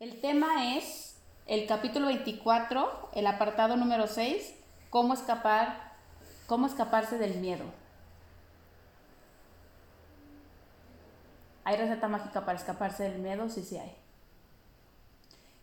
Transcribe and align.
El 0.00 0.20
tema 0.20 0.76
es 0.76 1.16
el 1.46 1.66
capítulo 1.66 2.06
24, 2.06 3.10
el 3.14 3.26
apartado 3.26 3.76
número 3.76 4.06
6, 4.06 4.54
cómo 4.90 5.12
escapar, 5.12 5.96
cómo 6.46 6.68
escaparse 6.68 7.18
del 7.18 7.40
miedo. 7.40 7.64
¿Hay 11.64 11.76
receta 11.76 12.06
mágica 12.06 12.46
para 12.46 12.56
escaparse 12.56 13.10
del 13.10 13.18
miedo? 13.18 13.48
Sí, 13.48 13.64
sí 13.64 13.76
hay. 13.76 13.92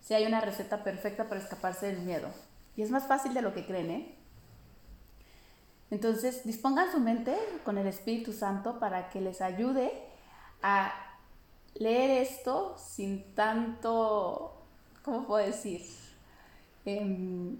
Sí 0.01 0.13
hay 0.13 0.25
una 0.25 0.41
receta 0.41 0.83
perfecta 0.83 1.29
para 1.29 1.39
escaparse 1.39 1.85
del 1.85 1.99
miedo. 1.99 2.27
Y 2.75 2.81
es 2.81 2.91
más 2.91 3.07
fácil 3.07 3.33
de 3.33 3.41
lo 3.41 3.53
que 3.53 3.65
creen, 3.65 3.89
¿eh? 3.89 4.15
Entonces, 5.91 6.43
dispongan 6.43 6.91
su 6.91 6.99
mente 6.99 7.37
con 7.63 7.77
el 7.77 7.87
Espíritu 7.87 8.33
Santo 8.33 8.79
para 8.79 9.09
que 9.09 9.21
les 9.21 9.39
ayude 9.39 9.93
a 10.61 11.04
leer 11.75 12.21
esto 12.21 12.75
sin 12.77 13.23
tanto, 13.35 14.53
¿cómo 15.03 15.27
puedo 15.27 15.45
decir? 15.45 15.81
Em, 16.85 17.57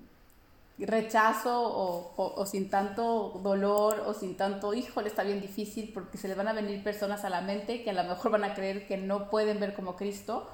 rechazo 0.78 2.14
o, 2.18 2.46
sin 2.46 2.70
tanto 2.70 3.40
dolor 3.44 4.04
o 4.06 4.14
sin 4.14 4.36
tanto, 4.36 4.74
híjole, 4.74 5.08
está 5.08 5.24
bien 5.24 5.42
difícil 5.42 5.92
porque 5.94 6.18
se 6.18 6.28
les 6.28 6.36
van 6.36 6.48
a 6.48 6.54
venir 6.54 6.84
personas 6.84 7.24
a 7.24 7.30
la 7.30 7.42
mente 7.42 7.84
que 7.84 7.92
a 7.92 7.94
lo 7.94 8.04
mejor 8.04 8.32
van 8.32 8.44
a 8.44 8.54
creer 8.54 8.88
que 8.88 8.98
no 8.98 9.30
pueden 9.30 9.60
ver 9.60 9.74
como 9.74 9.96
Cristo, 9.96 10.50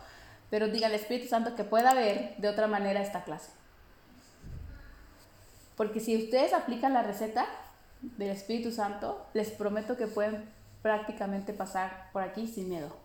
pero 0.49 0.67
diga 0.67 0.87
al 0.87 0.93
Espíritu 0.93 1.27
Santo 1.27 1.55
que 1.55 1.63
pueda 1.63 1.93
ver 1.93 2.35
de 2.37 2.49
otra 2.49 2.67
manera 2.67 3.01
esta 3.01 3.23
clase. 3.23 3.51
Porque 5.75 5.99
si 5.99 6.15
ustedes 6.15 6.53
aplican 6.53 6.93
la 6.93 7.01
receta 7.01 7.47
del 8.01 8.29
Espíritu 8.29 8.71
Santo, 8.71 9.25
les 9.33 9.49
prometo 9.49 9.97
que 9.97 10.05
pueden 10.05 10.47
prácticamente 10.83 11.53
pasar 11.53 12.09
por 12.13 12.21
aquí 12.21 12.47
sin 12.47 12.69
miedo. 12.69 13.00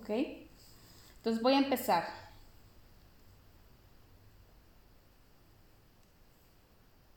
¿Ok? 0.00 0.10
Entonces 1.16 1.42
voy 1.42 1.54
a 1.54 1.58
empezar. 1.58 2.04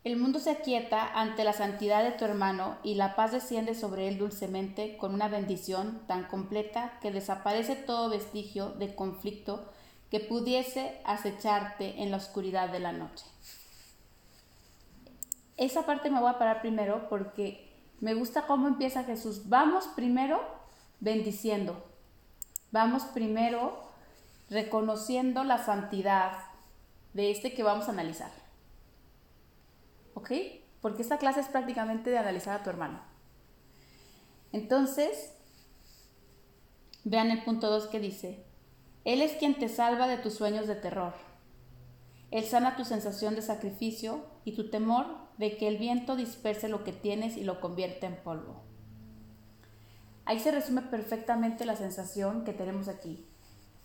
El 0.03 0.17
mundo 0.17 0.39
se 0.39 0.51
aquieta 0.51 1.07
ante 1.17 1.45
la 1.45 1.53
santidad 1.53 2.03
de 2.03 2.11
tu 2.11 2.25
hermano 2.25 2.77
y 2.83 2.95
la 2.95 3.15
paz 3.15 3.31
desciende 3.31 3.73
sobre 3.73 4.09
él 4.09 4.17
dulcemente 4.17 4.97
con 4.97 5.13
una 5.13 5.29
bendición 5.29 6.01
tan 6.07 6.25
completa 6.25 6.99
que 7.01 7.11
desaparece 7.11 7.77
todo 7.77 8.09
vestigio 8.09 8.71
de 8.71 8.95
conflicto 8.95 9.71
que 10.11 10.19
pudiese 10.19 10.99
acecharte 11.05 12.03
en 12.03 12.11
la 12.11 12.17
oscuridad 12.17 12.69
de 12.69 12.81
la 12.81 12.91
noche. 12.91 13.25
Esa 15.55 15.85
parte 15.85 16.09
me 16.09 16.19
voy 16.19 16.31
a 16.31 16.37
parar 16.37 16.59
primero 16.59 17.07
porque 17.07 17.71
me 18.01 18.13
gusta 18.13 18.45
cómo 18.45 18.67
empieza 18.67 19.05
Jesús. 19.05 19.47
Vamos 19.47 19.87
primero 19.95 20.41
bendiciendo. 20.99 21.92
Vamos 22.73 23.03
primero 23.03 23.81
reconociendo 24.49 25.45
la 25.45 25.63
santidad 25.63 26.33
de 27.13 27.31
este 27.31 27.53
que 27.53 27.63
vamos 27.63 27.87
a 27.87 27.91
analizar. 27.91 28.43
¿ok? 30.13 30.31
Porque 30.81 31.01
esta 31.01 31.17
clase 31.17 31.39
es 31.39 31.47
prácticamente 31.47 32.09
de 32.09 32.17
analizar 32.17 32.59
a 32.59 32.63
tu 32.63 32.69
hermano. 32.69 33.01
Entonces, 34.51 35.33
vean 37.03 37.31
el 37.31 37.43
punto 37.43 37.69
2 37.69 37.87
que 37.87 37.99
dice, 37.99 38.43
Él 39.05 39.21
es 39.21 39.33
quien 39.33 39.55
te 39.57 39.69
salva 39.69 40.07
de 40.07 40.17
tus 40.17 40.33
sueños 40.33 40.67
de 40.67 40.75
terror. 40.75 41.13
Él 42.31 42.45
sana 42.45 42.75
tu 42.75 42.85
sensación 42.85 43.35
de 43.35 43.41
sacrificio 43.41 44.25
y 44.43 44.55
tu 44.55 44.69
temor 44.69 45.05
de 45.37 45.57
que 45.57 45.67
el 45.67 45.77
viento 45.77 46.15
disperse 46.15 46.67
lo 46.67 46.83
que 46.83 46.91
tienes 46.93 47.37
y 47.37 47.43
lo 47.43 47.61
convierta 47.61 48.07
en 48.07 48.15
polvo. 48.15 48.63
Ahí 50.25 50.39
se 50.39 50.51
resume 50.51 50.81
perfectamente 50.81 51.65
la 51.65 51.75
sensación 51.75 52.43
que 52.45 52.53
tenemos 52.53 52.87
aquí. 52.87 53.25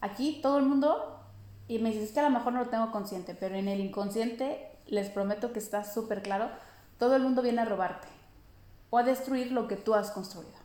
Aquí 0.00 0.41
todo 0.41 0.58
el 0.58 0.67
mundo, 0.67 1.20
y 1.67 1.78
me 1.81 1.91
dices 1.91 2.12
que 2.12 2.20
a 2.20 2.25
lo 2.25 2.31
mejor 2.31 2.53
no 2.53 2.64
lo 2.64 2.70
tengo 2.70 2.92
consciente, 2.92 3.34
pero 3.34 3.56
en 3.56 3.69
el 3.69 3.81
inconsciente 3.81 4.70
les 4.86 5.11
prometo 5.11 5.53
que 5.53 5.59
está 5.59 5.84
súper 5.84 6.22
claro, 6.22 6.50
todo 6.98 7.16
el 7.16 7.22
mundo 7.22 7.43
viene 7.43 7.62
a 7.62 7.65
robarte 7.65 8.09
o 8.91 8.99
a 8.99 9.03
destruir 9.03 9.53
lo 9.53 9.69
que 9.69 9.76
tú 9.76 9.94
has 9.94 10.10
construido. 10.10 10.56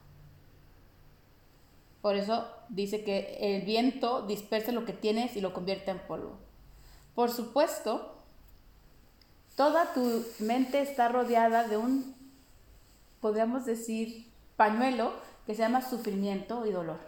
Por 2.02 2.16
eso 2.16 2.48
dice 2.70 3.04
que 3.04 3.38
el 3.40 3.66
viento 3.66 4.24
dispersa 4.28 4.72
lo 4.72 4.86
que 4.86 4.94
tienes 4.94 5.36
y 5.36 5.42
lo 5.42 5.54
convierte 5.54 5.92
en 5.92 6.00
polvo. 6.00 6.38
Por 7.16 7.32
supuesto, 7.32 8.18
toda 9.56 9.94
tu 9.94 10.26
mente 10.40 10.82
está 10.82 11.08
rodeada 11.08 11.68
de 11.68 11.78
un, 11.78 12.16
podríamos 13.22 13.66
decir, 13.66 14.30
pañuelo 14.58 15.14
que 15.46 15.56
se 15.56 15.62
llama 15.62 15.82
sufrimiento 15.82 16.66
y 16.66 16.72
dolor. 16.72 17.00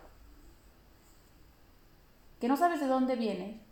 Que 2.40 2.47
no 2.47 2.57
sabes 2.57 2.79
de 2.79 2.88
dónde 2.88 3.16
viene, 3.16 3.66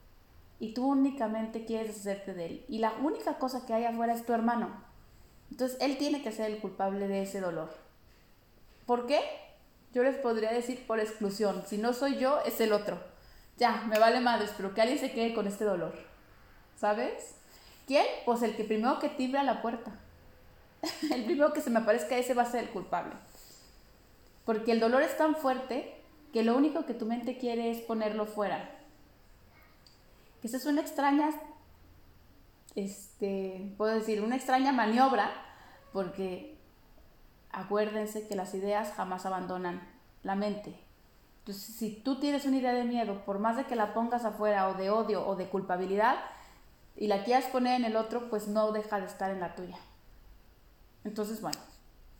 y 0.59 0.73
tú 0.73 0.87
únicamente 0.87 1.65
quieres 1.65 1.97
hacerte 1.97 2.33
de 2.33 2.45
él. 2.45 2.65
Y 2.69 2.77
la 2.77 2.93
única 3.01 3.37
cosa 3.37 3.65
que 3.65 3.73
hay 3.73 3.83
afuera 3.83 4.13
es 4.13 4.25
tu 4.25 4.33
hermano. 4.33 4.69
Entonces 5.51 5.77
él 5.81 5.97
tiene 5.97 6.23
que 6.23 6.31
ser 6.31 6.49
el 6.49 6.59
culpable 6.59 7.07
de 7.07 7.23
ese 7.23 7.41
dolor. 7.41 7.69
¿Por 8.85 9.05
qué? 9.05 9.19
Yo 9.93 10.03
les 10.03 10.15
podría 10.15 10.51
decir 10.51 10.87
por 10.87 10.99
exclusión. 10.99 11.63
Si 11.67 11.77
no 11.77 11.91
soy 11.93 12.17
yo, 12.17 12.39
es 12.45 12.61
el 12.61 12.71
otro. 12.71 12.97
Ya, 13.57 13.83
me 13.87 13.99
vale 13.99 14.21
madres, 14.21 14.51
pero 14.55 14.73
que 14.73 14.81
alguien 14.81 14.99
se 14.99 15.11
quede 15.11 15.33
con 15.33 15.47
este 15.47 15.65
dolor. 15.65 15.93
¿Sabes? 16.79 17.35
¿Quién? 17.85 18.05
Pues 18.25 18.41
el 18.41 18.55
que 18.55 18.63
primero 18.63 18.99
que 18.99 19.09
timbra 19.09 19.43
la 19.43 19.61
puerta. 19.61 19.91
el 21.11 21.25
primero 21.25 21.53
que 21.53 21.61
se 21.61 21.69
me 21.69 21.79
aparezca, 21.79 22.17
ese 22.17 22.33
va 22.33 22.43
a 22.43 22.51
ser 22.51 22.63
el 22.63 22.69
culpable. 22.69 23.13
Porque 24.45 24.71
el 24.71 24.79
dolor 24.79 25.01
es 25.01 25.17
tan 25.17 25.35
fuerte 25.35 25.95
que 26.31 26.43
lo 26.43 26.57
único 26.57 26.85
que 26.85 26.93
tu 26.93 27.05
mente 27.05 27.37
quiere 27.37 27.71
es 27.71 27.79
ponerlo 27.79 28.25
fuera 28.25 28.83
esa 30.43 30.57
es 30.57 30.65
una 30.65 30.81
extraña, 30.81 31.29
este, 32.75 33.73
puedo 33.77 33.93
decir, 33.93 34.21
una 34.21 34.35
extraña 34.35 34.73
maniobra, 34.73 35.31
porque 35.93 36.57
acuérdense 37.49 38.27
que 38.27 38.35
las 38.35 38.53
ideas 38.53 38.91
jamás 38.93 39.25
abandonan 39.25 39.81
la 40.21 40.35
mente. 40.35 40.77
Entonces, 41.39 41.75
si 41.75 41.95
tú 41.95 42.19
tienes 42.19 42.45
una 42.45 42.57
idea 42.57 42.73
de 42.73 42.83
miedo, 42.83 43.23
por 43.25 43.39
más 43.39 43.55
de 43.55 43.65
que 43.65 43.75
la 43.75 43.93
pongas 43.93 44.25
afuera 44.25 44.67
o 44.67 44.73
de 44.73 44.89
odio 44.89 45.25
o 45.25 45.35
de 45.35 45.47
culpabilidad, 45.47 46.17
y 46.95 47.07
la 47.07 47.23
quieras 47.23 47.45
poner 47.45 47.79
en 47.79 47.85
el 47.85 47.95
otro, 47.95 48.29
pues 48.29 48.47
no 48.47 48.71
deja 48.71 48.99
de 48.99 49.05
estar 49.05 49.31
en 49.31 49.39
la 49.39 49.55
tuya. 49.55 49.77
Entonces, 51.05 51.41
bueno, 51.41 51.59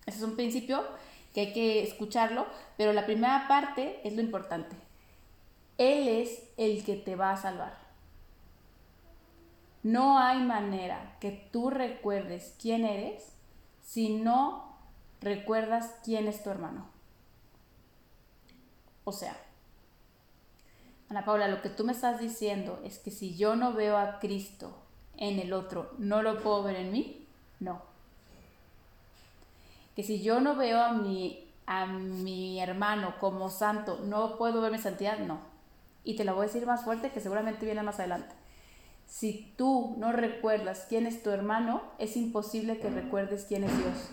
ese 0.06 0.18
es 0.18 0.24
un 0.24 0.36
principio 0.36 0.84
que 1.34 1.42
hay 1.42 1.54
que 1.54 1.84
escucharlo, 1.84 2.46
pero 2.78 2.94
la 2.94 3.06
primera 3.06 3.48
parte 3.48 4.00
es 4.04 4.14
lo 4.14 4.22
importante. 4.22 4.76
Él 5.78 6.08
es 6.08 6.44
el 6.58 6.84
que 6.84 6.96
te 6.96 7.16
va 7.16 7.32
a 7.32 7.38
salvar. 7.38 7.78
No 9.82 10.18
hay 10.18 10.40
manera 10.40 11.18
que 11.20 11.32
tú 11.52 11.70
recuerdes 11.70 12.56
quién 12.62 12.86
eres 12.86 13.34
si 13.82 14.16
no 14.16 14.78
recuerdas 15.20 15.96
quién 16.04 16.28
es 16.28 16.44
tu 16.44 16.50
hermano. 16.50 16.88
O 19.04 19.12
sea, 19.12 19.36
Ana 21.10 21.26
Paula, 21.26 21.48
lo 21.48 21.62
que 21.62 21.70
tú 21.70 21.84
me 21.84 21.92
estás 21.92 22.20
diciendo 22.20 22.80
es 22.84 23.00
que 23.00 23.12
si 23.12 23.36
yo 23.36 23.56
no 23.56 23.74
veo 23.74 23.98
a 23.98 24.20
Cristo 24.20 24.74
en 25.18 25.40
el 25.40 25.54
otro, 25.54 25.94
¿no 25.98 26.22
lo 26.22 26.42
puedo 26.42 26.64
ver 26.64 26.78
en 26.78 26.92
mí? 26.92 27.28
No. 27.60 27.93
Que 29.96 30.04
si 30.04 30.22
yo 30.22 30.40
no 30.40 30.56
veo 30.56 30.82
a 30.82 30.94
mi, 30.94 31.48
a 31.66 31.86
mi 31.86 32.60
hermano 32.60 33.16
como 33.20 33.50
santo, 33.50 34.00
¿no 34.04 34.38
puedo 34.38 34.62
ver 34.62 34.72
mi 34.72 34.80
santidad? 34.80 35.20
No. 35.20 35.40
Y 36.04 36.16
te 36.16 36.26
lo 36.26 36.36
voy 36.36 36.46
a 36.46 36.48
decir 36.48 36.66
más 36.66 36.84
fuerte 36.84 37.12
que 37.12 37.22
seguramente 37.22 37.66
viene 37.66 37.84
más 37.84 38.00
adelante. 38.00 38.36
Si 39.06 39.54
tú 39.58 39.96
no 39.98 40.12
recuerdas 40.12 40.86
quién 40.90 41.06
es 41.06 41.22
tu 41.22 41.30
hermano, 41.30 41.82
es 42.00 42.18
imposible 42.18 42.80
que 42.80 42.90
recuerdes 42.90 43.46
quién 43.46 43.64
es 43.64 43.78
Dios. 43.78 44.10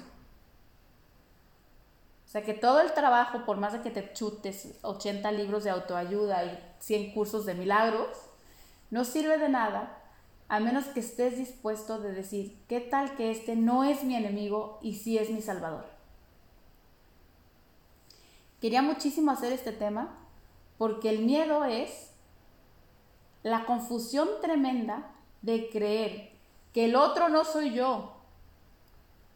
O 2.27 2.33
sea 2.33 2.43
que 2.43 2.55
todo 2.55 2.81
el 2.81 2.93
trabajo, 2.93 3.45
por 3.45 3.57
más 3.57 3.73
de 3.73 3.81
que 3.81 3.91
te 3.91 4.13
chutes 4.13 4.79
80 4.83 5.33
libros 5.33 5.65
de 5.65 5.71
autoayuda 5.71 6.45
y 6.45 6.59
100 6.79 7.13
cursos 7.13 7.45
de 7.45 7.55
milagros, 7.55 8.09
no 8.91 9.05
sirve 9.05 9.39
de 9.39 9.49
nada 9.49 10.00
a 10.51 10.59
menos 10.59 10.87
que 10.87 10.99
estés 10.99 11.39
dispuesto 11.39 12.01
de 12.01 12.13
decir, 12.13 12.59
¿qué 12.69 12.81
tal 12.81 13.15
que 13.15 13.31
este 13.31 13.55
no 13.55 13.85
es 13.85 14.03
mi 14.03 14.17
enemigo 14.17 14.81
y 14.83 14.97
sí 14.97 15.17
es 15.17 15.31
mi 15.31 15.41
salvador? 15.41 15.87
Quería 18.61 18.83
muchísimo 18.83 19.31
hacer 19.31 19.53
este 19.53 19.71
tema 19.71 20.19
porque 20.77 21.09
el 21.09 21.21
miedo 21.21 21.65
es 21.65 22.11
la 23.45 23.65
confusión 23.65 24.29
tremenda 24.43 25.13
de 25.41 25.71
creer 25.71 26.33
que 26.75 26.87
el 26.87 26.97
otro 26.97 27.29
no 27.29 27.45
soy 27.45 27.73
yo 27.73 28.17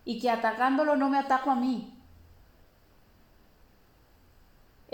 y 0.05 0.20
que 0.20 0.31
atacándolo 0.31 0.96
no 0.96 1.11
me 1.11 1.19
ataco 1.19 1.52
a 1.52 1.55
mí. 1.55 1.94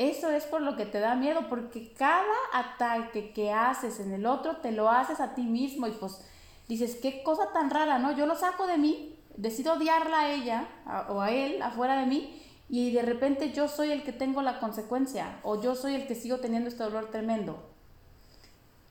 Eso 0.00 0.30
es 0.30 0.44
por 0.44 0.62
lo 0.62 0.78
que 0.78 0.86
te 0.86 0.98
da 0.98 1.14
miedo, 1.14 1.50
porque 1.50 1.92
cada 1.92 2.24
ataque 2.54 3.34
que 3.34 3.52
haces 3.52 4.00
en 4.00 4.14
el 4.14 4.24
otro 4.24 4.56
te 4.56 4.72
lo 4.72 4.88
haces 4.88 5.20
a 5.20 5.34
ti 5.34 5.42
mismo 5.42 5.86
y 5.88 5.90
pues 5.90 6.24
dices, 6.68 6.96
qué 7.02 7.22
cosa 7.22 7.52
tan 7.52 7.68
rara, 7.68 7.98
¿no? 7.98 8.16
Yo 8.16 8.24
lo 8.24 8.34
saco 8.34 8.66
de 8.66 8.78
mí, 8.78 9.14
decido 9.36 9.74
odiarla 9.74 10.20
a 10.20 10.32
ella 10.32 10.68
o 11.10 11.20
a 11.20 11.30
él 11.32 11.60
afuera 11.60 12.00
de 12.00 12.06
mí 12.06 12.42
y 12.70 12.92
de 12.92 13.02
repente 13.02 13.52
yo 13.52 13.68
soy 13.68 13.90
el 13.90 14.02
que 14.02 14.14
tengo 14.14 14.40
la 14.40 14.58
consecuencia 14.58 15.38
o 15.42 15.60
yo 15.60 15.74
soy 15.74 15.96
el 15.96 16.06
que 16.06 16.14
sigo 16.14 16.38
teniendo 16.38 16.70
este 16.70 16.82
dolor 16.82 17.10
tremendo. 17.10 17.62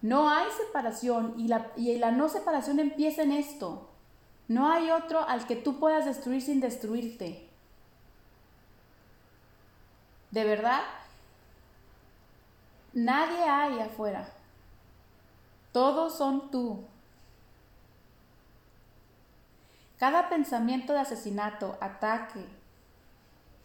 No 0.04 0.30
hay 0.30 0.46
separación 0.64 1.34
y 1.40 1.48
la, 1.48 1.72
y 1.76 1.98
la 1.98 2.12
no 2.12 2.30
separación 2.30 2.78
empieza 2.78 3.24
en 3.24 3.32
esto. 3.32 3.90
No 4.48 4.72
hay 4.72 4.92
otro 4.92 5.28
al 5.28 5.48
que 5.48 5.56
tú 5.56 5.80
puedas 5.80 6.06
destruir 6.06 6.44
sin 6.44 6.60
destruirte. 6.60 7.50
De 10.30 10.44
verdad, 10.44 10.82
nadie 12.94 13.44
hay 13.44 13.80
afuera. 13.80 14.30
Todos 15.72 16.18
son 16.18 16.52
tú. 16.52 16.86
Cada 19.98 20.30
pensamiento 20.30 20.94
de 20.94 21.00
asesinato, 21.00 21.78
ataque 21.82 22.46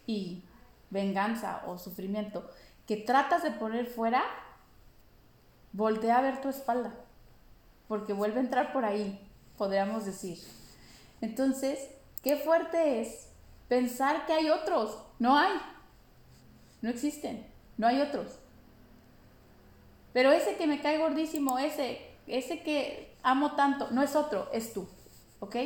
y 0.07 0.43
venganza 0.91 1.63
o 1.67 1.79
sufrimiento 1.79 2.51
que 2.87 2.97
tratas 2.97 3.43
de 3.43 3.51
poner 3.53 3.87
fuera, 3.87 4.23
voltea 5.73 6.19
a 6.19 6.23
ver 6.23 6.41
tu 6.41 6.49
espalda, 6.49 6.95
porque 7.89 8.13
vuelve 8.13 8.39
a 8.39 8.43
entrar 8.43 8.73
por 8.73 8.85
ahí, 8.85 9.19
podríamos 9.57 10.05
decir. 10.05 10.39
Entonces, 11.21 11.89
qué 12.23 12.37
fuerte 12.37 13.01
es 13.01 13.29
pensar 13.69 14.27
que 14.27 14.35
hay 14.35 14.51
otros. 14.51 14.99
No 15.19 15.39
hay. 15.39 15.53
No 16.83 16.91
existen. 16.91 17.47
No 17.79 17.87
hay 17.87 18.01
otros. 18.01 18.39
Pero 20.15 20.33
ese 20.33 20.55
que 20.55 20.67
me 20.67 20.81
cae 20.81 20.97
gordísimo, 20.97 21.59
ese, 21.59 22.01
ese 22.27 22.63
que 22.63 23.15
amo 23.23 23.57
tanto, 23.57 23.91
no 23.91 24.03
es 24.03 24.17
otro, 24.17 24.49
es 24.53 24.73
tú. 24.73 24.89
¿Ok? 25.41 25.57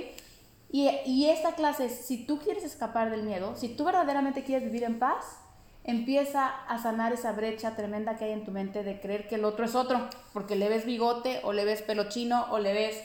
Y, 0.73 0.89
y 1.07 1.31
esta 1.31 1.53
clase 1.53 1.89
si 1.91 2.27
tú 2.27 2.41
quieres 2.41 2.65
escapar 2.65 3.11
del 3.11 3.23
miedo, 3.23 3.55
si 3.57 3.69
tú 3.69 3.85
verdaderamente 3.85 4.43
quieres 4.43 4.65
vivir 4.65 4.85
en 4.85 4.99
paz, 4.99 5.39
empieza 5.85 6.49
a 6.49 6.79
sanar 6.79 7.13
esa 7.13 7.33
brecha 7.33 7.77
tremenda 7.77 8.17
que 8.17 8.25
hay 8.25 8.33
en 8.33 8.45
tu 8.45 8.51
mente 8.51 8.83
de 8.83 9.01
creer 9.01 9.29
que 9.29 9.37
el 9.37 9.45
otro 9.45 9.67
es 9.67 9.75
otro, 9.75 10.09
porque 10.33 10.57
le 10.57 10.69
ves 10.69 10.87
bigote 10.87 11.41
o 11.45 11.53
le 11.53 11.65
ves 11.65 11.83
pelo 11.83 12.09
chino 12.09 12.47
o 12.51 12.59
le 12.59 12.73
ves, 12.73 13.03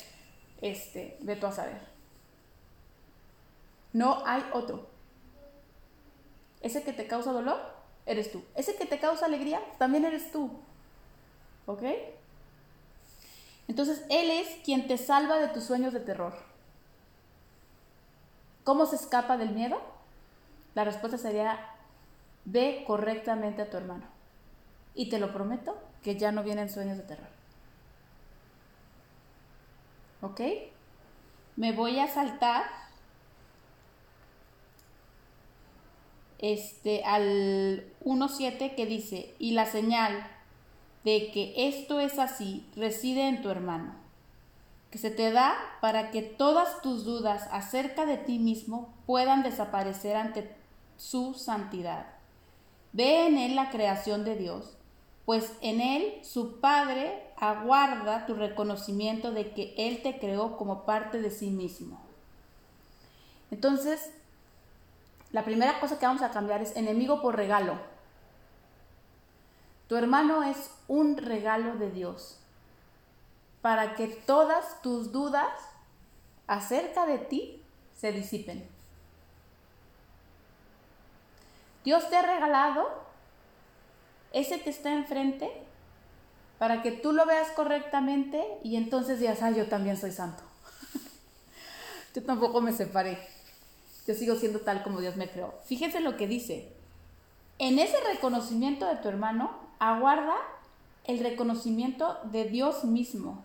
este, 0.61 1.17
ve 1.21 1.35
tú 1.35 1.47
a 1.47 1.51
saber. 1.51 1.81
No 3.91 4.23
hay 4.25 4.43
otro. 4.53 4.87
Ese 6.61 6.83
que 6.83 6.93
te 6.93 7.05
causa 7.05 7.33
dolor, 7.33 7.59
eres 8.05 8.31
tú. 8.31 8.43
Ese 8.55 8.75
que 8.75 8.85
te 8.85 8.97
causa 8.97 9.25
alegría, 9.25 9.61
también 9.77 10.05
eres 10.05 10.31
tú. 10.31 10.49
¿Ok? 11.65 11.83
Entonces, 13.67 14.03
Él 14.09 14.29
es 14.31 14.47
quien 14.63 14.87
te 14.87 14.97
salva 14.97 15.37
de 15.37 15.47
tus 15.47 15.63
sueños 15.63 15.93
de 15.93 16.01
terror. 16.01 16.33
¿Cómo 18.63 18.85
se 18.85 18.95
escapa 18.95 19.37
del 19.37 19.51
miedo? 19.51 19.81
La 20.75 20.83
respuesta 20.83 21.17
sería, 21.17 21.59
ve 22.45 22.83
correctamente 22.87 23.61
a 23.61 23.69
tu 23.69 23.77
hermano. 23.77 24.05
Y 24.95 25.09
te 25.09 25.19
lo 25.19 25.33
prometo 25.33 25.77
que 26.03 26.17
ya 26.17 26.31
no 26.31 26.43
vienen 26.43 26.69
sueños 26.69 26.97
de 26.97 27.03
terror. 27.03 27.27
¿Ok? 30.21 30.41
Me 31.55 31.71
voy 31.71 31.99
a 31.99 32.07
saltar 32.07 32.63
este, 36.39 37.03
al 37.05 37.85
1.7 38.03 38.75
que 38.75 38.85
dice, 38.85 39.33
y 39.39 39.51
la 39.51 39.65
señal 39.65 40.27
de 41.03 41.31
que 41.31 41.53
esto 41.67 41.99
es 41.99 42.19
así 42.19 42.65
reside 42.75 43.27
en 43.27 43.41
tu 43.41 43.49
hermano, 43.49 43.95
que 44.91 44.97
se 44.97 45.11
te 45.11 45.31
da 45.31 45.55
para 45.81 46.11
que 46.11 46.21
todas 46.21 46.81
tus 46.81 47.03
dudas 47.03 47.47
acerca 47.51 48.05
de 48.05 48.17
ti 48.17 48.39
mismo 48.39 48.93
puedan 49.05 49.43
desaparecer 49.43 50.15
ante 50.15 50.55
su 50.97 51.33
santidad. 51.33 52.07
Ve 52.93 53.27
en 53.27 53.37
él 53.37 53.55
la 53.55 53.69
creación 53.69 54.23
de 54.23 54.35
Dios, 54.35 54.77
pues 55.25 55.53
en 55.61 55.81
él 55.81 56.19
su 56.23 56.59
Padre 56.59 57.23
aguarda 57.37 58.25
tu 58.25 58.35
reconocimiento 58.35 59.31
de 59.31 59.51
que 59.51 59.73
Él 59.77 60.01
te 60.01 60.17
creó 60.17 60.57
como 60.57 60.85
parte 60.85 61.21
de 61.21 61.29
sí 61.29 61.49
mismo. 61.49 61.99
Entonces, 63.51 64.11
la 65.31 65.43
primera 65.43 65.79
cosa 65.79 65.99
que 65.99 66.05
vamos 66.05 66.21
a 66.21 66.31
cambiar 66.31 66.61
es 66.61 66.75
enemigo 66.75 67.21
por 67.21 67.35
regalo. 67.35 67.77
Tu 69.93 69.97
hermano 69.97 70.41
es 70.41 70.71
un 70.87 71.17
regalo 71.17 71.75
de 71.75 71.91
Dios 71.91 72.39
para 73.61 73.93
que 73.93 74.07
todas 74.07 74.81
tus 74.81 75.11
dudas 75.11 75.51
acerca 76.47 77.05
de 77.05 77.19
ti 77.19 77.61
se 77.95 78.11
disipen. 78.11 78.67
Dios 81.83 82.09
te 82.09 82.15
ha 82.15 82.23
regalado 82.23 82.89
ese 84.31 84.61
que 84.61 84.71
está 84.71 84.91
enfrente 84.93 85.51
para 86.57 86.81
que 86.81 86.91
tú 86.91 87.11
lo 87.11 87.27
veas 87.27 87.51
correctamente 87.51 88.43
y 88.63 88.77
entonces 88.77 89.19
digas, 89.19 89.43
ah, 89.43 89.51
yo 89.51 89.67
también 89.67 89.95
soy 89.95 90.11
santo. 90.11 90.41
yo 92.15 92.23
tampoco 92.23 92.61
me 92.61 92.73
separé. 92.73 93.19
Yo 94.07 94.15
sigo 94.15 94.37
siendo 94.37 94.61
tal 94.61 94.81
como 94.81 95.01
Dios 95.01 95.17
me 95.17 95.29
creó. 95.29 95.53
Fíjense 95.65 95.99
lo 95.99 96.17
que 96.17 96.25
dice. 96.25 96.73
En 97.59 97.77
ese 97.77 97.97
reconocimiento 98.11 98.87
de 98.87 98.95
tu 98.95 99.07
hermano, 99.07 99.62
aguarda 99.79 100.35
el 101.05 101.19
reconocimiento 101.19 102.17
de 102.25 102.45
Dios 102.45 102.83
mismo. 102.83 103.43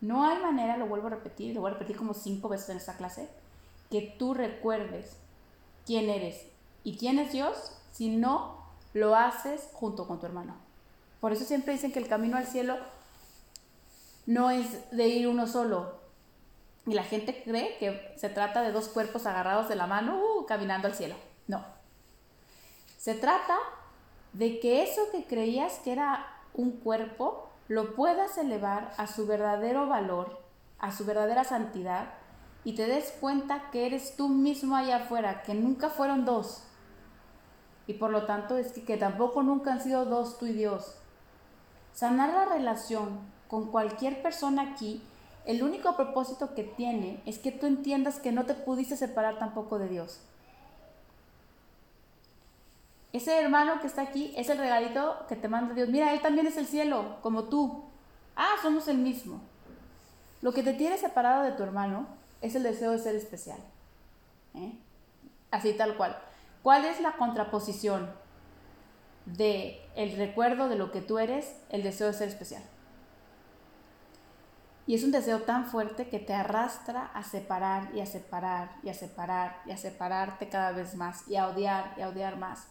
No 0.00 0.24
hay 0.24 0.38
manera, 0.38 0.76
lo 0.76 0.86
vuelvo 0.86 1.08
a 1.08 1.10
repetir, 1.10 1.54
lo 1.54 1.60
voy 1.60 1.70
a 1.70 1.74
repetir 1.74 1.96
como 1.96 2.14
cinco 2.14 2.48
veces 2.48 2.70
en 2.70 2.78
esta 2.78 2.96
clase, 2.96 3.28
que 3.90 4.14
tú 4.18 4.34
recuerdes 4.34 5.16
quién 5.84 6.08
eres 6.08 6.46
y 6.84 6.96
quién 6.96 7.18
es 7.18 7.32
Dios 7.32 7.76
si 7.92 8.08
no 8.08 8.64
lo 8.94 9.14
haces 9.14 9.68
junto 9.74 10.06
con 10.06 10.18
tu 10.18 10.26
hermano. 10.26 10.54
Por 11.20 11.32
eso 11.32 11.44
siempre 11.44 11.74
dicen 11.74 11.92
que 11.92 11.98
el 11.98 12.08
camino 12.08 12.38
al 12.38 12.46
cielo 12.46 12.78
no 14.26 14.50
es 14.50 14.90
de 14.90 15.08
ir 15.08 15.28
uno 15.28 15.46
solo. 15.46 16.00
Y 16.86 16.94
la 16.94 17.04
gente 17.04 17.42
cree 17.42 17.76
que 17.78 18.14
se 18.16 18.30
trata 18.30 18.62
de 18.62 18.72
dos 18.72 18.88
cuerpos 18.88 19.26
agarrados 19.26 19.68
de 19.68 19.76
la 19.76 19.86
mano, 19.86 20.18
uh, 20.18 20.46
caminando 20.46 20.88
al 20.88 20.94
cielo. 20.94 21.14
No. 21.46 21.62
Se 23.00 23.14
trata 23.14 23.56
de 24.34 24.60
que 24.60 24.82
eso 24.82 25.10
que 25.10 25.24
creías 25.24 25.78
que 25.78 25.92
era 25.92 26.26
un 26.52 26.72
cuerpo, 26.72 27.48
lo 27.66 27.94
puedas 27.94 28.36
elevar 28.36 28.92
a 28.98 29.06
su 29.06 29.26
verdadero 29.26 29.86
valor, 29.86 30.42
a 30.78 30.92
su 30.92 31.06
verdadera 31.06 31.44
santidad, 31.44 32.10
y 32.62 32.74
te 32.74 32.86
des 32.86 33.10
cuenta 33.18 33.70
que 33.70 33.86
eres 33.86 34.16
tú 34.16 34.28
mismo 34.28 34.76
allá 34.76 34.96
afuera, 34.96 35.42
que 35.44 35.54
nunca 35.54 35.88
fueron 35.88 36.26
dos. 36.26 36.62
Y 37.86 37.94
por 37.94 38.10
lo 38.10 38.26
tanto 38.26 38.58
es 38.58 38.70
que, 38.72 38.98
tampoco 38.98 39.42
nunca 39.42 39.72
han 39.72 39.80
sido 39.80 40.04
dos 40.04 40.36
tú 40.36 40.44
y 40.44 40.52
Dios. 40.52 40.98
Sanar 41.94 42.28
la 42.34 42.44
relación 42.54 43.18
con 43.48 43.70
cualquier 43.70 44.20
persona 44.20 44.72
aquí, 44.72 45.02
el 45.46 45.62
único 45.62 45.96
propósito 45.96 46.54
que 46.54 46.64
tiene 46.64 47.22
es 47.24 47.38
que 47.38 47.50
tú 47.50 47.64
entiendas 47.64 48.20
que 48.20 48.30
no 48.30 48.44
te 48.44 48.52
pudiste 48.52 48.98
separar 48.98 49.38
tampoco 49.38 49.78
de 49.78 49.88
Dios. 49.88 50.20
Ese 53.12 53.40
hermano 53.40 53.80
que 53.80 53.88
está 53.88 54.02
aquí 54.02 54.32
es 54.36 54.48
el 54.50 54.58
regalito 54.58 55.26
que 55.28 55.34
te 55.34 55.48
manda 55.48 55.74
Dios. 55.74 55.88
Mira, 55.88 56.12
Él 56.12 56.20
también 56.20 56.46
es 56.46 56.56
el 56.56 56.66
cielo, 56.66 57.16
como 57.22 57.44
tú. 57.44 57.84
Ah, 58.36 58.54
somos 58.62 58.86
el 58.86 58.98
mismo. 58.98 59.40
Lo 60.42 60.52
que 60.52 60.62
te 60.62 60.74
tiene 60.74 60.96
separado 60.96 61.42
de 61.42 61.52
tu 61.52 61.62
hermano 61.62 62.06
es 62.40 62.54
el 62.54 62.62
deseo 62.62 62.92
de 62.92 62.98
ser 62.98 63.16
especial. 63.16 63.58
¿eh? 64.54 64.72
Así 65.50 65.72
tal 65.72 65.96
cual. 65.96 66.16
¿Cuál 66.62 66.84
es 66.84 67.00
la 67.00 67.12
contraposición 67.16 68.10
de 69.26 69.80
el 69.96 70.16
recuerdo 70.16 70.68
de 70.68 70.76
lo 70.76 70.92
que 70.92 71.00
tú 71.00 71.18
eres, 71.18 71.56
el 71.68 71.82
deseo 71.82 72.06
de 72.06 72.12
ser 72.12 72.28
especial? 72.28 72.62
Y 74.86 74.94
es 74.94 75.04
un 75.04 75.10
deseo 75.10 75.42
tan 75.42 75.66
fuerte 75.66 76.08
que 76.08 76.20
te 76.20 76.32
arrastra 76.32 77.10
a 77.12 77.22
separar 77.24 77.94
y 77.94 78.00
a 78.00 78.06
separar 78.06 78.76
y 78.82 78.88
a 78.88 78.94
separar 78.94 79.62
y 79.66 79.72
a 79.72 79.76
separarte 79.76 80.48
cada 80.48 80.72
vez 80.72 80.94
más 80.94 81.28
y 81.28 81.36
a 81.36 81.48
odiar 81.48 81.94
y 81.96 82.02
a 82.02 82.08
odiar 82.08 82.38
más 82.38 82.68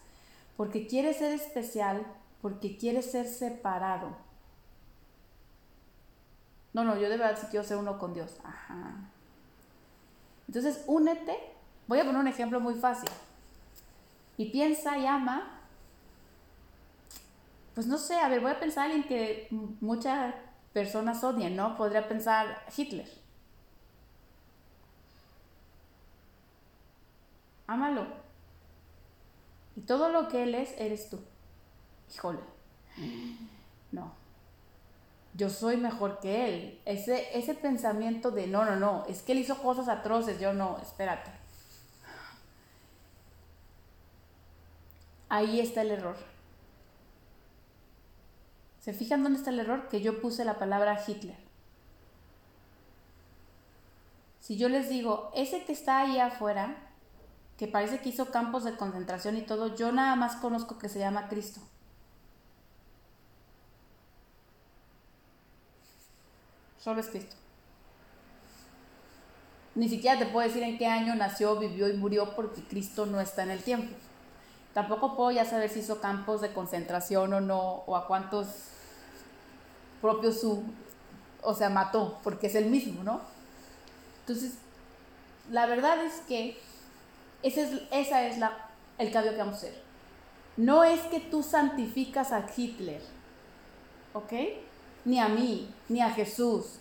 porque 0.60 0.88
quieres 0.88 1.16
ser 1.16 1.32
especial, 1.32 2.06
porque 2.42 2.76
quieres 2.76 3.10
ser 3.10 3.30
separado. 3.30 4.10
No, 6.74 6.84
no, 6.84 6.98
yo 6.98 7.08
de 7.10 7.16
verdad 7.16 7.40
sí 7.40 7.48
quiero 7.50 7.66
ser 7.66 7.78
uno 7.78 7.98
con 7.98 8.14
Dios. 8.14 8.36
Ajá. 8.44 9.10
Entonces, 10.50 10.84
únete. 10.86 11.34
Voy 11.88 12.00
a 12.00 12.04
poner 12.04 12.20
un 12.20 12.28
ejemplo 12.28 12.60
muy 12.60 12.74
fácil. 12.76 13.10
Y 14.36 14.52
piensa 14.52 14.98
y 14.98 15.06
ama. 15.06 15.62
Pues 17.74 17.88
no 17.88 17.98
sé, 17.98 18.16
a 18.16 18.28
ver, 18.28 18.42
voy 18.42 18.52
a 18.52 18.60
pensar 18.60 18.92
en 18.92 19.04
que 19.06 19.48
muchas 19.80 20.36
personas 20.74 21.24
odien, 21.24 21.56
¿no? 21.56 21.78
Podría 21.78 22.10
pensar 22.10 22.66
Hitler. 22.76 23.10
Ámalo. 27.66 28.29
Y 29.80 29.84
todo 29.84 30.10
lo 30.10 30.28
que 30.28 30.44
Él 30.44 30.56
es, 30.56 30.74
eres 30.78 31.10
tú. 31.10 31.22
Híjole. 32.14 32.42
No. 33.94 34.12
Yo 35.36 35.50
soy 35.50 35.78
mejor 35.78 36.20
que 36.20 36.50
Él. 36.50 36.82
Ese, 36.84 37.30
ese 37.40 37.54
pensamiento 37.54 38.30
de 38.30 38.46
no, 38.46 38.66
no, 38.66 38.76
no, 38.76 39.06
es 39.08 39.22
que 39.22 39.32
Él 39.32 39.38
hizo 39.38 39.58
cosas 39.64 39.88
atroces, 39.88 40.38
yo 40.38 40.52
no, 40.52 40.78
espérate. 40.82 41.32
Ahí 45.30 45.62
está 45.62 45.82
el 45.84 45.92
error. 45.92 46.18
¿Se 48.82 48.92
fijan 48.92 49.24
dónde 49.24 49.40
está 49.40 49.52
el 49.52 49.62
error? 49.62 49.88
Que 49.88 50.02
yo 50.02 50.20
puse 50.20 50.44
la 50.44 50.60
palabra 50.60 51.02
Hitler. 51.08 51.38
Si 54.42 54.58
yo 54.58 54.68
les 54.68 54.90
digo, 54.90 55.32
ese 55.34 55.64
que 55.64 55.72
está 55.72 56.02
ahí 56.02 56.20
afuera, 56.20 56.89
que 57.60 57.68
parece 57.68 58.00
que 58.00 58.08
hizo 58.08 58.32
campos 58.32 58.64
de 58.64 58.78
concentración 58.78 59.36
y 59.36 59.42
todo, 59.42 59.76
yo 59.76 59.92
nada 59.92 60.16
más 60.16 60.38
conozco 60.38 60.78
que 60.78 60.88
se 60.88 60.98
llama 60.98 61.28
Cristo. 61.28 61.60
Solo 66.82 67.02
es 67.02 67.08
Cristo. 67.08 67.36
Ni 69.76 69.90
siquiera 69.90 70.18
te 70.18 70.26
puedo 70.28 70.48
decir 70.48 70.64
en 70.64 70.78
qué 70.78 70.88
año 70.88 71.16
nació, 71.16 71.58
vivió 71.58 71.90
y 71.90 71.98
murió 71.98 72.34
porque 72.34 72.64
Cristo 72.64 73.06
no 73.06 73.20
está 73.20 73.44
en 73.44 73.52
el 73.52 73.62
tiempo. 73.62 73.94
Tampoco 74.74 75.18
puedo 75.18 75.32
ya 75.32 75.44
saber 75.44 75.70
si 75.70 75.80
hizo 75.80 76.00
campos 76.00 76.40
de 76.40 76.54
concentración 76.54 77.34
o 77.34 77.42
no, 77.42 77.84
o 77.86 77.98
a 77.98 78.08
cuántos 78.08 78.48
propios 80.02 80.40
su, 80.40 80.64
o 81.42 81.54
sea, 81.54 81.70
mató, 81.70 82.20
porque 82.24 82.48
es 82.48 82.56
el 82.56 82.68
mismo, 82.68 83.04
¿no? 83.04 83.20
Entonces, 84.22 84.54
la 85.52 85.66
verdad 85.66 86.06
es 86.06 86.22
que 86.22 86.58
ese 87.44 87.64
es, 87.64 87.82
esa 87.92 88.26
es 88.26 88.38
la, 88.38 88.70
el 88.98 89.12
cambio 89.12 89.32
que 89.32 89.38
vamos 89.38 89.56
a 89.56 89.58
hacer. 89.58 89.82
No 90.58 90.84
es 90.84 91.00
que 91.04 91.20
tú 91.20 91.42
santificas 91.42 92.32
a 92.32 92.46
Hitler, 92.56 93.02
¿ok? 94.14 94.34
Ni 95.06 95.20
a 95.20 95.30
mí, 95.30 95.74
ni 95.88 96.02
a 96.02 96.12
Jesús. 96.12 96.80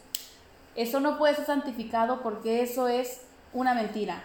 Eso 0.75 1.01
no 1.01 1.19
puede 1.19 1.37
ser 1.37 1.47
santificado 1.47 2.21
porque 2.23 2.63
eso 2.63 2.89
es 2.89 3.23
una 3.53 3.75
mentira. 3.75 4.23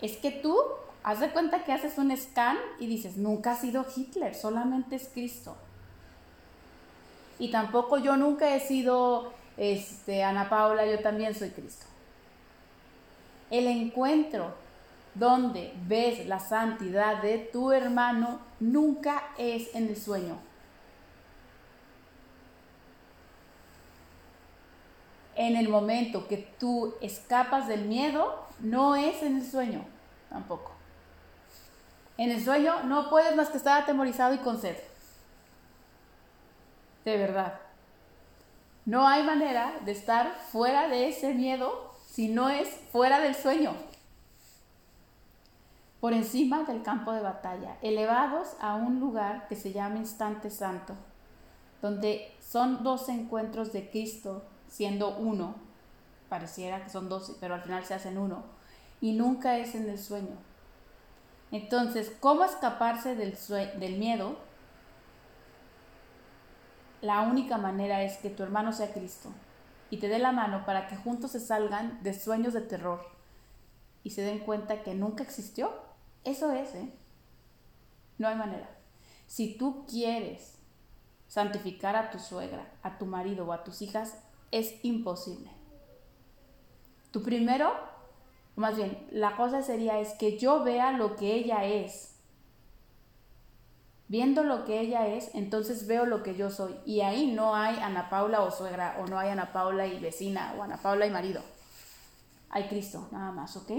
Es 0.00 0.16
que 0.16 0.30
tú 0.30 0.56
haz 1.04 1.20
de 1.20 1.30
cuenta 1.30 1.64
que 1.64 1.72
haces 1.72 1.98
un 1.98 2.16
scan 2.16 2.56
y 2.80 2.86
dices, 2.86 3.16
nunca 3.16 3.52
ha 3.52 3.56
sido 3.56 3.86
Hitler, 3.94 4.34
solamente 4.34 4.96
es 4.96 5.08
Cristo. 5.12 5.56
Y 7.38 7.50
tampoco 7.50 7.98
yo 7.98 8.16
nunca 8.16 8.54
he 8.54 8.60
sido 8.60 9.32
este, 9.56 10.24
Ana 10.24 10.48
Paula, 10.48 10.86
yo 10.86 11.00
también 11.00 11.34
soy 11.34 11.50
Cristo. 11.50 11.86
El 13.54 13.68
encuentro 13.68 14.52
donde 15.14 15.72
ves 15.86 16.26
la 16.26 16.40
santidad 16.40 17.22
de 17.22 17.38
tu 17.38 17.70
hermano 17.70 18.40
nunca 18.58 19.28
es 19.38 19.72
en 19.76 19.86
el 19.86 19.96
sueño. 19.96 20.38
En 25.36 25.54
el 25.54 25.68
momento 25.68 26.26
que 26.26 26.38
tú 26.58 26.96
escapas 27.00 27.68
del 27.68 27.84
miedo, 27.84 28.44
no 28.58 28.96
es 28.96 29.22
en 29.22 29.36
el 29.36 29.48
sueño 29.48 29.84
tampoco. 30.30 30.72
En 32.18 32.32
el 32.32 32.44
sueño 32.44 32.82
no 32.82 33.08
puedes 33.08 33.36
más 33.36 33.50
que 33.50 33.58
estar 33.58 33.80
atemorizado 33.80 34.34
y 34.34 34.38
con 34.38 34.60
sed. 34.60 34.78
De 37.04 37.16
verdad. 37.18 37.60
No 38.84 39.06
hay 39.06 39.22
manera 39.22 39.74
de 39.84 39.92
estar 39.92 40.34
fuera 40.50 40.88
de 40.88 41.08
ese 41.08 41.34
miedo 41.34 41.83
si 42.14 42.28
no 42.28 42.48
es 42.48 42.68
fuera 42.92 43.18
del 43.18 43.34
sueño. 43.34 43.74
Por 46.00 46.12
encima 46.12 46.62
del 46.62 46.80
campo 46.84 47.12
de 47.12 47.20
batalla, 47.20 47.76
elevados 47.82 48.54
a 48.60 48.76
un 48.76 49.00
lugar 49.00 49.48
que 49.48 49.56
se 49.56 49.72
llama 49.72 49.96
instante 49.96 50.48
santo, 50.48 50.94
donde 51.82 52.32
son 52.38 52.84
dos 52.84 53.08
encuentros 53.08 53.72
de 53.72 53.90
Cristo 53.90 54.44
siendo 54.68 55.16
uno. 55.16 55.56
Pareciera 56.28 56.84
que 56.84 56.90
son 56.90 57.08
dos, 57.08 57.36
pero 57.40 57.54
al 57.54 57.62
final 57.62 57.84
se 57.84 57.94
hacen 57.94 58.16
uno. 58.16 58.44
Y 59.00 59.14
nunca 59.14 59.58
es 59.58 59.74
en 59.74 59.90
el 59.90 59.98
sueño. 59.98 60.36
Entonces, 61.50 62.12
¿cómo 62.20 62.44
escaparse 62.44 63.16
del, 63.16 63.36
del 63.80 63.98
miedo? 63.98 64.36
La 67.00 67.22
única 67.22 67.58
manera 67.58 68.04
es 68.04 68.18
que 68.18 68.30
tu 68.30 68.44
hermano 68.44 68.72
sea 68.72 68.92
Cristo 68.92 69.32
y 69.90 69.98
te 69.98 70.08
dé 70.08 70.18
la 70.18 70.32
mano 70.32 70.64
para 70.64 70.86
que 70.86 70.96
juntos 70.96 71.32
se 71.32 71.40
salgan 71.40 72.02
de 72.02 72.14
sueños 72.14 72.52
de 72.52 72.62
terror 72.62 73.06
y 74.02 74.10
se 74.10 74.22
den 74.22 74.40
cuenta 74.40 74.82
que 74.82 74.94
nunca 74.94 75.22
existió. 75.22 75.72
Eso 76.24 76.52
es, 76.52 76.74
¿eh? 76.74 76.92
No 78.18 78.28
hay 78.28 78.36
manera. 78.36 78.68
Si 79.26 79.56
tú 79.56 79.86
quieres 79.86 80.58
santificar 81.26 81.96
a 81.96 82.10
tu 82.10 82.18
suegra, 82.18 82.72
a 82.82 82.98
tu 82.98 83.06
marido 83.06 83.46
o 83.46 83.52
a 83.52 83.64
tus 83.64 83.82
hijas, 83.82 84.18
es 84.50 84.84
imposible. 84.84 85.50
Tu 87.10 87.22
primero 87.22 87.72
más 88.56 88.76
bien, 88.76 89.06
la 89.10 89.36
cosa 89.36 89.62
sería 89.62 89.98
es 89.98 90.12
que 90.12 90.38
yo 90.38 90.62
vea 90.62 90.92
lo 90.92 91.16
que 91.16 91.34
ella 91.34 91.64
es. 91.64 92.13
Viendo 94.08 94.44
lo 94.44 94.64
que 94.64 94.80
ella 94.80 95.06
es, 95.08 95.34
entonces 95.34 95.86
veo 95.86 96.04
lo 96.04 96.22
que 96.22 96.36
yo 96.36 96.50
soy. 96.50 96.74
Y 96.84 97.00
ahí 97.00 97.32
no 97.32 97.54
hay 97.54 97.76
Ana 97.76 98.10
Paula 98.10 98.42
o 98.42 98.50
suegra, 98.50 98.98
o 99.00 99.06
no 99.06 99.18
hay 99.18 99.30
Ana 99.30 99.52
Paula 99.52 99.86
y 99.86 99.98
vecina, 99.98 100.54
o 100.58 100.62
Ana 100.62 100.76
Paula 100.76 101.06
y 101.06 101.10
marido. 101.10 101.42
Hay 102.50 102.64
Cristo, 102.64 103.08
nada 103.10 103.32
más, 103.32 103.56
¿ok? 103.56 103.70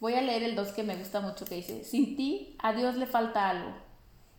Voy 0.00 0.14
a 0.14 0.22
leer 0.22 0.42
el 0.42 0.56
2 0.56 0.72
que 0.72 0.82
me 0.82 0.96
gusta 0.96 1.20
mucho, 1.20 1.44
que 1.44 1.54
dice, 1.54 1.84
sin 1.84 2.16
ti 2.16 2.56
a 2.58 2.72
Dios 2.72 2.96
le 2.96 3.06
falta 3.06 3.48
algo. 3.48 3.72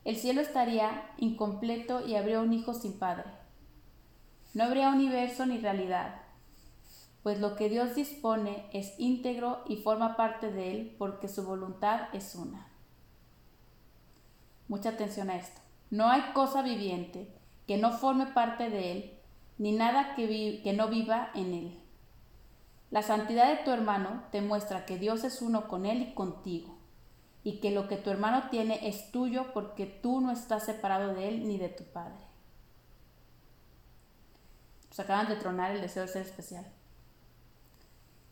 El 0.03 0.17
cielo 0.17 0.41
estaría 0.41 1.09
incompleto 1.17 2.05
y 2.05 2.15
habría 2.15 2.41
un 2.41 2.51
hijo 2.51 2.73
sin 2.73 2.99
padre. 2.99 3.23
No 4.53 4.65
habría 4.65 4.89
universo 4.89 5.45
ni 5.45 5.57
realidad 5.59 6.22
pues 7.23 7.39
lo 7.39 7.55
que 7.55 7.69
Dios 7.69 7.95
dispone 7.95 8.65
es 8.73 8.93
íntegro 8.99 9.63
y 9.65 9.77
forma 9.77 10.17
parte 10.17 10.51
de 10.51 10.71
Él 10.71 10.95
porque 10.99 11.29
su 11.29 11.45
voluntad 11.45 12.13
es 12.13 12.35
una. 12.35 12.67
Mucha 14.67 14.89
atención 14.89 15.29
a 15.29 15.37
esto. 15.37 15.61
No 15.89 16.09
hay 16.09 16.21
cosa 16.33 16.61
viviente 16.61 17.33
que 17.65 17.77
no 17.77 17.91
forme 17.91 18.25
parte 18.25 18.69
de 18.69 18.91
Él, 18.91 19.19
ni 19.57 19.71
nada 19.71 20.15
que, 20.15 20.73
no 20.75 20.89
viva 20.89 21.31
en 21.33 21.53
Él. 21.53 21.79
La 22.91 23.01
santidad 23.01 23.47
de 23.47 23.63
tu 23.63 23.71
hermano 23.71 24.23
te 24.31 24.41
muestra 24.41 24.85
que 24.85 24.97
Dios 24.97 25.23
es 25.23 25.41
uno 25.41 25.69
con 25.69 25.85
Él 25.85 26.01
y 26.01 26.13
contigo, 26.13 26.77
y 27.43 27.61
que 27.61 27.71
lo 27.71 27.87
que 27.87 27.95
tu 27.95 28.09
hermano 28.09 28.49
tiene 28.49 28.87
es 28.87 29.11
tuyo 29.11 29.53
porque 29.53 29.85
tú 29.85 30.19
no 30.19 30.31
estás 30.31 30.65
separado 30.65 31.13
de 31.13 31.29
Él 31.29 31.47
ni 31.47 31.57
de 31.57 31.69
tu 31.69 31.85
Padre. 31.85 32.25
Pues 34.89 34.99
acaban 34.99 35.29
de 35.29 35.37
tronar 35.37 35.71
el 35.71 35.81
deseo 35.81 36.03
de 36.03 36.09
ser 36.09 36.23
especial. 36.23 36.65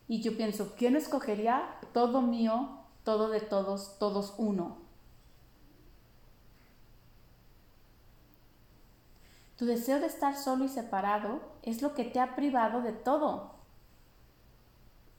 Y 0.08 0.22
yo 0.22 0.36
pienso, 0.36 0.74
¿quién 0.76 0.96
escogería 0.96 1.78
todo 1.92 2.22
mío, 2.22 2.78
todo 3.04 3.28
de 3.28 3.40
todos, 3.40 3.98
todos 3.98 4.34
uno? 4.36 4.78
Tu 9.56 9.66
deseo 9.66 10.00
de 10.00 10.06
estar 10.06 10.36
solo 10.36 10.64
y 10.64 10.68
separado 10.68 11.40
es 11.62 11.82
lo 11.82 11.94
que 11.94 12.04
te 12.04 12.18
ha 12.18 12.34
privado 12.34 12.82
de 12.82 12.92
todo. 12.92 13.52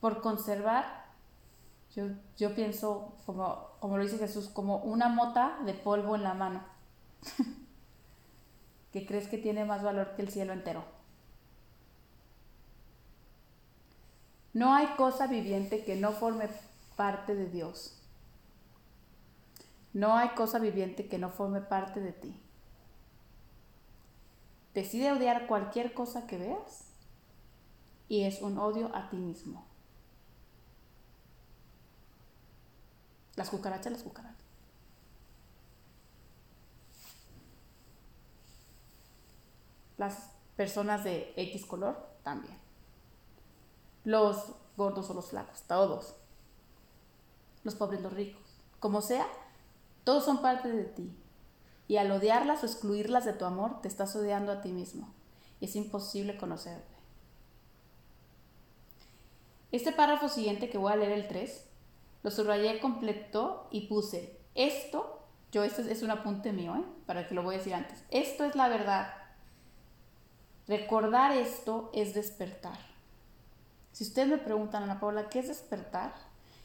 Por 0.02 0.22
conservar, 0.22 1.06
yo, 1.96 2.08
yo 2.38 2.54
pienso, 2.54 3.14
como, 3.26 3.70
como 3.80 3.98
lo 3.98 4.04
dice 4.04 4.18
Jesús, 4.18 4.50
como 4.50 4.80
una 4.80 5.08
mota 5.08 5.60
de 5.66 5.74
polvo 5.74 6.16
en 6.16 6.24
la 6.24 6.34
mano, 6.34 6.62
que 8.92 9.06
crees 9.06 9.30
que 9.30 9.38
tiene 9.38 9.64
más 9.64 9.82
valor 9.82 10.14
que 10.16 10.24
el 10.24 10.30
cielo 10.30 10.52
entero. 10.52 10.84
No 14.54 14.76
hay 14.76 14.86
cosa 14.96 15.26
viviente 15.26 15.84
que 15.84 15.96
no 15.96 16.12
forme 16.12 16.48
parte 16.96 17.34
de 17.36 17.50
Dios. 17.50 18.00
No 19.94 20.16
hay 20.16 20.30
cosa 20.30 20.60
viviente 20.60 21.08
que 21.08 21.18
no 21.18 21.30
forme 21.30 21.62
parte 21.62 22.00
de 22.00 22.14
ti. 22.14 22.40
Decide 24.76 25.12
odiar 25.12 25.48
cualquier 25.48 25.94
cosa 25.94 26.28
que 26.28 26.38
veas 26.38 26.86
y 28.08 28.24
es 28.24 28.42
un 28.42 28.60
odio 28.60 28.96
a 28.96 29.10
ti 29.10 29.18
mismo. 29.18 29.66
Las 33.36 33.50
cucarachas, 33.50 33.92
las 33.92 34.04
cucarachas. 34.04 34.38
Las 39.98 40.32
personas 40.56 41.04
de 41.04 41.34
X 41.36 41.66
color 41.66 42.08
también 42.24 42.63
los 44.04 44.54
gordos 44.78 45.10
o 45.10 45.14
los 45.14 45.30
flacos, 45.30 45.62
todos. 45.64 46.16
Los 47.64 47.76
pobres, 47.76 48.02
los 48.02 48.14
ricos. 48.14 48.42
Como 48.80 49.02
sea, 49.02 49.28
todos 50.04 50.26
son 50.26 50.42
parte 50.42 50.72
de 50.72 50.84
ti. 50.84 51.16
Y 51.88 51.98
al 51.98 52.12
odiarlas 52.12 52.64
o 52.64 52.66
excluirlas 52.66 53.26
de 53.26 53.34
tu 53.34 53.46
amor, 53.46 53.82
te 53.82 53.88
estás 53.88 54.16
odiando 54.16 54.52
a 54.52 54.62
ti 54.62 54.72
mismo. 54.72 55.14
Es 55.62 55.76
imposible 55.76 56.38
conocerte. 56.38 56.94
Este 59.72 59.92
párrafo 59.92 60.30
siguiente 60.30 60.70
que 60.70 60.78
voy 60.78 60.94
a 60.94 60.98
leer 60.98 61.14
el 61.14 61.28
3, 61.28 61.66
lo 62.22 62.32
subrayé 62.32 62.80
completo 62.80 63.68
y 63.72 63.88
puse 63.88 64.40
esto, 64.56 65.20
yo 65.52 65.64
este 65.64 65.92
es 65.92 66.04
un 66.04 66.12
apunte 66.12 66.52
mío, 66.52 66.76
¿eh? 66.76 66.84
para 67.06 67.28
que 67.28 67.34
lo 67.34 67.44
voy 67.44 67.56
a 67.56 67.58
decir 67.58 67.74
antes. 67.74 68.04
Esto 68.12 68.46
es 68.46 68.56
la 68.56 68.70
verdad. 68.70 69.14
Recordar 70.68 71.32
esto 71.36 71.90
es 71.94 72.14
despertar. 72.14 72.93
Si 73.94 74.04
ustedes 74.04 74.28
me 74.28 74.38
preguntan, 74.40 74.84
Ana 74.84 75.00
Paula, 75.00 75.30
¿qué 75.30 75.40
es 75.40 75.48
despertar? 75.48 76.14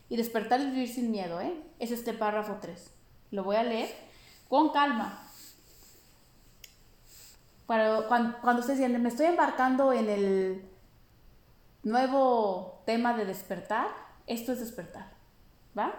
Y 0.08 0.16
despertar 0.16 0.60
es 0.60 0.72
vivir 0.72 0.88
sin 0.88 1.10
miedo, 1.10 1.40
¿eh? 1.40 1.62
Es 1.78 1.90
este 1.90 2.14
párrafo 2.14 2.56
3. 2.60 2.90
Lo 3.30 3.44
voy 3.44 3.56
a 3.56 3.62
leer 3.62 3.94
con 4.48 4.70
calma. 4.70 5.22
Cuando, 7.66 8.08
cuando, 8.08 8.60
ustedes 8.60 8.78
dicen, 8.78 9.02
me 9.02 9.10
estoy 9.10 9.26
embarcando 9.26 9.92
en 9.92 10.08
el 10.08 10.70
nuevo 11.82 12.82
tema 12.86 13.14
de 13.14 13.26
despertar, 13.26 13.88
esto 14.26 14.52
es 14.52 14.60
despertar. 14.60 15.12
¿Va? 15.78 15.92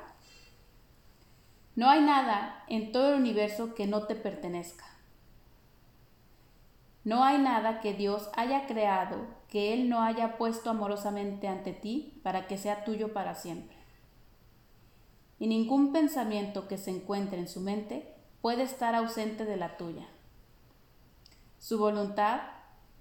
No 1.75 1.91
hay 1.91 2.01
nada 2.01 2.63
en 2.67 2.91
todo 2.91 3.13
el 3.13 3.19
universo 3.19 3.75
que 3.75 3.85
no 3.85 4.07
te 4.07 4.15
pertenezca. 4.15 4.85
No 7.03 7.23
hay 7.23 7.37
nada 7.37 7.81
que 7.81 7.93
Dios 7.93 8.31
haya 8.35 8.65
creado 8.65 9.38
que 9.49 9.73
Él 9.73 9.89
no 9.89 10.01
haya 10.01 10.37
puesto 10.37 10.69
amorosamente 10.69 11.47
ante 11.47 11.73
ti 11.73 12.19
para 12.23 12.47
que 12.47 12.57
sea 12.57 12.83
tuyo 12.83 13.13
para 13.13 13.35
siempre. 13.35 13.77
Y 15.39 15.47
ningún 15.47 15.91
pensamiento 15.91 16.67
que 16.67 16.77
se 16.77 16.91
encuentre 16.91 17.39
en 17.39 17.47
su 17.47 17.61
mente 17.61 18.13
puede 18.41 18.63
estar 18.63 18.93
ausente 18.95 19.45
de 19.45 19.57
la 19.57 19.77
tuya. 19.77 20.07
Su 21.57 21.79
voluntad 21.79 22.41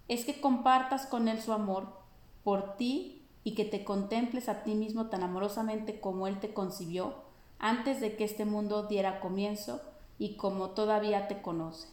es 0.08 0.24
que 0.24 0.40
compartas 0.40 1.06
con 1.06 1.28
Él 1.28 1.40
su 1.40 1.52
amor 1.52 1.98
por 2.44 2.76
ti 2.76 3.26
y 3.44 3.54
que 3.54 3.64
te 3.64 3.84
contemples 3.84 4.48
a 4.48 4.62
ti 4.62 4.74
mismo 4.74 5.06
tan 5.06 5.22
amorosamente 5.22 6.00
como 6.00 6.26
Él 6.26 6.40
te 6.40 6.54
concibió 6.54 7.14
antes 7.58 8.00
de 8.00 8.16
que 8.16 8.24
este 8.24 8.44
mundo 8.44 8.84
diera 8.84 9.20
comienzo 9.20 9.80
y 10.18 10.36
como 10.36 10.70
todavía 10.70 11.28
te 11.28 11.42
conoce. 11.42 11.88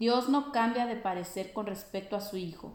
Dios 0.00 0.30
no 0.30 0.50
cambia 0.50 0.86
de 0.86 0.96
parecer 0.96 1.52
con 1.52 1.66
respecto 1.66 2.16
a 2.16 2.22
su 2.22 2.38
Hijo, 2.38 2.72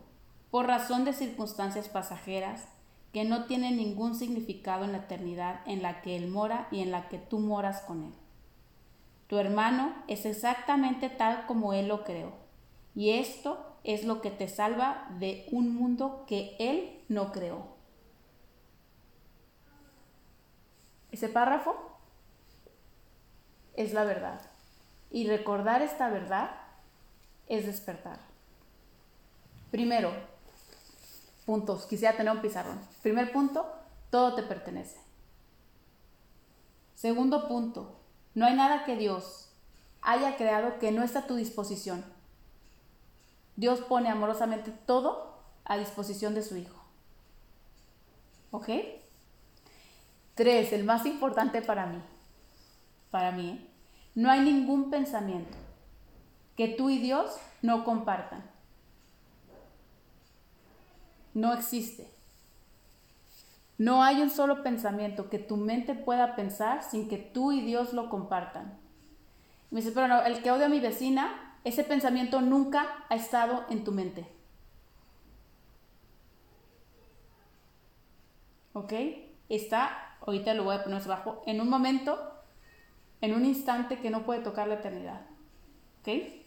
por 0.52 0.68
razón 0.68 1.06
de 1.06 1.12
circunstancias 1.12 1.90
pasajeras 1.90 2.68
que 3.14 3.24
no 3.24 3.46
tienen 3.46 3.78
ningún 3.78 4.14
significado 4.14 4.86
en 4.86 4.92
la 4.92 5.00
eternidad 5.00 5.62
en 5.66 5.82
la 5.82 6.04
que 6.04 6.16
Él 6.16 6.28
mora 6.28 6.68
y 6.70 6.82
en 6.82 6.92
la 6.92 7.10
que 7.10 7.18
tú 7.18 7.40
moras 7.40 7.82
con 7.82 8.04
Él. 8.04 8.14
Tu 9.26 9.40
hermano 9.40 9.92
es 10.08 10.28
exactamente 10.28 11.10
tal 11.10 11.48
como 11.48 11.74
Él 11.74 11.88
lo 11.88 12.04
creó, 12.04 12.32
y 12.94 13.10
esto 13.10 13.76
es 13.84 14.06
lo 14.06 14.22
que 14.22 14.30
te 14.30 14.48
salva 14.48 15.08
de 15.18 15.48
un 15.52 15.74
mundo 15.74 16.26
que 16.28 16.56
Él 16.60 17.04
no 17.10 17.32
creó. 17.32 17.76
Ese 21.12 21.28
párrafo 21.28 21.76
es 23.74 23.94
la 23.94 24.04
verdad. 24.04 24.42
Y 25.10 25.28
recordar 25.28 25.82
esta 25.82 26.10
verdad 26.10 26.65
es 27.48 27.66
despertar. 27.66 28.20
Primero, 29.72 30.14
puntos. 31.46 31.86
Quisiera 31.86 32.18
tener 32.18 32.34
un 32.34 32.42
pizarrón. 32.42 32.80
Primer 33.02 33.32
punto, 33.32 33.66
todo 34.10 34.36
te 34.36 34.44
pertenece. 34.44 35.00
Segundo 36.96 37.48
punto, 37.48 38.00
no 38.34 38.46
hay 38.46 38.56
nada 38.56 38.86
que 38.86 38.96
Dios 38.96 39.50
haya 40.02 40.38
creado 40.38 40.80
que 40.80 40.92
no 40.92 41.04
está 41.04 41.20
a 41.20 41.28
tu 41.28 41.36
disposición. 41.36 42.04
Dios 43.56 43.82
pone 43.82 44.10
amorosamente 44.10 44.72
todo 44.72 45.40
a 45.66 45.78
disposición 45.78 46.34
de 46.36 46.44
su 46.44 46.58
Hijo. 46.58 46.82
¿Ok? 48.52 48.70
Tres, 50.36 50.74
el 50.74 50.84
más 50.84 51.06
importante 51.06 51.62
para 51.62 51.86
mí, 51.86 52.02
para 53.10 53.32
mí, 53.32 53.50
¿eh? 53.50 53.70
no 54.16 54.30
hay 54.30 54.42
ningún 54.42 54.90
pensamiento 54.90 55.58
que 56.56 56.68
tú 56.68 56.90
y 56.90 57.00
Dios 57.00 57.38
no 57.62 57.84
compartan. 57.84 58.50
No 61.34 61.54
existe. 61.54 62.10
No 63.78 64.04
hay 64.04 64.22
un 64.22 64.30
solo 64.30 64.64
pensamiento 64.64 65.30
que 65.30 65.38
tu 65.38 65.58
mente 65.58 65.96
pueda 65.96 66.36
pensar 66.36 66.82
sin 66.84 67.10
que 67.10 67.18
tú 67.18 67.52
y 67.52 67.62
Dios 67.62 67.94
lo 67.94 68.10
compartan. 68.10 68.80
Me 69.70 69.82
dice, 69.82 69.92
pero 69.92 70.08
no, 70.08 70.22
el 70.24 70.42
que 70.42 70.52
odia 70.52 70.68
a 70.68 70.70
mi 70.70 70.80
vecina, 70.80 71.58
ese 71.66 71.84
pensamiento 71.84 72.40
nunca 72.40 73.06
ha 73.10 73.16
estado 73.16 73.66
en 73.70 73.84
tu 73.84 73.92
mente. 73.92 74.26
¿Ok? 78.74 78.94
Está 79.50 80.06
ahorita 80.26 80.54
lo 80.54 80.64
voy 80.64 80.76
a 80.76 80.84
poner 80.84 81.02
abajo, 81.04 81.44
en 81.46 81.62
un 81.62 81.70
momento, 81.70 82.18
en 83.22 83.34
un 83.34 83.46
instante 83.46 84.00
que 84.00 84.10
no 84.10 84.26
puede 84.26 84.42
tocar 84.42 84.68
la 84.68 84.76
eternidad. 84.76 85.22
¿Ok? 86.02 86.45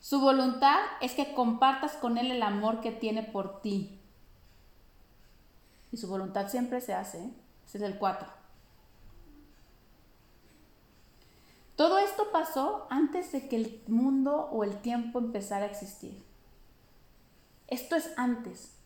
Su 0.00 0.20
voluntad 0.20 0.78
es 1.00 1.12
que 1.12 1.34
compartas 1.34 1.92
con 1.92 2.18
Él 2.18 2.30
el 2.30 2.42
amor 2.42 2.80
que 2.80 2.90
tiene 2.90 3.22
por 3.22 3.60
ti. 3.60 4.00
Y 5.92 5.96
su 5.96 6.08
voluntad 6.08 6.48
siempre 6.48 6.80
se 6.80 6.94
hace. 6.94 7.18
¿eh? 7.18 7.30
Ese 7.66 7.78
es 7.78 7.84
el 7.84 7.98
4. 7.98 8.26
Todo 11.76 11.98
esto 11.98 12.30
pasó 12.32 12.86
antes 12.90 13.32
de 13.32 13.48
que 13.48 13.56
el 13.56 13.82
mundo 13.86 14.48
o 14.50 14.64
el 14.64 14.80
tiempo 14.80 15.18
empezara 15.18 15.64
a 15.64 15.68
existir. 15.68 16.22
Esto 17.68 17.96
es 17.96 18.12
antes 18.16 18.80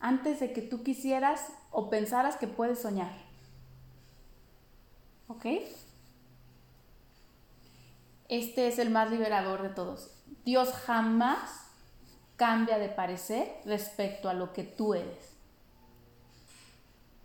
antes 0.00 0.40
de 0.40 0.52
que 0.52 0.62
tú 0.62 0.82
quisieras 0.82 1.52
o 1.70 1.90
pensaras 1.90 2.36
que 2.36 2.46
puedes 2.46 2.80
soñar. 2.80 3.12
¿Ok? 5.28 5.46
Este 8.28 8.68
es 8.68 8.78
el 8.78 8.90
más 8.90 9.10
liberador 9.10 9.62
de 9.62 9.70
todos. 9.70 10.10
Dios 10.44 10.72
jamás 10.72 11.70
cambia 12.36 12.78
de 12.78 12.88
parecer 12.88 13.60
respecto 13.64 14.28
a 14.28 14.34
lo 14.34 14.52
que 14.52 14.64
tú 14.64 14.94
eres. 14.94 15.36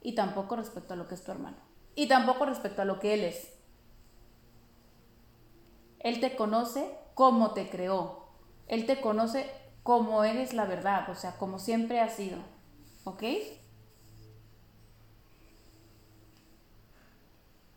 Y 0.01 0.15
tampoco 0.15 0.55
respecto 0.55 0.93
a 0.93 0.97
lo 0.97 1.07
que 1.07 1.15
es 1.15 1.23
tu 1.23 1.31
hermano. 1.31 1.57
Y 1.95 2.07
tampoco 2.07 2.45
respecto 2.45 2.81
a 2.81 2.85
lo 2.85 2.99
que 2.99 3.13
Él 3.13 3.23
es. 3.23 3.53
Él 5.99 6.19
te 6.19 6.35
conoce 6.35 6.97
como 7.13 7.51
te 7.53 7.69
creó. 7.69 8.27
Él 8.67 8.85
te 8.85 8.99
conoce 8.99 9.49
como 9.83 10.23
eres 10.23 10.53
la 10.53 10.65
verdad, 10.65 11.09
o 11.09 11.15
sea, 11.15 11.37
como 11.37 11.59
siempre 11.59 11.99
has 11.99 12.15
sido. 12.15 12.39
¿Ok? 13.03 13.23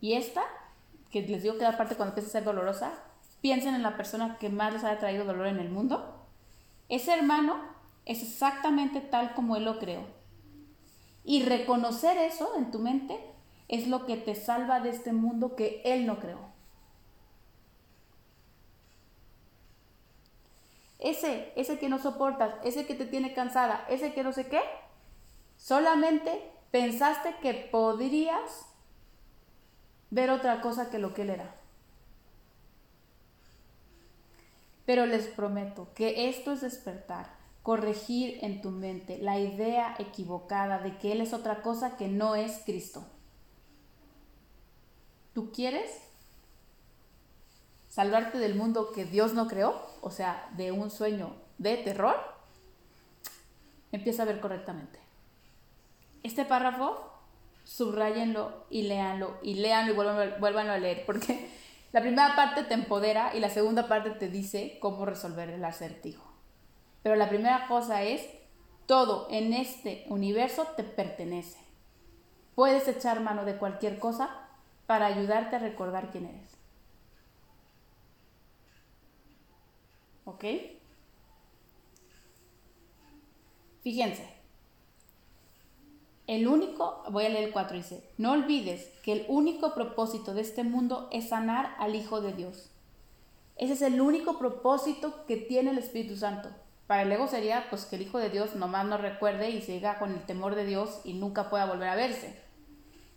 Y 0.01 0.15
esta, 0.15 0.43
que 1.11 1.23
les 1.23 1.43
digo 1.43 1.57
que 1.57 1.65
la 1.65 1.77
parte 1.77 1.97
cuando 1.97 2.13
empieza 2.13 2.29
a 2.29 2.33
ser 2.33 2.45
dolorosa, 2.45 2.93
piensen 3.47 3.77
en 3.77 3.85
la 3.85 3.97
persona 3.97 4.39
que 4.41 4.49
más 4.49 4.73
les 4.73 4.83
haya 4.83 4.99
traído 4.99 5.25
dolor 5.25 5.47
en 5.47 5.61
el 5.61 5.71
mundo. 5.71 6.27
Ese 6.89 7.15
hermano 7.15 7.61
es 8.05 8.21
exactamente 8.21 9.01
tal 9.01 9.35
como 9.35 9.55
él 9.55 9.65
lo 9.65 9.79
creó. 9.79 10.03
Y 11.23 11.45
reconocer 11.45 12.19
eso 12.19 12.57
en 12.57 12.73
tu 12.73 12.81
mente 12.81 13.21
es 13.69 13.87
lo 13.87 14.05
que 14.05 14.17
te 14.17 14.35
salva 14.35 14.81
de 14.81 14.89
este 14.89 15.13
mundo 15.13 15.55
que 15.55 15.81
él 15.85 16.07
no 16.07 16.19
creó. 16.19 16.41
Ese, 20.99 21.53
ese 21.55 21.79
que 21.79 21.89
no 21.89 22.01
soportas, 22.01 22.53
ese 22.65 22.85
que 22.85 22.97
te 22.97 23.07
tiene 23.07 23.33
cansada, 23.33 23.87
ese 23.89 24.13
que 24.13 24.25
no 24.25 24.33
sé 24.33 24.49
qué, 24.49 24.61
Solamente 25.57 26.51
pensaste 26.73 27.37
que 27.41 27.55
podrías 27.71 28.67
ver 30.11 30.31
otra 30.31 30.61
cosa 30.61 30.91
que 30.91 30.99
lo 30.99 31.15
que 31.15 31.23
él 31.23 31.31
era. 31.31 31.55
Pero 34.87 35.05
les 35.05 35.27
prometo 35.27 35.93
que 35.95 36.29
esto 36.29 36.53
es 36.53 36.63
despertar, 36.63 37.35
corregir 37.63 38.39
en 38.43 38.63
tu 38.63 38.71
mente 38.71 39.19
la 39.19 39.39
idea 39.39 39.95
equivocada 39.99 40.79
de 40.79 40.97
que 40.97 41.13
Él 41.13 41.21
es 41.21 41.35
otra 41.35 41.61
cosa 41.63 41.97
que 41.97 42.09
no 42.09 42.37
es 42.37 42.63
Cristo. 42.65 43.05
¿Tú 45.35 45.53
quieres 45.53 45.91
salvarte 47.89 48.39
del 48.39 48.55
mundo 48.55 48.93
que 48.93 49.05
Dios 49.05 49.35
no 49.35 49.49
creó? 49.49 49.75
O 50.01 50.11
sea, 50.11 50.49
de 50.57 50.73
un 50.73 50.91
sueño 50.91 51.35
de 51.59 51.77
terror. 51.77 52.17
Empieza 53.93 54.23
a 54.23 54.27
ver 54.27 54.41
correctamente. 54.41 54.99
Este 56.23 56.45
párrafo, 56.45 57.11
subrayenlo 57.65 58.65
y 58.71 58.83
léanlo, 58.83 59.39
y 59.43 59.55
léanlo 59.55 59.93
y 59.93 59.97
vuelvan, 60.41 60.69
a 60.69 60.79
leer, 60.79 61.05
porque 61.07 61.51
la 61.97 62.03
primera 62.03 62.37
parte 62.37 62.63
te 62.63 62.75
empodera 62.75 63.35
y 63.35 63.41
la 63.41 63.49
segunda 63.49 63.89
parte 63.89 64.11
te 64.11 64.29
dice 64.29 64.77
cómo 64.81 65.07
resolver 65.07 65.49
el 65.49 65.65
acertijo. 65.65 66.31
Pero 67.03 67.17
la 67.17 67.31
primera 67.31 67.69
cosa 67.69 68.03
es, 68.03 68.21
todo 68.85 69.27
en 69.31 69.55
este 69.55 70.05
universo 70.11 70.67
te 70.77 70.85
pertenece. 70.85 71.59
Puedes 72.55 72.87
echar 72.87 73.21
mano 73.21 73.47
de 73.47 73.57
cualquier 73.57 73.99
cosa 73.99 74.29
para 74.87 75.07
ayudarte 75.07 75.57
a 75.57 75.61
recordar 75.61 76.11
quién 76.11 76.27
eres. 76.27 76.51
¿Ok? 80.27 80.45
Fíjense, 83.81 84.36
el 86.27 86.49
único, 86.49 87.05
voy 87.11 87.25
a 87.25 87.29
leer 87.29 87.45
el 87.45 87.53
4, 87.53 87.77
dice, 87.77 88.03
no 88.19 88.33
olvides 88.33 88.89
que 89.03 89.13
el 89.13 89.27
único 89.29 89.75
propósito 89.75 90.35
de 90.35 90.41
este 90.41 90.65
mundo 90.65 91.09
es 91.13 91.29
sanar 91.29 91.77
al 91.79 91.95
Hijo 91.95 92.21
de 92.21 92.33
Dios. 92.33 92.71
Ese 93.57 93.75
es 93.75 93.83
el 93.83 94.01
único 94.01 94.39
propósito 94.39 95.25
que 95.27 95.37
tiene 95.37 95.71
el 95.71 95.79
Espíritu 95.79 96.17
Santo. 96.17 96.51
Para 96.89 97.03
el 97.03 97.13
ego 97.13 97.29
sería 97.29 97.67
pues 97.71 97.85
que 97.85 97.97
el 97.97 98.03
Hijo 98.03 98.19
de 98.19 98.31
Dios 98.31 98.57
nomás 98.57 98.87
no 98.87 98.99
recuerde 98.99 99.51
y 99.51 99.63
siga 99.63 99.99
con 99.99 100.13
el 100.13 100.27
temor 100.27 100.57
de 100.57 100.67
Dios 100.67 101.01
y 101.05 101.15
nunca 101.15 101.49
pueda 101.49 101.67
volver 101.67 101.89
a 101.89 101.97
verse. 101.97 102.41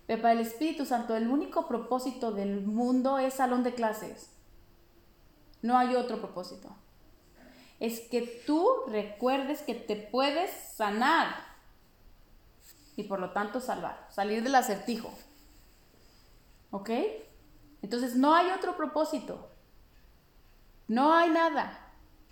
Pero 0.06 0.22
para 0.22 0.34
el 0.34 0.39
Espíritu 0.39 0.86
Santo 0.86 1.15
el 1.15 1.28
único 1.28 1.67
propósito 1.67 2.32
del 2.32 2.62
mundo 2.62 3.19
es 3.19 3.36
salón 3.36 3.63
de 3.63 3.74
clases. 3.74 4.32
No 5.62 5.78
hay 5.78 5.95
otro 5.95 6.19
propósito. 6.19 6.76
Es 7.80 8.00
que 8.02 8.22
tú 8.45 8.67
recuerdes 8.88 9.62
que 9.62 9.76
te 9.76 9.95
puedes 9.95 10.52
sanar 10.76 11.48
y 12.99 13.03
por 13.03 13.21
lo 13.21 13.31
tanto 13.31 13.62
salvar, 13.62 14.07
salir 14.09 14.43
del 14.43 14.55
acertijo. 14.55 15.09
¿Ok? 16.69 16.89
Entonces 17.81 18.15
no 18.15 18.35
hay 18.35 18.51
otro 18.51 18.75
propósito. 18.75 19.49
No 20.89 21.13
hay 21.13 21.29
nada. 21.29 21.79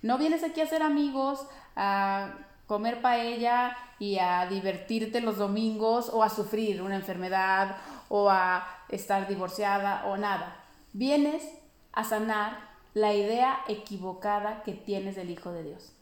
No 0.01 0.17
vienes 0.17 0.43
aquí 0.43 0.59
a 0.59 0.67
ser 0.67 0.83
amigos, 0.83 1.47
a 1.77 2.33
comer 2.65 3.01
paella 3.01 3.77
y 3.97 4.19
a 4.19 4.45
divertirte 4.47 5.21
los 5.21 5.37
domingos 5.37 6.09
o 6.09 6.21
a 6.21 6.29
sufrir 6.29 6.81
una 6.81 6.97
enfermedad 6.97 7.77
o 8.09 8.29
a 8.29 8.67
estar 8.89 9.25
divorciada 9.29 10.05
o 10.07 10.17
nada. 10.17 10.65
Vienes 10.91 11.49
a 11.93 12.03
sanar 12.03 12.59
la 12.93 13.13
idea 13.13 13.61
equivocada 13.69 14.63
que 14.63 14.73
tienes 14.73 15.15
del 15.15 15.29
Hijo 15.29 15.53
de 15.53 15.63
Dios. 15.63 15.93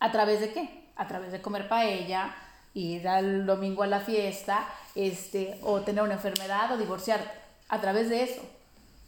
¿A 0.00 0.10
través 0.12 0.40
de 0.40 0.52
qué? 0.54 0.90
A 0.96 1.06
través 1.06 1.30
de 1.30 1.42
comer 1.42 1.68
paella, 1.68 2.34
ir 2.74 3.08
al 3.08 3.46
domingo 3.46 3.82
a 3.82 3.86
la 3.86 4.00
fiesta, 4.00 4.68
este, 4.94 5.58
o 5.62 5.80
tener 5.82 6.02
una 6.02 6.14
enfermedad 6.14 6.72
o 6.72 6.76
divorciarte. 6.76 7.30
A 7.68 7.80
través 7.80 8.08
de 8.08 8.22
eso. 8.22 8.42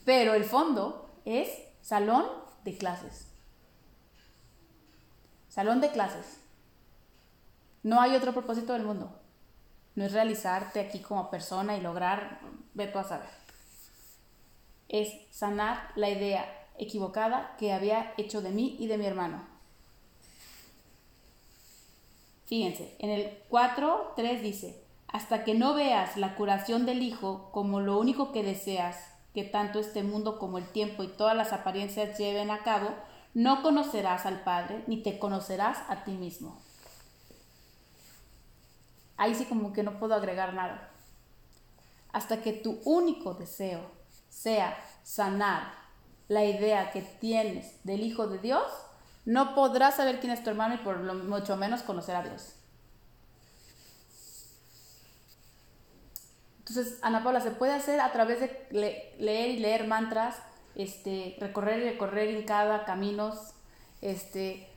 Pero 0.04 0.34
el 0.34 0.44
fondo 0.44 1.10
es 1.24 1.48
salón 1.80 2.26
de 2.64 2.76
clases. 2.76 3.26
Salón 5.48 5.80
de 5.80 5.90
clases. 5.90 6.40
No 7.82 8.00
hay 8.00 8.14
otro 8.14 8.32
propósito 8.32 8.72
del 8.72 8.84
mundo. 8.84 9.20
No 9.94 10.04
es 10.04 10.12
realizarte 10.12 10.80
aquí 10.80 11.00
como 11.00 11.30
persona 11.30 11.76
y 11.76 11.80
lograr, 11.80 12.40
ve 12.74 12.86
tú 12.86 12.98
a 12.98 13.04
saber. 13.04 13.28
Es 14.88 15.12
sanar 15.30 15.90
la 15.96 16.10
idea 16.10 16.46
equivocada 16.78 17.56
que 17.58 17.72
había 17.72 18.14
hecho 18.16 18.42
de 18.42 18.50
mí 18.50 18.76
y 18.78 18.86
de 18.86 18.98
mi 18.98 19.06
hermano. 19.06 19.49
Fíjense, 22.50 22.96
en 22.98 23.10
el 23.10 23.48
4.3 23.48 24.40
dice, 24.40 24.84
hasta 25.06 25.44
que 25.44 25.54
no 25.54 25.72
veas 25.72 26.16
la 26.16 26.34
curación 26.34 26.84
del 26.84 27.00
Hijo 27.00 27.52
como 27.52 27.78
lo 27.78 27.96
único 27.96 28.32
que 28.32 28.42
deseas, 28.42 28.96
que 29.32 29.44
tanto 29.44 29.78
este 29.78 30.02
mundo 30.02 30.40
como 30.40 30.58
el 30.58 30.68
tiempo 30.72 31.04
y 31.04 31.08
todas 31.08 31.36
las 31.36 31.52
apariencias 31.52 32.18
lleven 32.18 32.50
a 32.50 32.64
cabo, 32.64 32.88
no 33.34 33.62
conocerás 33.62 34.26
al 34.26 34.42
Padre 34.42 34.82
ni 34.88 35.00
te 35.00 35.20
conocerás 35.20 35.78
a 35.88 36.02
ti 36.02 36.10
mismo. 36.10 36.60
Ahí 39.16 39.36
sí 39.36 39.44
como 39.44 39.72
que 39.72 39.84
no 39.84 40.00
puedo 40.00 40.16
agregar 40.16 40.52
nada. 40.52 40.90
Hasta 42.12 42.42
que 42.42 42.52
tu 42.52 42.80
único 42.84 43.34
deseo 43.34 43.92
sea 44.28 44.76
sanar 45.04 45.72
la 46.26 46.44
idea 46.44 46.90
que 46.90 47.02
tienes 47.02 47.84
del 47.84 48.00
Hijo 48.00 48.26
de 48.26 48.38
Dios, 48.38 48.64
no 49.24 49.54
podrás 49.54 49.96
saber 49.96 50.20
quién 50.20 50.32
es 50.32 50.42
tu 50.42 50.50
hermano 50.50 50.74
y 50.74 50.78
por 50.78 50.98
lo 50.98 51.14
mucho 51.14 51.56
menos 51.56 51.82
conocer 51.82 52.16
a 52.16 52.22
Dios. 52.22 52.54
Entonces, 56.60 56.98
Ana 57.02 57.24
Paula, 57.24 57.40
se 57.40 57.50
puede 57.50 57.72
hacer 57.72 58.00
a 58.00 58.12
través 58.12 58.40
de 58.40 59.16
leer 59.18 59.50
y 59.50 59.58
leer 59.58 59.88
mantras, 59.88 60.36
este, 60.76 61.36
recorrer 61.40 61.80
y 61.80 61.90
recorrer 61.90 62.28
en 62.28 62.44
cada 62.44 62.84
caminos, 62.84 63.54
este, 64.00 64.68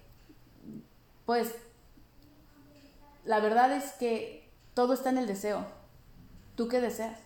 pues 1.26 1.54
la 3.26 3.40
verdad 3.40 3.72
es 3.72 3.94
que 3.94 4.50
todo 4.74 4.94
está 4.94 5.12
en 5.12 5.20
el 5.20 5.28
deseo. 5.28 5.66
¿Tú 6.56 6.68
qué 6.68 6.82
deseas? 6.82 7.20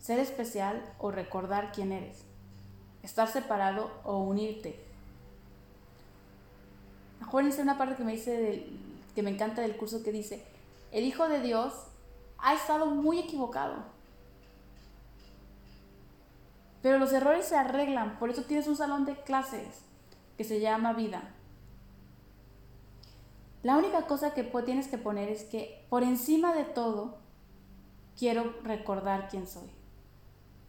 Ser 0.00 0.18
especial 0.18 0.84
o 0.98 1.10
recordar 1.10 1.72
quién 1.72 1.92
eres. 1.92 2.24
Estar 3.02 3.28
separado 3.28 3.90
o 4.04 4.18
unirte. 4.18 4.84
Acuérdense 7.26 7.62
una 7.62 7.78
parte 7.78 7.96
que 7.96 8.04
me 8.04 8.12
dice 8.12 8.66
que 9.14 9.22
me 9.22 9.30
encanta 9.30 9.62
del 9.62 9.76
curso 9.76 10.02
que 10.02 10.12
dice, 10.12 10.44
el 10.92 11.04
Hijo 11.04 11.28
de 11.28 11.40
Dios 11.40 11.72
ha 12.38 12.54
estado 12.54 12.86
muy 12.86 13.20
equivocado 13.20 13.94
pero 16.84 16.98
los 16.98 17.14
errores 17.14 17.46
se 17.46 17.56
arreglan, 17.56 18.18
por 18.18 18.28
eso 18.28 18.42
tienes 18.42 18.68
un 18.68 18.76
salón 18.76 19.06
de 19.06 19.16
clases 19.16 19.86
que 20.36 20.44
se 20.44 20.60
llama 20.60 20.92
vida. 20.92 21.32
La 23.62 23.78
única 23.78 24.02
cosa 24.02 24.34
que 24.34 24.44
tienes 24.66 24.88
que 24.88 24.98
poner 24.98 25.30
es 25.30 25.44
que 25.44 25.86
por 25.88 26.02
encima 26.02 26.52
de 26.52 26.64
todo 26.64 27.16
quiero 28.18 28.54
recordar 28.64 29.28
quién 29.30 29.46
soy, 29.46 29.70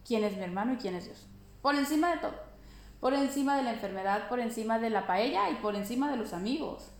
quién 0.06 0.24
es 0.24 0.38
mi 0.38 0.44
hermano 0.44 0.72
y 0.72 0.76
quién 0.78 0.94
es 0.94 1.04
Dios. 1.04 1.26
Por 1.60 1.74
encima 1.74 2.10
de 2.12 2.16
todo. 2.16 2.45
Por 3.06 3.14
encima 3.14 3.56
de 3.56 3.62
la 3.62 3.74
enfermedad, 3.74 4.28
por 4.28 4.40
encima 4.40 4.80
de 4.80 4.90
la 4.90 5.06
paella 5.06 5.48
y 5.50 5.54
por 5.62 5.76
encima 5.76 6.10
de 6.10 6.16
los 6.16 6.32
amigos. 6.32 6.90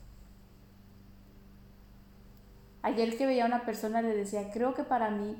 Ayer 2.81 3.19
que 3.19 3.27
veía 3.27 3.42
a 3.42 3.49
una 3.49 3.64
persona 3.66 4.03
le 4.03 4.14
decía, 4.14 4.53
creo 4.53 4.73
que 4.73 4.85
para 4.85 5.11
mí 5.11 5.37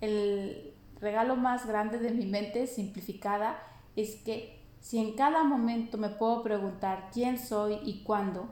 el, 0.00 0.72
regalo 1.00 1.34
más 1.34 1.66
grande 1.66 1.98
de 1.98 2.12
mi 2.12 2.26
mente 2.26 2.68
simplificada 2.68 3.60
es 3.96 4.14
que 4.14 4.62
si 4.78 4.98
en 4.98 5.16
cada 5.16 5.42
momento 5.42 5.98
me 5.98 6.10
puedo 6.10 6.44
preguntar 6.44 7.10
quién 7.12 7.36
soy 7.36 7.80
y 7.82 8.04
cuándo, 8.04 8.46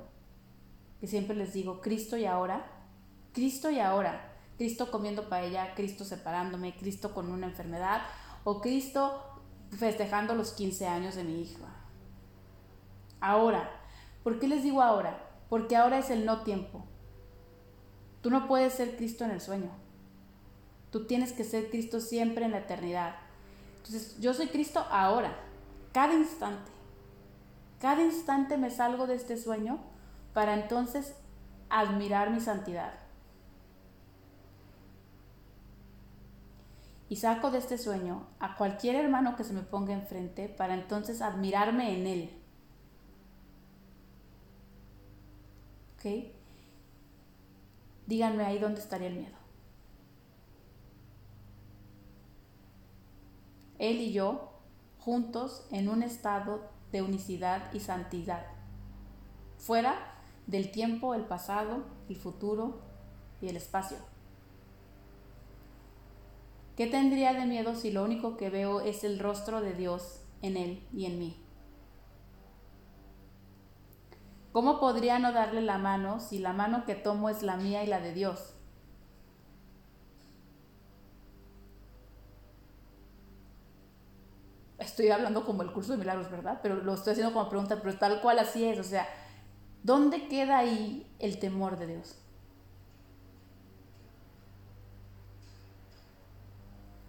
que 1.01 1.07
siempre 1.07 1.37
les 1.37 1.53
digo 1.53 1.81
Cristo 1.81 2.17
y 2.17 2.27
ahora, 2.27 2.67
Cristo 3.33 3.71
y 3.71 3.79
ahora, 3.79 4.33
Cristo 4.59 4.91
comiendo 4.91 5.29
paella, 5.29 5.77
Cristo 5.77 6.05
separándome, 6.05 6.75
Cristo 6.75 7.15
con 7.15 7.31
una 7.31 7.47
enfermedad 7.47 8.03
o 8.43 8.61
Cristo 8.61 9.32
festejando 9.77 10.35
los 10.35 10.53
15 10.53 10.87
años 10.87 11.15
de 11.15 11.25
mi 11.25 11.43
hija. 11.43 11.67
Ahora, 13.21 13.71
¿por 14.23 14.39
qué 14.39 14.49
les 14.49 14.63
digo 14.63 14.83
ahora? 14.83 15.31
Porque 15.49 15.77
ahora 15.77 15.99
es 15.99 16.11
el 16.11 16.25
no 16.25 16.43
tiempo. 16.43 16.85
Tú 18.21 18.31
no 18.31 18.47
puedes 18.47 18.75
ser 18.75 18.97
Cristo 18.97 19.25
en 19.25 19.31
el 19.31 19.41
sueño. 19.41 19.71
Tú 20.91 21.07
tienes 21.07 21.33
que 21.33 21.45
ser 21.45 21.71
Cristo 21.71 22.01
siempre 22.01 22.45
en 22.45 22.53
la 22.53 22.59
eternidad. 22.59 23.17
Entonces, 23.79 24.21
yo 24.21 24.35
soy 24.35 24.49
Cristo 24.49 24.85
ahora, 24.91 25.35
cada 25.93 26.15
instante. 26.15 26.71
Cada 27.81 28.03
instante 28.03 28.57
me 28.59 28.71
salgo 28.71 29.07
de 29.07 29.17
este 29.17 29.37
sueño 29.37 29.81
para 30.35 30.55
entonces 30.55 31.17
admirar 31.69 32.31
mi 32.31 32.41
santidad. 32.41 33.02
Y 37.13 37.17
saco 37.17 37.51
de 37.51 37.59
este 37.59 37.77
sueño 37.77 38.27
a 38.41 38.57
cualquier 38.57 38.97
hermano 38.97 39.37
que 39.37 39.45
se 39.45 39.53
me 39.53 39.61
ponga 39.61 39.93
enfrente 39.93 40.49
para 40.49 40.73
entonces 40.73 41.21
admirarme 41.21 41.95
en 41.95 42.07
él. 42.07 42.31
¿Ok? 45.95 46.33
Díganme 48.07 48.47
ahí 48.47 48.59
dónde 48.59 48.81
estaría 48.81 49.09
el 49.09 49.17
miedo. 49.17 49.37
Él 53.79 54.01
y 54.01 54.15
yo, 54.15 54.51
juntos 54.99 55.67
en 55.71 55.91
un 55.91 56.03
estado 56.03 56.63
de 56.93 57.03
unicidad 57.03 57.75
y 57.75 57.81
santidad, 57.81 58.47
fuera 59.59 59.97
del 60.47 60.73
tiempo, 60.73 61.13
el 61.13 61.27
pasado, 61.27 61.85
el 62.09 62.17
futuro 62.17 62.81
y 63.43 63.49
el 63.49 63.59
espacio. 63.59 63.99
¿Qué 66.77 66.87
tendría 66.87 67.35
de 67.35 67.47
miedo 67.47 67.75
si 67.75 67.91
lo 67.91 68.05
único 68.05 68.37
que 68.37 68.51
veo 68.51 68.81
es 68.81 69.05
el 69.05 69.19
rostro 69.19 69.61
de 69.61 69.75
Dios 69.75 70.23
en 70.41 70.57
Él 70.57 70.87
y 70.93 71.07
en 71.07 71.19
mí? 71.19 71.37
¿Cómo 74.53 74.81
podría 74.81 75.19
no 75.19 75.33
darle 75.33 75.63
la 75.63 75.79
mano 75.79 76.21
si 76.21 76.39
la 76.39 76.53
mano 76.53 76.85
que 76.85 76.95
tomo 76.95 77.29
es 77.29 77.43
la 77.43 77.57
mía 77.57 77.85
y 77.85 77.87
la 77.87 78.01
de 78.01 78.13
Dios? 78.13 78.55
estoy 84.83 85.11
hablando 85.11 85.45
como 85.45 85.63
el 85.63 85.73
curso 85.73 85.93
de 85.93 85.99
milagros, 85.99 86.31
¿verdad? 86.31 86.61
Pero 86.63 86.77
lo 86.77 86.95
estoy 86.95 87.13
haciendo 87.13 87.33
como 87.33 87.49
pregunta, 87.49 87.81
pero 87.83 87.97
tal 87.97 88.21
cual 88.21 88.39
así 88.39 88.65
es. 88.65 88.79
O 88.79 88.85
sea, 88.85 89.09
¿dónde 89.83 90.29
queda 90.29 90.59
ahí 90.59 91.11
el 91.19 91.39
temor 91.39 91.79
de 91.79 91.87
Dios? 91.87 92.22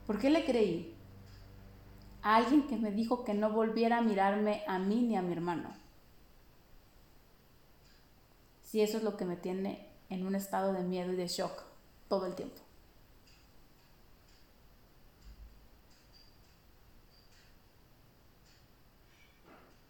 ¿Por 0.05 0.19
qué 0.19 0.29
le 0.29 0.45
creí? 0.45 0.95
A 2.21 2.35
alguien 2.35 2.67
que 2.67 2.77
me 2.77 2.91
dijo 2.91 3.23
que 3.23 3.33
no 3.33 3.51
volviera 3.51 3.97
a 3.97 4.01
mirarme 4.01 4.63
a 4.67 4.79
mí 4.79 5.01
ni 5.01 5.15
a 5.15 5.21
mi 5.21 5.33
hermano. 5.33 5.73
Si 8.63 8.81
eso 8.81 8.97
es 8.97 9.03
lo 9.03 9.17
que 9.17 9.25
me 9.25 9.35
tiene 9.35 9.87
en 10.09 10.25
un 10.25 10.35
estado 10.35 10.73
de 10.73 10.83
miedo 10.83 11.13
y 11.13 11.15
de 11.15 11.27
shock 11.27 11.63
todo 12.09 12.25
el 12.25 12.35
tiempo. 12.35 12.61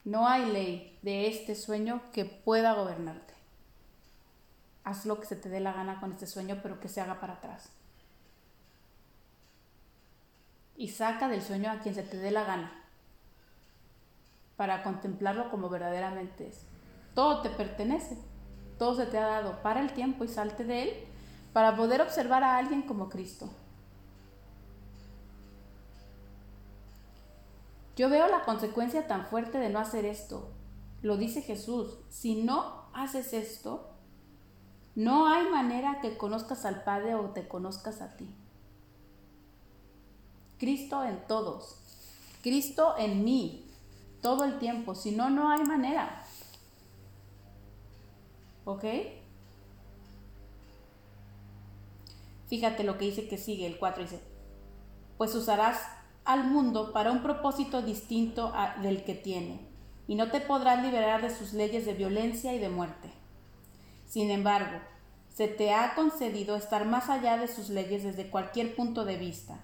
No 0.05 0.27
hay 0.27 0.51
ley 0.51 0.99
de 1.01 1.27
este 1.27 1.55
sueño 1.55 2.01
que 2.11 2.25
pueda 2.25 2.73
gobernarte. 2.73 3.33
Haz 4.83 5.05
lo 5.05 5.19
que 5.19 5.25
se 5.25 5.37
te 5.37 5.47
dé 5.47 5.61
la 5.61 5.71
gana 5.71 6.01
con 6.01 6.11
este 6.11 6.27
sueño, 6.27 6.59
pero 6.61 6.81
que 6.81 6.89
se 6.89 6.99
haga 6.99 7.21
para 7.21 7.33
atrás. 7.33 7.69
Y 10.75 10.89
saca 10.89 11.27
del 11.27 11.41
sueño 11.41 11.71
a 11.71 11.79
quien 11.79 11.95
se 11.95 12.03
te 12.03 12.17
dé 12.17 12.31
la 12.31 12.43
gana 12.43 12.83
para 14.55 14.83
contemplarlo 14.83 15.49
como 15.49 15.69
verdaderamente 15.69 16.47
es. 16.47 16.65
Todo 17.15 17.41
te 17.41 17.49
pertenece, 17.49 18.17
todo 18.77 18.95
se 18.95 19.05
te 19.05 19.17
ha 19.17 19.25
dado. 19.25 19.61
Para 19.61 19.81
el 19.81 19.93
tiempo 19.93 20.23
y 20.23 20.27
salte 20.27 20.63
de 20.63 20.83
él 20.83 20.93
para 21.53 21.75
poder 21.75 22.01
observar 22.01 22.43
a 22.43 22.57
alguien 22.57 22.83
como 22.83 23.09
Cristo. 23.09 23.49
Yo 27.95 28.09
veo 28.09 28.27
la 28.27 28.43
consecuencia 28.43 29.07
tan 29.07 29.25
fuerte 29.27 29.59
de 29.59 29.69
no 29.69 29.79
hacer 29.79 30.05
esto. 30.05 30.49
Lo 31.01 31.17
dice 31.17 31.41
Jesús. 31.41 31.99
Si 32.09 32.41
no 32.41 32.85
haces 32.93 33.33
esto, 33.33 33.91
no 34.95 35.27
hay 35.27 35.47
manera 35.49 35.99
que 36.01 36.17
conozcas 36.17 36.65
al 36.65 36.83
Padre 36.83 37.13
o 37.13 37.29
te 37.31 37.47
conozcas 37.47 38.01
a 38.01 38.15
ti. 38.15 38.33
Cristo 40.63 41.03
en 41.03 41.27
todos. 41.27 41.75
Cristo 42.41 42.95
en 42.97 43.25
mí. 43.25 43.69
Todo 44.21 44.45
el 44.45 44.59
tiempo. 44.59 44.95
Si 44.95 45.11
no, 45.11 45.29
no 45.29 45.51
hay 45.51 45.61
manera. 45.65 46.23
¿Ok? 48.63 48.85
Fíjate 52.47 52.85
lo 52.85 52.97
que 52.97 53.03
dice 53.03 53.27
que 53.27 53.37
sigue, 53.37 53.65
el 53.65 53.77
4 53.77 54.03
dice, 54.03 54.21
pues 55.17 55.35
usarás 55.35 55.81
al 56.23 56.45
mundo 56.45 56.93
para 56.93 57.11
un 57.11 57.21
propósito 57.21 57.81
distinto 57.81 58.53
del 58.81 59.03
que 59.03 59.15
tiene, 59.15 59.59
y 60.07 60.15
no 60.15 60.31
te 60.31 60.39
podrás 60.39 60.81
liberar 60.81 61.21
de 61.21 61.35
sus 61.35 61.51
leyes 61.51 61.85
de 61.85 61.93
violencia 61.93 62.53
y 62.53 62.59
de 62.59 62.69
muerte. 62.69 63.11
Sin 64.07 64.31
embargo, 64.31 64.79
se 65.33 65.49
te 65.49 65.73
ha 65.73 65.95
concedido 65.95 66.55
estar 66.55 66.85
más 66.85 67.09
allá 67.09 67.37
de 67.37 67.49
sus 67.49 67.69
leyes 67.69 68.03
desde 68.03 68.29
cualquier 68.29 68.75
punto 68.75 69.03
de 69.03 69.17
vista, 69.17 69.59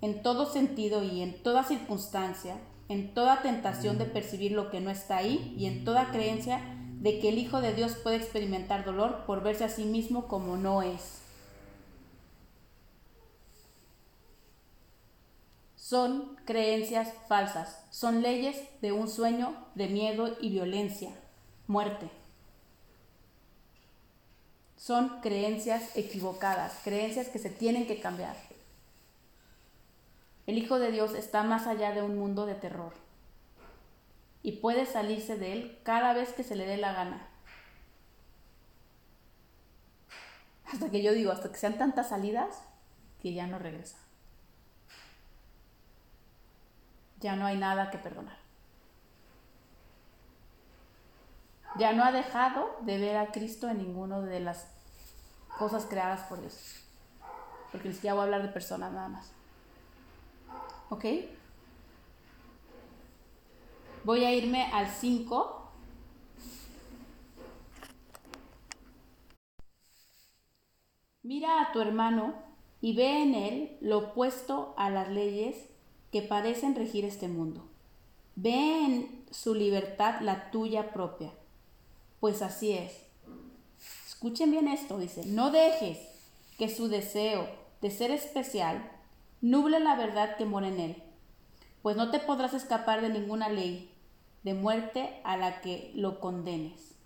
en 0.00 0.22
todo 0.22 0.46
sentido 0.46 1.02
y 1.02 1.22
en 1.22 1.42
toda 1.42 1.64
circunstancia, 1.64 2.56
en 2.88 3.14
toda 3.14 3.42
tentación 3.42 3.98
de 3.98 4.04
percibir 4.04 4.52
lo 4.52 4.70
que 4.70 4.80
no 4.80 4.90
está 4.90 5.18
ahí 5.18 5.54
y 5.58 5.66
en 5.66 5.84
toda 5.84 6.10
creencia 6.10 6.60
de 7.00 7.18
que 7.18 7.30
el 7.30 7.38
Hijo 7.38 7.60
de 7.60 7.74
Dios 7.74 7.94
puede 8.02 8.16
experimentar 8.16 8.84
dolor 8.84 9.24
por 9.26 9.42
verse 9.42 9.64
a 9.64 9.68
sí 9.68 9.84
mismo 9.84 10.28
como 10.28 10.56
no 10.56 10.82
es. 10.82 11.20
Son 15.76 16.36
creencias 16.44 17.12
falsas, 17.26 17.84
son 17.90 18.22
leyes 18.22 18.56
de 18.80 18.92
un 18.92 19.08
sueño 19.08 19.54
de 19.74 19.88
miedo 19.88 20.36
y 20.40 20.50
violencia, 20.50 21.10
muerte. 21.66 22.08
Son 24.76 25.20
creencias 25.20 25.96
equivocadas, 25.96 26.74
creencias 26.84 27.28
que 27.28 27.38
se 27.38 27.50
tienen 27.50 27.86
que 27.86 27.98
cambiar. 28.00 28.49
El 30.46 30.58
Hijo 30.58 30.78
de 30.78 30.90
Dios 30.90 31.14
está 31.14 31.42
más 31.42 31.66
allá 31.66 31.92
de 31.92 32.02
un 32.02 32.18
mundo 32.18 32.46
de 32.46 32.54
terror 32.54 32.92
y 34.42 34.52
puede 34.52 34.86
salirse 34.86 35.36
de 35.36 35.52
él 35.52 35.78
cada 35.82 36.12
vez 36.12 36.32
que 36.32 36.42
se 36.42 36.56
le 36.56 36.66
dé 36.66 36.76
la 36.76 36.92
gana. 36.92 37.26
Hasta 40.72 40.90
que 40.90 41.02
yo 41.02 41.12
digo, 41.12 41.32
hasta 41.32 41.50
que 41.50 41.58
sean 41.58 41.78
tantas 41.78 42.08
salidas 42.08 42.62
que 43.20 43.34
ya 43.34 43.46
no 43.46 43.58
regresa. 43.58 43.98
ya 47.20 47.36
no 47.36 47.46
hay 47.46 47.56
nada 47.56 47.90
que 47.90 47.98
perdonar. 47.98 48.36
Ya 51.76 51.92
no 51.92 52.02
ha 52.02 52.10
dejado 52.10 52.76
de 52.80 52.98
ver 52.98 53.16
a 53.16 53.30
Cristo 53.30 53.68
en 53.68 53.78
ninguna 53.78 54.20
de 54.20 54.40
las 54.40 54.66
cosas 55.58 55.86
creadas 55.86 56.22
por 56.22 56.40
Dios. 56.40 56.82
Porque 57.70 57.88
les 57.88 58.02
ya 58.02 58.14
voy 58.14 58.22
a 58.22 58.24
hablar 58.24 58.42
de 58.42 58.48
personas 58.48 58.92
nada 58.92 59.08
más. 59.08 59.30
¿Ok? 60.90 61.04
Voy 64.04 64.24
a 64.24 64.34
irme 64.34 64.64
al 64.72 64.88
5. 64.88 65.56
Mira 71.22 71.62
a 71.62 71.72
tu 71.72 71.80
hermano 71.80 72.34
y 72.80 72.94
ve 72.94 73.22
en 73.22 73.34
él 73.34 73.78
lo 73.80 73.98
opuesto 73.98 74.74
a 74.76 74.90
las 74.90 75.08
leyes 75.08 75.56
que 76.10 76.22
parecen 76.22 76.74
regir 76.74 77.04
este 77.04 77.28
mundo. 77.28 77.68
Ve 78.34 78.84
en 78.84 79.26
su 79.30 79.54
libertad 79.54 80.20
la 80.22 80.50
tuya 80.50 80.92
propia, 80.92 81.30
pues 82.18 82.42
así 82.42 82.72
es. 82.72 83.06
Escuchen 84.06 84.50
bien 84.50 84.66
esto, 84.66 84.98
dice, 84.98 85.24
no 85.26 85.50
dejes 85.50 85.98
que 86.58 86.68
su 86.68 86.88
deseo 86.88 87.48
de 87.80 87.90
ser 87.90 88.10
especial 88.10 88.99
nuble 89.40 89.80
la 89.80 89.96
verdad 89.96 90.36
que 90.36 90.44
mora 90.44 90.68
en 90.68 90.80
él, 90.80 91.02
pues 91.82 91.96
no 91.96 92.10
te 92.10 92.18
podrás 92.18 92.54
escapar 92.54 93.00
de 93.00 93.08
ninguna 93.08 93.48
ley 93.48 93.94
de 94.42 94.54
muerte 94.54 95.20
a 95.24 95.36
la 95.36 95.60
que 95.60 95.92
lo 95.94 96.20
condenes. 96.20 96.96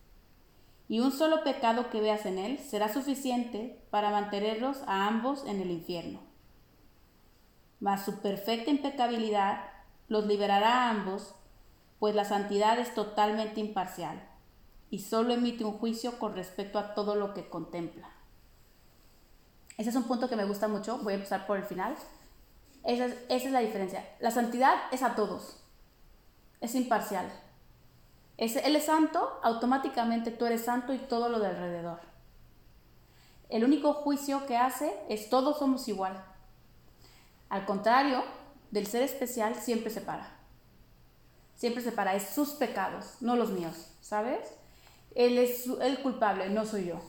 Y 0.89 1.01
un 1.01 1.13
solo 1.13 1.43
pecado 1.43 1.91
que 1.91 2.01
veas 2.01 2.27
en 2.27 2.39
él 2.39 2.59
será 2.59 2.93
suficiente 2.93 3.83
para 3.91 4.11
mantenerlos 4.11 4.83
a 4.87 5.07
ambos 5.07 5.45
en 5.47 5.61
el 5.61 5.71
infierno 5.71 6.21
mas 7.85 8.03
su 8.03 8.21
perfecta 8.21 8.71
impecabilidad 8.71 9.63
los 10.09 10.25
liberará 10.25 10.85
a 10.85 10.91
ambos, 10.91 11.35
pues 11.99 12.15
la 12.15 12.25
santidad 12.25 12.79
es 12.79 12.95
totalmente 12.95 13.61
imparcial 13.61 14.27
y 14.89 15.01
solo 15.01 15.35
emite 15.35 15.65
un 15.65 15.77
juicio 15.77 16.19
con 16.19 16.35
respecto 16.35 16.79
a 16.79 16.95
todo 16.95 17.15
lo 17.15 17.35
que 17.35 17.47
contempla. 17.47 18.11
Ese 19.77 19.91
es 19.91 19.97
un 19.97 20.05
punto 20.05 20.31
que 20.31 20.37
me 20.37 20.47
gusta 20.47 20.67
mucho, 20.67 20.97
voy 20.99 21.13
a 21.13 21.17
empezar 21.17 21.47
por 21.47 21.59
el 21.59 21.65
final. 21.65 21.95
Esa 22.85 23.07
es, 23.07 23.15
esa 23.29 23.47
es 23.47 23.53
la 23.53 23.61
diferencia. 23.61 24.07
La 24.21 24.31
santidad 24.31 24.75
es 24.93 25.03
a 25.03 25.15
todos, 25.15 25.63
es 26.61 26.75
imparcial. 26.75 27.31
Es, 28.37 28.57
él 28.57 28.77
es 28.77 28.85
santo, 28.85 29.39
automáticamente 29.43 30.31
tú 30.31 30.45
eres 30.45 30.65
santo 30.65 30.93
y 30.93 30.99
todo 30.99 31.29
lo 31.29 31.39
de 31.39 31.49
alrededor. 31.49 32.01
El 33.49 33.65
único 33.65 33.93
juicio 33.93 34.47
que 34.47 34.57
hace 34.57 34.93
es 35.09 35.31
todos 35.31 35.59
somos 35.59 35.87
igual. 35.89 36.25
Al 37.49 37.65
contrario, 37.67 38.25
del 38.71 38.87
ser 38.87 39.03
especial 39.03 39.55
siempre 39.55 39.91
separa. 39.91 40.29
Siempre 41.55 41.83
separa, 41.83 42.15
es 42.15 42.31
sus 42.31 42.51
pecados, 42.51 43.19
no 43.21 43.37
los 43.37 43.51
míos, 43.51 43.93
¿sabes? 44.01 44.41
Él 45.15 45.39
es 45.39 45.67
el 45.81 46.03
culpable, 46.03 46.51
no 46.51 46.67
soy 46.67 46.87
yo. 46.87 47.01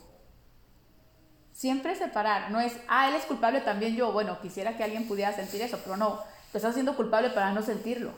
Siempre 1.56 1.96
separar, 1.96 2.52
no 2.52 2.60
es, 2.60 2.78
ah, 2.88 3.08
él 3.10 3.15
es 3.15 3.26
culpable 3.26 3.62
también 3.62 3.96
yo. 3.96 4.12
Bueno, 4.12 4.39
quisiera 4.41 4.78
que 4.78 4.84
alguien 4.84 5.08
pudiera 5.08 5.34
sentir 5.34 5.62
eso, 5.63 5.80
pero 5.84 5.98
no, 5.98 6.10
lo 6.10 6.24
estás 6.58 6.65
haciendo 6.65 6.96
culpable 6.96 7.32
para 7.32 7.52
no 7.52 7.63
sentirlo. 7.63 8.12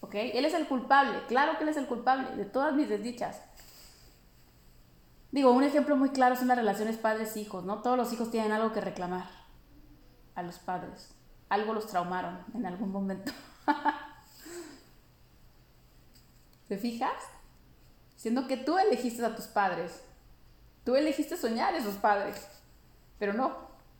¿Ok? 0.00 0.14
Él 0.14 0.44
es 0.44 0.54
el 0.54 0.66
culpable, 0.66 1.22
claro 1.28 1.56
que 1.56 1.62
él 1.62 1.68
es 1.68 1.76
el 1.76 1.86
culpable 1.86 2.34
de 2.36 2.44
todas 2.44 2.74
mis 2.74 2.88
desdichas. 2.88 3.40
Digo, 5.30 5.52
un 5.52 5.62
ejemplo 5.62 5.94
muy 5.94 6.10
claro 6.10 6.34
son 6.34 6.48
las 6.48 6.56
relaciones 6.56 6.96
padres-hijos, 6.96 7.64
¿no? 7.64 7.82
Todos 7.82 7.96
los 7.96 8.12
hijos 8.12 8.30
tienen 8.30 8.50
algo 8.50 8.72
que 8.72 8.80
reclamar 8.80 9.26
a 10.34 10.42
los 10.42 10.58
padres 10.58 11.18
algo 11.48 11.74
los 11.74 11.86
traumaron 11.86 12.38
en 12.54 12.66
algún 12.66 12.92
momento. 12.92 13.32
¿Te 16.68 16.76
fijas? 16.76 17.14
Siendo 18.16 18.46
que 18.46 18.56
tú 18.58 18.76
elegiste 18.78 19.24
a 19.24 19.34
tus 19.34 19.46
padres. 19.46 20.02
Tú 20.88 20.96
elegiste 20.96 21.36
soñar 21.36 21.74
esos 21.74 21.96
padres. 21.96 22.48
Pero 23.18 23.34
no, 23.34 23.52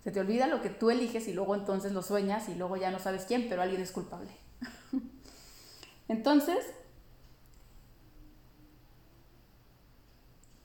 se 0.03 0.11
te 0.11 0.21
olvida 0.21 0.47
lo 0.47 0.63
que 0.63 0.71
tú 0.71 0.89
eliges 0.89 1.29
y 1.29 1.35
luego 1.35 1.55
entonces 1.55 1.93
lo 1.93 2.01
sueñas 2.01 2.49
y 2.49 2.55
luego 2.55 2.79
ya 2.79 2.91
no 2.91 2.99
sabes 2.99 3.27
quién, 3.27 3.47
pero 3.51 3.61
alguien 3.61 3.83
es 3.83 3.93
culpable. 3.93 4.31
entonces, 6.09 6.65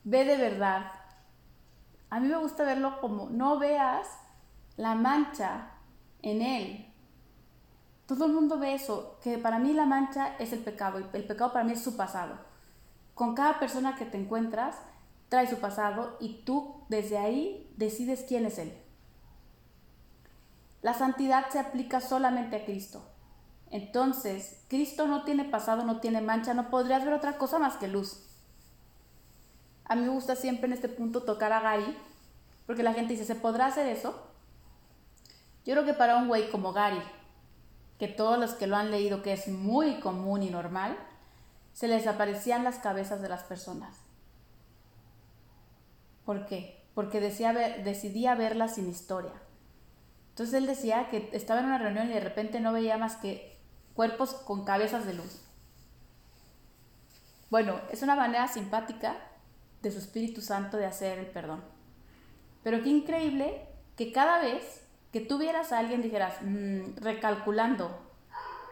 ve 0.04 0.24
de 0.24 0.38
verdad. 0.38 0.92
A 2.08 2.20
mí 2.20 2.28
me 2.28 2.38
gusta 2.38 2.64
verlo 2.64 3.02
como 3.02 3.28
no 3.28 3.58
veas 3.58 4.08
la 4.78 4.94
mancha 4.94 5.72
en 6.22 6.40
Él. 6.40 6.90
Todo 8.06 8.24
el 8.24 8.32
mundo 8.32 8.58
ve 8.58 8.72
eso, 8.72 9.18
que 9.22 9.36
para 9.36 9.58
mí 9.58 9.74
la 9.74 9.84
mancha 9.84 10.36
es 10.38 10.54
el 10.54 10.60
pecado 10.60 11.00
y 11.00 11.04
el 11.12 11.26
pecado 11.26 11.52
para 11.52 11.66
mí 11.66 11.72
es 11.72 11.84
su 11.84 11.98
pasado. 11.98 12.38
Con 13.12 13.34
cada 13.34 13.60
persona 13.60 13.94
que 13.94 14.06
te 14.06 14.16
encuentras, 14.16 14.78
trae 15.28 15.48
su 15.48 15.58
pasado 15.58 16.16
y 16.20 16.42
tú 16.44 16.84
desde 16.88 17.18
ahí 17.18 17.70
decides 17.76 18.24
quién 18.26 18.46
es 18.46 18.58
Él. 18.58 18.72
La 20.82 20.94
santidad 20.94 21.48
se 21.50 21.58
aplica 21.58 22.00
solamente 22.00 22.56
a 22.56 22.64
Cristo. 22.64 23.02
Entonces, 23.70 24.62
Cristo 24.68 25.06
no 25.08 25.24
tiene 25.24 25.44
pasado, 25.44 25.84
no 25.84 26.00
tiene 26.00 26.20
mancha, 26.20 26.54
no 26.54 26.70
podrías 26.70 27.04
ver 27.04 27.14
otra 27.14 27.38
cosa 27.38 27.58
más 27.58 27.76
que 27.76 27.88
luz. 27.88 28.22
A 29.86 29.96
mí 29.96 30.02
me 30.02 30.10
gusta 30.10 30.36
siempre 30.36 30.66
en 30.66 30.74
este 30.74 30.88
punto 30.88 31.22
tocar 31.22 31.52
a 31.52 31.60
Gary, 31.60 31.96
porque 32.66 32.82
la 32.82 32.94
gente 32.94 33.14
dice, 33.14 33.24
¿se 33.24 33.34
podrá 33.34 33.66
hacer 33.66 33.86
eso? 33.86 34.28
Yo 35.64 35.72
creo 35.72 35.84
que 35.84 35.94
para 35.94 36.16
un 36.16 36.28
güey 36.28 36.50
como 36.50 36.72
Gary, 36.72 37.02
que 37.98 38.08
todos 38.08 38.38
los 38.38 38.52
que 38.52 38.66
lo 38.66 38.76
han 38.76 38.90
leído, 38.90 39.22
que 39.22 39.32
es 39.32 39.48
muy 39.48 40.00
común 40.00 40.42
y 40.42 40.50
normal, 40.50 40.96
se 41.72 41.88
les 41.88 42.06
aparecían 42.06 42.62
las 42.62 42.78
cabezas 42.78 43.22
de 43.22 43.28
las 43.28 43.42
personas. 43.42 44.03
¿Por 46.24 46.46
qué? 46.46 46.82
Porque 46.94 47.20
decía 47.20 47.52
decidía 47.52 48.34
verlas 48.34 48.76
sin 48.76 48.88
historia. 48.88 49.32
Entonces 50.30 50.54
él 50.54 50.66
decía 50.66 51.08
que 51.10 51.30
estaba 51.32 51.60
en 51.60 51.66
una 51.66 51.78
reunión 51.78 52.10
y 52.10 52.14
de 52.14 52.20
repente 52.20 52.60
no 52.60 52.72
veía 52.72 52.98
más 52.98 53.16
que 53.16 53.58
cuerpos 53.94 54.34
con 54.34 54.64
cabezas 54.64 55.06
de 55.06 55.14
luz. 55.14 55.42
Bueno, 57.50 57.80
es 57.92 58.02
una 58.02 58.16
manera 58.16 58.48
simpática 58.48 59.16
de 59.80 59.92
su 59.92 59.98
Espíritu 59.98 60.40
Santo 60.40 60.76
de 60.76 60.86
hacer 60.86 61.18
el 61.18 61.26
perdón. 61.26 61.62
Pero 62.64 62.82
qué 62.82 62.88
increíble 62.88 63.68
que 63.96 64.10
cada 64.10 64.40
vez 64.40 64.82
que 65.12 65.20
tú 65.20 65.38
vieras 65.38 65.70
a 65.70 65.78
alguien 65.78 66.02
dijeras, 66.02 66.34
mm, 66.40 66.96
recalculando, 66.96 67.96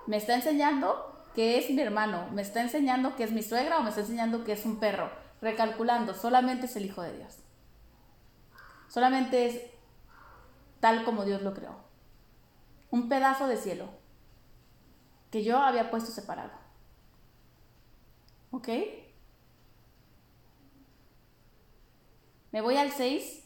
me 0.08 0.16
está 0.16 0.34
enseñando 0.34 1.24
que 1.36 1.58
es 1.58 1.70
mi 1.70 1.80
hermano, 1.80 2.28
me 2.32 2.42
está 2.42 2.60
enseñando 2.60 3.14
que 3.14 3.22
es 3.22 3.30
mi 3.30 3.42
suegra 3.42 3.78
o 3.78 3.82
me 3.82 3.90
está 3.90 4.00
enseñando 4.00 4.42
que 4.42 4.52
es 4.52 4.64
un 4.64 4.80
perro. 4.80 5.10
Recalculando, 5.40 6.14
solamente 6.14 6.66
es 6.66 6.74
el 6.74 6.86
Hijo 6.86 7.02
de 7.02 7.16
Dios. 7.16 7.41
Solamente 8.92 9.46
es 9.46 9.62
tal 10.80 11.02
como 11.04 11.24
Dios 11.24 11.40
lo 11.40 11.54
creó. 11.54 11.74
Un 12.90 13.08
pedazo 13.08 13.46
de 13.46 13.56
cielo 13.56 13.88
que 15.30 15.42
yo 15.42 15.56
había 15.56 15.90
puesto 15.90 16.10
separado. 16.10 16.50
¿Ok? 18.50 18.68
Me 22.50 22.60
voy 22.60 22.76
al 22.76 22.92
6, 22.92 23.44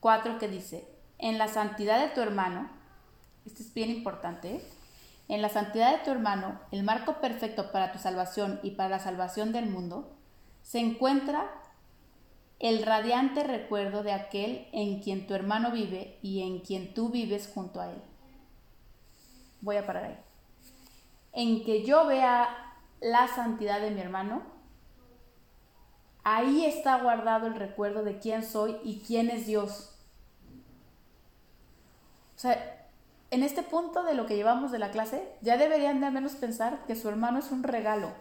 4 0.00 0.38
que 0.40 0.48
dice, 0.48 0.88
en 1.18 1.38
la 1.38 1.46
santidad 1.46 2.00
de 2.00 2.12
tu 2.12 2.20
hermano, 2.20 2.68
esto 3.46 3.62
es 3.62 3.72
bien 3.72 3.90
importante, 3.90 4.60
en 5.28 5.40
la 5.40 5.50
santidad 5.50 5.96
de 5.96 6.04
tu 6.04 6.10
hermano, 6.10 6.58
el 6.72 6.82
marco 6.82 7.20
perfecto 7.20 7.70
para 7.70 7.92
tu 7.92 8.00
salvación 8.00 8.58
y 8.64 8.72
para 8.72 8.88
la 8.88 8.98
salvación 8.98 9.52
del 9.52 9.70
mundo, 9.70 10.16
se 10.64 10.80
encuentra 10.80 11.59
el 12.60 12.84
radiante 12.84 13.42
recuerdo 13.42 14.02
de 14.02 14.12
aquel 14.12 14.68
en 14.72 15.00
quien 15.00 15.26
tu 15.26 15.34
hermano 15.34 15.72
vive 15.72 16.18
y 16.22 16.42
en 16.42 16.60
quien 16.60 16.92
tú 16.92 17.08
vives 17.08 17.50
junto 17.52 17.80
a 17.80 17.90
él. 17.90 18.02
Voy 19.62 19.76
a 19.76 19.86
parar 19.86 20.04
ahí. 20.04 20.18
En 21.32 21.64
que 21.64 21.84
yo 21.84 22.06
vea 22.06 22.76
la 23.00 23.28
santidad 23.28 23.80
de 23.80 23.90
mi 23.90 24.00
hermano, 24.02 24.42
ahí 26.22 26.66
está 26.66 27.00
guardado 27.00 27.46
el 27.46 27.54
recuerdo 27.54 28.04
de 28.04 28.18
quién 28.18 28.44
soy 28.44 28.76
y 28.84 29.00
quién 29.00 29.30
es 29.30 29.46
Dios. 29.46 29.96
O 32.36 32.38
sea, 32.38 32.88
en 33.30 33.42
este 33.42 33.62
punto 33.62 34.02
de 34.02 34.14
lo 34.14 34.26
que 34.26 34.36
llevamos 34.36 34.70
de 34.70 34.78
la 34.78 34.90
clase, 34.90 35.34
ya 35.40 35.56
deberían 35.56 36.00
de 36.00 36.06
al 36.06 36.12
menos 36.12 36.32
pensar 36.32 36.84
que 36.86 36.96
su 36.96 37.08
hermano 37.08 37.38
es 37.38 37.50
un 37.50 37.62
regalo. 37.62 38.12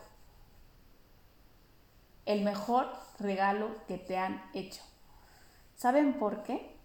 El 2.30 2.44
mejor 2.44 2.88
regalo 3.18 3.72
que 3.88 3.98
te 3.98 4.16
han 4.16 4.40
hecho. 4.54 4.84
¿Saben 5.76 6.20
por 6.20 6.44
qué? 6.44 6.76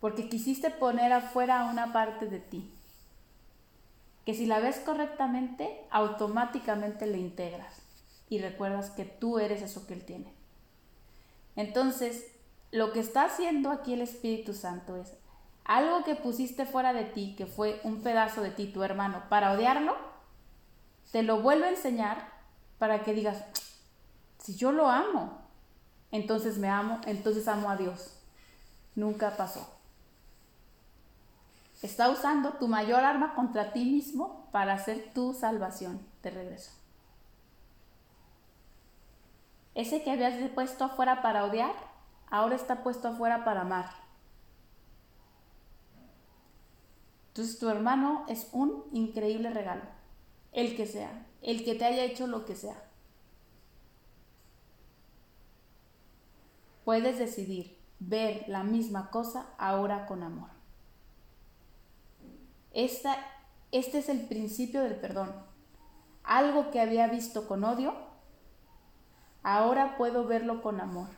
Porque 0.00 0.30
quisiste 0.30 0.70
poner 0.70 1.12
afuera 1.12 1.66
una 1.66 1.92
parte 1.92 2.28
de 2.28 2.40
ti, 2.40 2.72
que 4.24 4.32
si 4.32 4.46
la 4.46 4.58
ves 4.58 4.78
correctamente, 4.78 5.84
automáticamente 5.90 7.06
le 7.06 7.18
integras 7.18 7.82
y 8.30 8.38
recuerdas 8.38 8.88
que 8.88 9.04
tú 9.04 9.38
eres 9.38 9.60
eso 9.60 9.86
que 9.86 9.92
Él 9.92 10.06
tiene. 10.06 10.32
Entonces, 11.56 12.32
lo 12.70 12.94
que 12.94 13.00
está 13.00 13.24
haciendo 13.24 13.70
aquí 13.70 13.92
el 13.92 14.00
Espíritu 14.00 14.54
Santo 14.54 14.96
es 14.96 15.12
algo 15.66 16.04
que 16.04 16.14
pusiste 16.14 16.64
fuera 16.64 16.94
de 16.94 17.04
ti, 17.04 17.34
que 17.36 17.44
fue 17.44 17.82
un 17.84 18.00
pedazo 18.00 18.40
de 18.40 18.50
ti, 18.50 18.68
tu 18.68 18.82
hermano, 18.82 19.24
para 19.28 19.52
odiarlo, 19.52 19.94
te 21.12 21.22
lo 21.22 21.42
vuelve 21.42 21.66
a 21.66 21.70
enseñar 21.72 22.35
para 22.78 23.02
que 23.02 23.12
digas, 23.12 23.44
si 24.38 24.54
yo 24.56 24.72
lo 24.72 24.88
amo, 24.88 25.38
entonces 26.10 26.58
me 26.58 26.68
amo, 26.68 27.00
entonces 27.06 27.48
amo 27.48 27.70
a 27.70 27.76
Dios. 27.76 28.18
Nunca 28.94 29.36
pasó. 29.36 29.76
Está 31.82 32.08
usando 32.10 32.54
tu 32.54 32.68
mayor 32.68 33.04
arma 33.04 33.34
contra 33.34 33.72
ti 33.72 33.84
mismo 33.84 34.48
para 34.50 34.74
hacer 34.74 35.12
tu 35.12 35.34
salvación 35.34 36.00
de 36.22 36.30
regreso. 36.30 36.72
Ese 39.74 40.02
que 40.02 40.10
habías 40.10 40.34
puesto 40.52 40.84
afuera 40.84 41.20
para 41.20 41.44
odiar, 41.44 41.74
ahora 42.30 42.56
está 42.56 42.82
puesto 42.82 43.08
afuera 43.08 43.44
para 43.44 43.60
amar. 43.60 43.90
Entonces 47.28 47.58
tu 47.58 47.68
hermano 47.68 48.24
es 48.28 48.48
un 48.52 48.84
increíble 48.92 49.50
regalo, 49.50 49.82
el 50.52 50.74
que 50.74 50.86
sea, 50.86 51.26
el 51.42 51.64
que 51.64 51.74
te 51.74 51.84
haya 51.84 52.04
hecho 52.04 52.26
lo 52.26 52.44
que 52.44 52.56
sea. 52.56 52.82
Puedes 56.84 57.18
decidir 57.18 57.76
ver 57.98 58.44
la 58.48 58.62
misma 58.62 59.10
cosa 59.10 59.46
ahora 59.58 60.06
con 60.06 60.22
amor. 60.22 60.50
Esta, 62.72 63.16
este 63.72 63.98
es 63.98 64.08
el 64.08 64.20
principio 64.26 64.82
del 64.82 64.96
perdón. 64.96 65.32
Algo 66.22 66.70
que 66.70 66.80
había 66.80 67.08
visto 67.08 67.48
con 67.48 67.64
odio, 67.64 67.94
ahora 69.42 69.96
puedo 69.96 70.26
verlo 70.26 70.62
con 70.62 70.80
amor. 70.80 71.08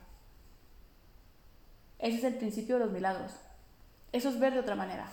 Ese 1.98 2.18
es 2.18 2.24
el 2.24 2.34
principio 2.36 2.78
de 2.78 2.84
los 2.84 2.92
milagros. 2.92 3.32
Eso 4.12 4.28
es 4.28 4.38
ver 4.38 4.54
de 4.54 4.60
otra 4.60 4.76
manera. 4.76 5.08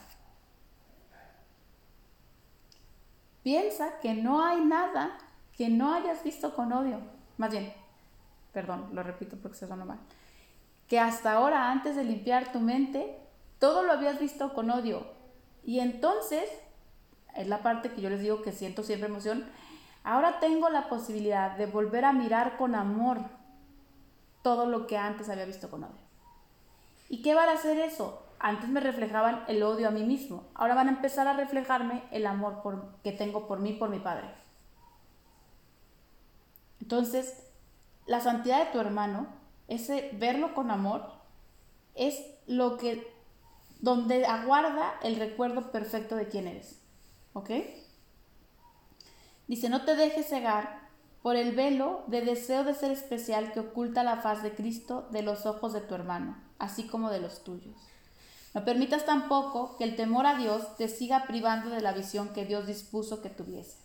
Piensa 3.46 4.00
que 4.02 4.16
no 4.16 4.44
hay 4.44 4.60
nada 4.66 5.20
que 5.56 5.70
no 5.70 5.94
hayas 5.94 6.24
visto 6.24 6.56
con 6.56 6.74
odio. 6.74 7.00
Más 7.38 7.52
bien, 7.52 7.72
perdón, 8.52 8.90
lo 8.92 9.04
repito 9.04 9.38
porque 9.40 9.56
se 9.56 9.68
suena 9.68 9.86
mal 9.86 10.00
que 10.88 11.00
hasta 11.00 11.34
ahora, 11.34 11.72
antes 11.72 11.96
de 11.96 12.04
limpiar 12.04 12.52
tu 12.52 12.60
mente, 12.60 13.20
todo 13.60 13.84
lo 13.84 13.94
habías 13.94 14.20
visto 14.20 14.52
con 14.56 14.72
odio. 14.72 15.06
Y 15.64 15.80
entonces, 15.80 16.50
es 17.36 17.48
la 17.48 17.62
parte 17.62 17.92
que 17.92 18.02
yo 18.02 18.10
les 18.10 18.22
digo 18.22 18.42
que 18.42 18.52
siento 18.52 18.82
siempre 18.82 19.10
emoción, 19.10 19.46
ahora 20.04 20.40
tengo 20.40 20.70
la 20.70 20.90
posibilidad 20.90 21.56
de 21.56 21.68
volver 21.68 22.04
a 22.04 22.14
mirar 22.14 22.58
con 22.58 22.74
amor 22.74 23.20
todo 24.42 24.66
lo 24.66 24.86
que 24.88 24.98
antes 24.98 25.30
había 25.30 25.46
visto 25.46 25.70
con 25.70 25.84
odio. 25.84 26.06
¿Y 27.10 27.22
qué 27.22 27.36
van 27.36 27.50
a 27.50 27.54
hacer 27.54 27.78
eso? 27.78 28.25
Antes 28.46 28.70
me 28.70 28.80
reflejaban 28.80 29.44
el 29.48 29.64
odio 29.64 29.88
a 29.88 29.92
mí 29.92 30.04
mismo, 30.04 30.44
ahora 30.54 30.76
van 30.76 30.88
a 30.88 30.92
empezar 30.92 31.28
a 31.28 31.34
reflejarme 31.34 32.04
el 32.12 32.28
amor 32.28 32.62
que 33.04 33.12
tengo 33.12 33.48
por 33.48 33.60
mí, 33.60 33.74
por 33.74 33.90
mi 33.90 34.00
padre. 34.00 34.30
Entonces, 36.80 37.50
la 38.06 38.20
santidad 38.20 38.64
de 38.64 38.72
tu 38.72 38.80
hermano 38.80 39.28
ese 39.68 40.12
verlo 40.14 40.54
con 40.54 40.72
amor, 40.72 41.04
es 41.96 42.22
lo 42.48 42.78
que, 42.78 43.12
donde 43.80 44.26
aguarda 44.26 44.94
el 45.02 45.16
recuerdo 45.16 45.72
perfecto 45.72 46.16
de 46.16 46.28
quién 46.28 46.48
eres. 46.48 46.82
¿Ok? 47.34 47.50
Dice, 49.48 49.70
no 49.70 49.86
te 49.86 49.96
dejes 49.96 50.28
cegar 50.28 50.86
por 51.22 51.36
el 51.36 51.56
velo 51.56 52.04
de 52.08 52.22
deseo 52.22 52.64
de 52.64 52.74
ser 52.74 52.92
especial 52.92 53.52
que 53.52 53.60
oculta 53.60 54.04
la 54.04 54.18
faz 54.18 54.44
de 54.44 54.54
Cristo 54.54 55.08
de 55.12 55.24
los 55.24 55.46
ojos 55.46 55.74
de 55.74 55.82
tu 55.82 55.96
hermano, 55.96 56.38
así 56.60 56.88
como 56.88 57.10
de 57.10 57.20
los 57.20 57.44
tuyos. 57.44 57.76
No 58.56 58.64
permitas 58.64 59.06
tampoco 59.06 59.76
que 59.76 59.84
el 59.84 59.98
temor 59.98 60.26
a 60.26 60.38
Dios 60.38 60.78
te 60.78 60.88
siga 60.88 61.26
privando 61.28 61.70
de 61.72 61.82
la 61.82 61.92
visión 61.92 62.30
que 62.30 62.46
Dios 62.46 62.66
dispuso 62.66 63.22
que 63.22 63.30
tuvieses. 63.30 63.78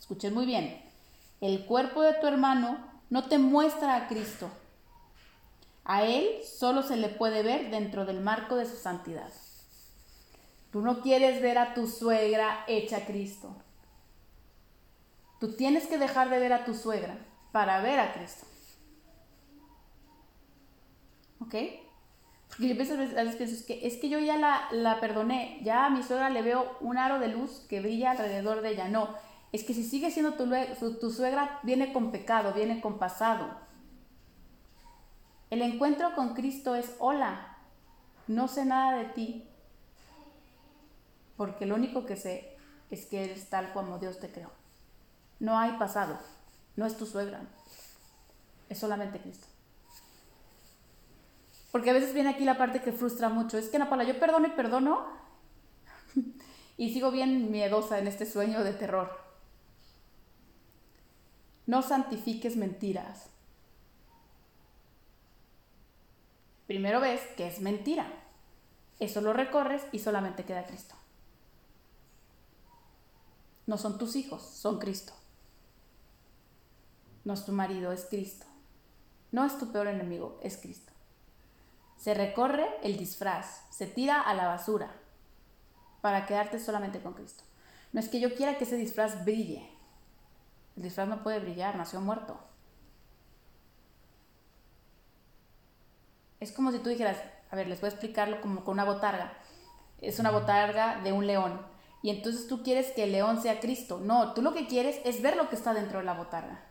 Escuchen 0.00 0.32
muy 0.32 0.46
bien, 0.46 0.82
el 1.42 1.66
cuerpo 1.66 2.00
de 2.00 2.14
tu 2.14 2.26
hermano 2.26 2.78
no 3.10 3.28
te 3.28 3.36
muestra 3.36 3.94
a 3.94 4.08
Cristo, 4.08 4.48
a 5.84 6.04
Él 6.04 6.26
solo 6.42 6.82
se 6.82 6.96
le 6.96 7.10
puede 7.10 7.42
ver 7.42 7.70
dentro 7.70 8.06
del 8.06 8.22
marco 8.22 8.56
de 8.56 8.64
su 8.64 8.76
santidad. 8.76 9.30
Tú 10.70 10.80
no 10.80 11.02
quieres 11.02 11.42
ver 11.42 11.58
a 11.58 11.74
tu 11.74 11.86
suegra 11.86 12.64
hecha 12.68 13.04
Cristo. 13.04 13.54
Tú 15.38 15.54
tienes 15.54 15.86
que 15.86 15.98
dejar 15.98 16.30
de 16.30 16.38
ver 16.38 16.54
a 16.54 16.64
tu 16.64 16.72
suegra 16.72 17.18
para 17.52 17.82
ver 17.82 18.00
a 18.00 18.14
Cristo. 18.14 18.46
¿Ok? 21.40 21.81
Porque 22.56 22.68
yo 22.68 22.76
pienso, 22.76 22.94
a 22.94 23.24
veces 23.24 23.52
es 23.52 23.62
que, 23.62 23.86
es 23.86 23.96
que 23.96 24.08
yo 24.08 24.18
ya 24.18 24.36
la, 24.36 24.68
la 24.72 25.00
perdoné, 25.00 25.58
ya 25.62 25.86
a 25.86 25.90
mi 25.90 26.02
suegra 26.02 26.30
le 26.30 26.42
veo 26.42 26.76
un 26.80 26.98
aro 26.98 27.18
de 27.18 27.28
luz 27.28 27.64
que 27.68 27.80
brilla 27.80 28.12
alrededor 28.12 28.60
de 28.60 28.70
ella. 28.70 28.88
No, 28.88 29.08
es 29.52 29.64
que 29.64 29.74
si 29.74 29.84
sigue 29.84 30.10
siendo 30.10 30.34
tu, 30.34 30.48
tu 31.00 31.10
suegra, 31.10 31.60
viene 31.62 31.92
con 31.92 32.12
pecado, 32.12 32.52
viene 32.52 32.80
con 32.80 32.98
pasado 32.98 33.62
el 35.52 35.60
encuentro 35.60 36.14
con 36.14 36.32
Cristo 36.32 36.74
es, 36.76 36.96
hola, 36.98 37.58
no 38.26 38.48
sé 38.48 38.64
nada 38.64 38.96
de 38.96 39.04
ti, 39.04 39.46
porque 41.36 41.66
lo 41.66 41.74
único 41.74 42.06
que 42.06 42.16
sé 42.16 42.56
es 42.90 43.04
que 43.04 43.24
eres 43.24 43.50
tal 43.50 43.70
como 43.74 43.98
Dios 43.98 44.18
te 44.18 44.32
creó. 44.32 44.50
No 45.40 45.58
hay 45.58 45.72
pasado, 45.72 46.18
no 46.74 46.86
es 46.86 46.96
tu 46.96 47.04
suegra, 47.04 47.42
es 48.70 48.78
solamente 48.78 49.20
Cristo. 49.20 49.46
Porque 51.72 51.90
a 51.90 51.94
veces 51.94 52.14
viene 52.14 52.30
aquí 52.30 52.44
la 52.44 52.58
parte 52.58 52.82
que 52.82 52.92
frustra 52.92 53.28
mucho, 53.28 53.58
es 53.58 53.68
que 53.68 53.78
Napala, 53.78 54.04
yo 54.04 54.20
perdono 54.20 54.46
y 54.46 54.50
perdono 54.50 55.06
y 56.76 56.92
sigo 56.92 57.10
bien 57.10 57.50
miedosa 57.50 57.98
en 57.98 58.06
este 58.06 58.26
sueño 58.26 58.62
de 58.62 58.74
terror. 58.74 59.20
No 61.66 61.82
santifiques 61.82 62.56
mentiras. 62.56 63.32
primero 66.72 67.00
ves 67.00 67.20
que 67.36 67.46
es 67.46 67.60
mentira. 67.60 68.10
Eso 68.98 69.20
lo 69.20 69.34
recorres 69.34 69.82
y 69.92 69.98
solamente 69.98 70.46
queda 70.46 70.64
Cristo. 70.64 70.94
No 73.66 73.76
son 73.76 73.98
tus 73.98 74.16
hijos, 74.16 74.40
son 74.42 74.78
Cristo. 74.78 75.12
No 77.26 77.34
es 77.34 77.44
tu 77.44 77.52
marido, 77.52 77.92
es 77.92 78.06
Cristo. 78.06 78.46
No 79.32 79.44
es 79.44 79.58
tu 79.58 79.70
peor 79.70 79.86
enemigo, 79.88 80.40
es 80.42 80.56
Cristo. 80.56 80.91
Se 82.02 82.14
recorre 82.14 82.66
el 82.82 82.96
disfraz, 82.96 83.62
se 83.70 83.86
tira 83.86 84.20
a 84.20 84.34
la 84.34 84.48
basura 84.48 84.92
para 86.00 86.26
quedarte 86.26 86.58
solamente 86.58 87.00
con 87.00 87.12
Cristo. 87.12 87.44
No 87.92 88.00
es 88.00 88.08
que 88.08 88.18
yo 88.18 88.34
quiera 88.34 88.58
que 88.58 88.64
ese 88.64 88.74
disfraz 88.74 89.24
brille. 89.24 89.70
El 90.76 90.82
disfraz 90.82 91.06
no 91.06 91.22
puede 91.22 91.38
brillar, 91.38 91.76
nació 91.76 92.00
muerto. 92.00 92.40
Es 96.40 96.50
como 96.50 96.72
si 96.72 96.80
tú 96.80 96.88
dijeras, 96.88 97.18
a 97.52 97.54
ver, 97.54 97.68
les 97.68 97.80
voy 97.80 97.86
a 97.86 97.92
explicarlo 97.92 98.40
como 98.40 98.64
con 98.64 98.72
una 98.72 98.84
botarga. 98.84 99.34
Es 100.00 100.18
una 100.18 100.32
botarga 100.32 101.00
de 101.02 101.12
un 101.12 101.28
león. 101.28 101.64
Y 102.02 102.10
entonces 102.10 102.48
tú 102.48 102.64
quieres 102.64 102.90
que 102.90 103.04
el 103.04 103.12
león 103.12 103.40
sea 103.40 103.60
Cristo. 103.60 104.00
No, 104.02 104.34
tú 104.34 104.42
lo 104.42 104.52
que 104.54 104.66
quieres 104.66 105.00
es 105.04 105.22
ver 105.22 105.36
lo 105.36 105.48
que 105.48 105.54
está 105.54 105.72
dentro 105.72 106.00
de 106.00 106.04
la 106.04 106.14
botarga. 106.14 106.64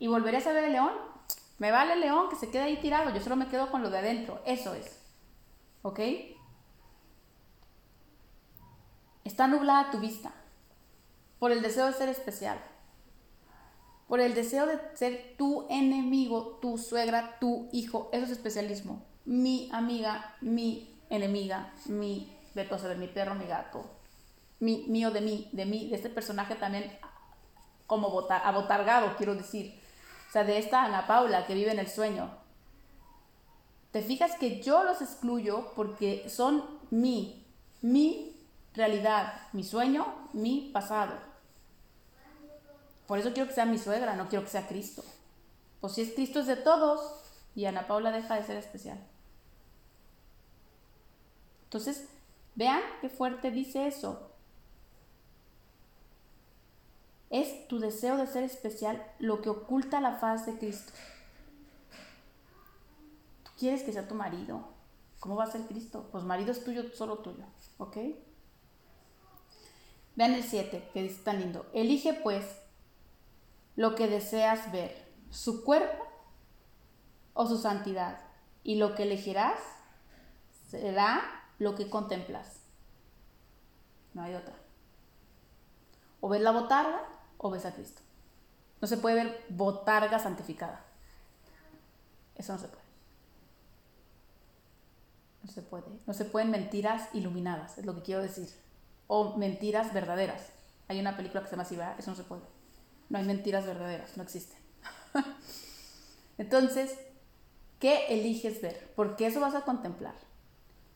¿Y 0.00 0.08
volverías 0.08 0.48
a 0.48 0.52
ver 0.52 0.64
el 0.64 0.72
león? 0.72 1.17
Me 1.58 1.70
vale 1.72 1.94
el 1.94 2.00
león 2.00 2.28
que 2.28 2.36
se 2.36 2.50
quede 2.50 2.62
ahí 2.62 2.76
tirado. 2.76 3.12
Yo 3.12 3.20
solo 3.20 3.36
me 3.36 3.48
quedo 3.48 3.70
con 3.70 3.82
lo 3.82 3.90
de 3.90 3.98
adentro. 3.98 4.40
Eso 4.46 4.74
es. 4.74 5.00
¿Ok? 5.82 6.00
Está 9.24 9.46
nublada 9.46 9.90
tu 9.90 9.98
vista 9.98 10.32
por 11.38 11.52
el 11.52 11.62
deseo 11.62 11.86
de 11.86 11.92
ser 11.92 12.08
especial, 12.08 12.58
por 14.08 14.20
el 14.20 14.34
deseo 14.34 14.66
de 14.66 14.78
ser 14.94 15.34
tu 15.36 15.66
enemigo, 15.68 16.58
tu 16.60 16.78
suegra, 16.78 17.38
tu 17.38 17.68
hijo. 17.72 18.08
Eso 18.12 18.24
es 18.24 18.30
especialismo. 18.30 19.04
Mi 19.24 19.68
amiga, 19.72 20.36
mi 20.40 20.98
enemiga, 21.10 21.72
mi, 21.86 22.34
veto 22.54 22.74
a 22.74 22.78
saber, 22.78 22.96
mi 22.96 23.06
perro, 23.06 23.34
mi 23.34 23.46
gato, 23.46 23.84
mi, 24.60 24.86
mío 24.88 25.10
de 25.10 25.20
mí, 25.20 25.48
de 25.52 25.66
mí, 25.66 25.88
de 25.88 25.96
este 25.96 26.08
personaje 26.08 26.54
también 26.54 26.98
como 27.86 28.08
abotargado, 28.08 29.16
quiero 29.16 29.34
decir. 29.34 29.77
O 30.28 30.30
sea, 30.30 30.44
de 30.44 30.58
esta 30.58 30.84
Ana 30.84 31.06
Paula 31.06 31.46
que 31.46 31.54
vive 31.54 31.72
en 31.72 31.78
el 31.78 31.88
sueño. 31.88 32.30
Te 33.92 34.02
fijas 34.02 34.36
que 34.36 34.60
yo 34.62 34.84
los 34.84 35.00
excluyo 35.00 35.72
porque 35.74 36.28
son 36.28 36.62
mi, 36.90 37.46
mi 37.80 38.36
realidad, 38.74 39.40
mi 39.52 39.64
sueño, 39.64 40.06
mi 40.34 40.70
pasado. 40.72 41.14
Por 43.06 43.18
eso 43.18 43.32
quiero 43.32 43.48
que 43.48 43.54
sea 43.54 43.64
mi 43.64 43.78
suegra, 43.78 44.14
no 44.14 44.28
quiero 44.28 44.44
que 44.44 44.50
sea 44.50 44.68
Cristo. 44.68 45.02
Pues 45.80 45.94
si 45.94 46.02
es 46.02 46.12
Cristo 46.12 46.40
es 46.40 46.46
de 46.46 46.56
todos 46.56 47.22
y 47.54 47.64
Ana 47.64 47.86
Paula 47.86 48.10
deja 48.10 48.34
de 48.34 48.44
ser 48.44 48.58
especial. 48.58 48.98
Entonces, 51.64 52.06
vean 52.54 52.82
qué 53.00 53.08
fuerte 53.08 53.50
dice 53.50 53.86
eso. 53.86 54.27
Es 57.30 57.68
tu 57.68 57.78
deseo 57.78 58.16
de 58.16 58.26
ser 58.26 58.42
especial 58.42 59.04
lo 59.18 59.42
que 59.42 59.50
oculta 59.50 60.00
la 60.00 60.16
faz 60.16 60.46
de 60.46 60.56
Cristo. 60.58 60.92
Tú 63.44 63.50
quieres 63.58 63.82
que 63.82 63.92
sea 63.92 64.08
tu 64.08 64.14
marido. 64.14 64.68
¿Cómo 65.20 65.36
va 65.36 65.44
a 65.44 65.50
ser 65.50 65.62
Cristo? 65.62 66.08
Pues 66.10 66.24
marido 66.24 66.52
es 66.52 66.64
tuyo, 66.64 66.84
solo 66.94 67.18
tuyo. 67.18 67.44
¿Ok? 67.76 67.96
Vean 70.16 70.34
el 70.34 70.42
7, 70.42 70.90
que 70.92 71.02
dice 71.02 71.22
tan 71.22 71.40
lindo. 71.40 71.66
Elige 71.72 72.14
pues 72.14 72.44
lo 73.76 73.94
que 73.94 74.08
deseas 74.08 74.72
ver, 74.72 75.06
su 75.30 75.62
cuerpo 75.62 76.04
o 77.34 77.46
su 77.46 77.56
santidad, 77.56 78.20
y 78.64 78.76
lo 78.76 78.96
que 78.96 79.04
elegirás 79.04 79.60
será 80.68 81.22
lo 81.60 81.76
que 81.76 81.88
contemplas. 81.88 82.60
No 84.14 84.22
hay 84.22 84.34
otra. 84.34 84.56
O 86.20 86.28
ves 86.28 86.40
la 86.40 86.50
botarga 86.50 87.17
o 87.38 87.50
ves 87.50 87.64
a 87.64 87.74
Cristo. 87.74 88.02
No 88.80 88.86
se 88.86 88.98
puede 88.98 89.16
ver 89.16 89.44
botarga 89.48 90.18
santificada. 90.18 90.84
Eso 92.36 92.52
no 92.52 92.58
se 92.58 92.68
puede. 92.68 92.82
No 95.42 95.50
se 95.50 95.62
puede. 95.62 95.86
No 96.06 96.14
se 96.14 96.24
pueden 96.26 96.50
mentiras 96.50 97.08
iluminadas, 97.14 97.78
es 97.78 97.86
lo 97.86 97.94
que 97.94 98.02
quiero 98.02 98.22
decir 98.22 98.48
o 99.08 99.36
mentiras 99.36 99.92
verdaderas. 99.92 100.50
Hay 100.86 101.00
una 101.00 101.16
película 101.16 101.40
que 101.42 101.48
se 101.48 101.52
llama 101.52 101.64
así, 101.64 101.76
Eso 101.98 102.12
no 102.12 102.16
se 102.16 102.22
puede. 102.22 102.42
No 103.08 103.18
hay 103.18 103.24
mentiras 103.24 103.66
verdaderas, 103.66 104.16
no 104.16 104.22
existen. 104.22 104.58
Entonces, 106.38 106.96
¿qué 107.80 108.06
eliges 108.08 108.62
ver? 108.62 108.92
Porque 108.94 109.26
eso 109.26 109.40
vas 109.40 109.54
a 109.54 109.62
contemplar. 109.62 110.14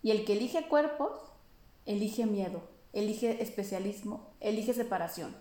Y 0.02 0.10
el 0.10 0.24
que 0.24 0.34
elige 0.34 0.68
cuerpos, 0.68 1.18
elige 1.86 2.26
miedo, 2.26 2.62
elige 2.92 3.42
especialismo, 3.42 4.30
elige 4.40 4.74
separación. 4.74 5.34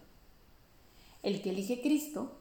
El 1.23 1.41
que 1.41 1.51
elige 1.51 1.81
Cristo, 1.81 2.37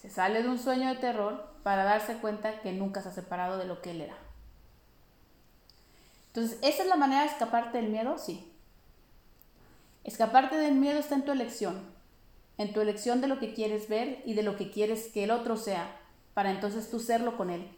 se 0.00 0.08
sale 0.08 0.42
de 0.42 0.48
un 0.48 0.58
sueño 0.58 0.88
de 0.88 0.96
terror 0.96 1.52
para 1.62 1.84
darse 1.84 2.16
cuenta 2.18 2.60
que 2.60 2.72
nunca 2.72 3.02
se 3.02 3.10
ha 3.10 3.12
separado 3.12 3.58
de 3.58 3.66
lo 3.66 3.82
que 3.82 3.90
él 3.90 4.00
era. 4.00 4.16
Entonces, 6.28 6.58
¿esa 6.62 6.82
es 6.82 6.88
la 6.88 6.96
manera 6.96 7.22
de 7.22 7.28
escaparte 7.28 7.78
del 7.78 7.90
miedo? 7.90 8.16
Sí. 8.16 8.50
Escaparte 10.04 10.56
del 10.56 10.74
miedo 10.74 10.98
está 10.98 11.16
en 11.16 11.24
tu 11.24 11.32
elección, 11.32 11.80
en 12.56 12.72
tu 12.72 12.80
elección 12.80 13.20
de 13.20 13.26
lo 13.26 13.38
que 13.38 13.52
quieres 13.52 13.88
ver 13.88 14.22
y 14.24 14.34
de 14.34 14.42
lo 14.42 14.56
que 14.56 14.70
quieres 14.70 15.08
que 15.08 15.24
el 15.24 15.30
otro 15.30 15.56
sea, 15.56 16.00
para 16.32 16.50
entonces 16.50 16.90
tú 16.90 17.00
serlo 17.00 17.36
con 17.36 17.50
él. 17.50 17.68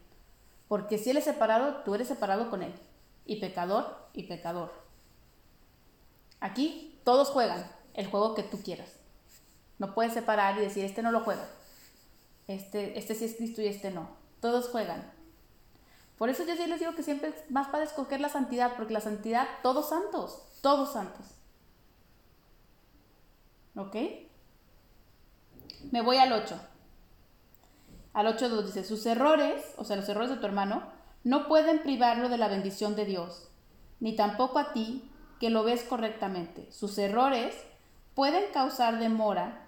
Porque 0.68 0.98
si 0.98 1.10
él 1.10 1.16
es 1.16 1.24
separado, 1.24 1.82
tú 1.84 1.94
eres 1.94 2.08
separado 2.08 2.50
con 2.50 2.62
él. 2.62 2.72
Y 3.26 3.40
pecador 3.40 3.96
y 4.12 4.24
pecador. 4.24 4.72
Aquí 6.40 6.98
todos 7.04 7.28
juegan 7.28 7.70
el 7.94 8.06
juego 8.06 8.34
que 8.34 8.42
tú 8.42 8.62
quieras. 8.62 9.01
No 9.82 9.94
puedes 9.94 10.12
separar 10.12 10.56
y 10.58 10.60
decir, 10.60 10.84
este 10.84 11.02
no 11.02 11.10
lo 11.10 11.24
juega. 11.24 11.44
Este, 12.46 12.96
este 12.96 13.16
sí 13.16 13.24
es 13.24 13.34
Cristo 13.34 13.62
y 13.62 13.66
este 13.66 13.90
no. 13.90 14.10
Todos 14.38 14.68
juegan. 14.68 15.12
Por 16.16 16.28
eso 16.28 16.44
yo 16.46 16.54
sí 16.54 16.68
les 16.68 16.78
digo 16.78 16.94
que 16.94 17.02
siempre 17.02 17.30
es 17.30 17.50
más 17.50 17.66
para 17.66 17.82
escoger 17.82 18.20
la 18.20 18.28
santidad, 18.28 18.76
porque 18.76 18.92
la 18.92 19.00
santidad, 19.00 19.48
todos 19.60 19.88
santos, 19.88 20.40
todos 20.60 20.92
santos. 20.92 21.26
¿Ok? 23.74 23.96
Me 25.90 26.00
voy 26.00 26.18
al 26.18 26.32
8. 26.32 26.60
Al 28.12 28.28
8 28.28 28.62
dice, 28.62 28.84
sus 28.84 29.04
errores, 29.04 29.64
o 29.78 29.84
sea, 29.84 29.96
los 29.96 30.08
errores 30.08 30.30
de 30.30 30.36
tu 30.36 30.46
hermano, 30.46 30.84
no 31.24 31.48
pueden 31.48 31.82
privarlo 31.82 32.28
de 32.28 32.38
la 32.38 32.46
bendición 32.46 32.94
de 32.94 33.04
Dios, 33.04 33.48
ni 33.98 34.14
tampoco 34.14 34.60
a 34.60 34.72
ti 34.72 35.10
que 35.40 35.50
lo 35.50 35.64
ves 35.64 35.82
correctamente. 35.82 36.70
Sus 36.70 36.98
errores 36.98 37.56
pueden 38.14 38.44
causar 38.52 39.00
demora, 39.00 39.61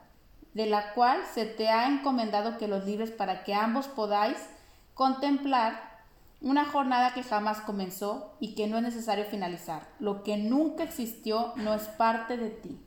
de 0.54 0.66
la 0.66 0.94
cual 0.94 1.22
se 1.34 1.44
te 1.44 1.68
ha 1.68 1.88
encomendado 1.88 2.58
que 2.58 2.68
los 2.68 2.84
libres 2.84 3.10
para 3.10 3.44
que 3.44 3.54
ambos 3.54 3.88
podáis 3.88 4.38
contemplar 4.94 5.94
una 6.40 6.64
jornada 6.64 7.12
que 7.12 7.22
jamás 7.22 7.60
comenzó 7.60 8.36
y 8.38 8.54
que 8.54 8.66
no 8.66 8.76
es 8.76 8.82
necesario 8.82 9.24
finalizar. 9.24 9.88
Lo 9.98 10.22
que 10.22 10.36
nunca 10.36 10.84
existió 10.84 11.52
no 11.56 11.74
es 11.74 11.82
parte 11.82 12.36
de 12.36 12.50
ti. 12.50 12.80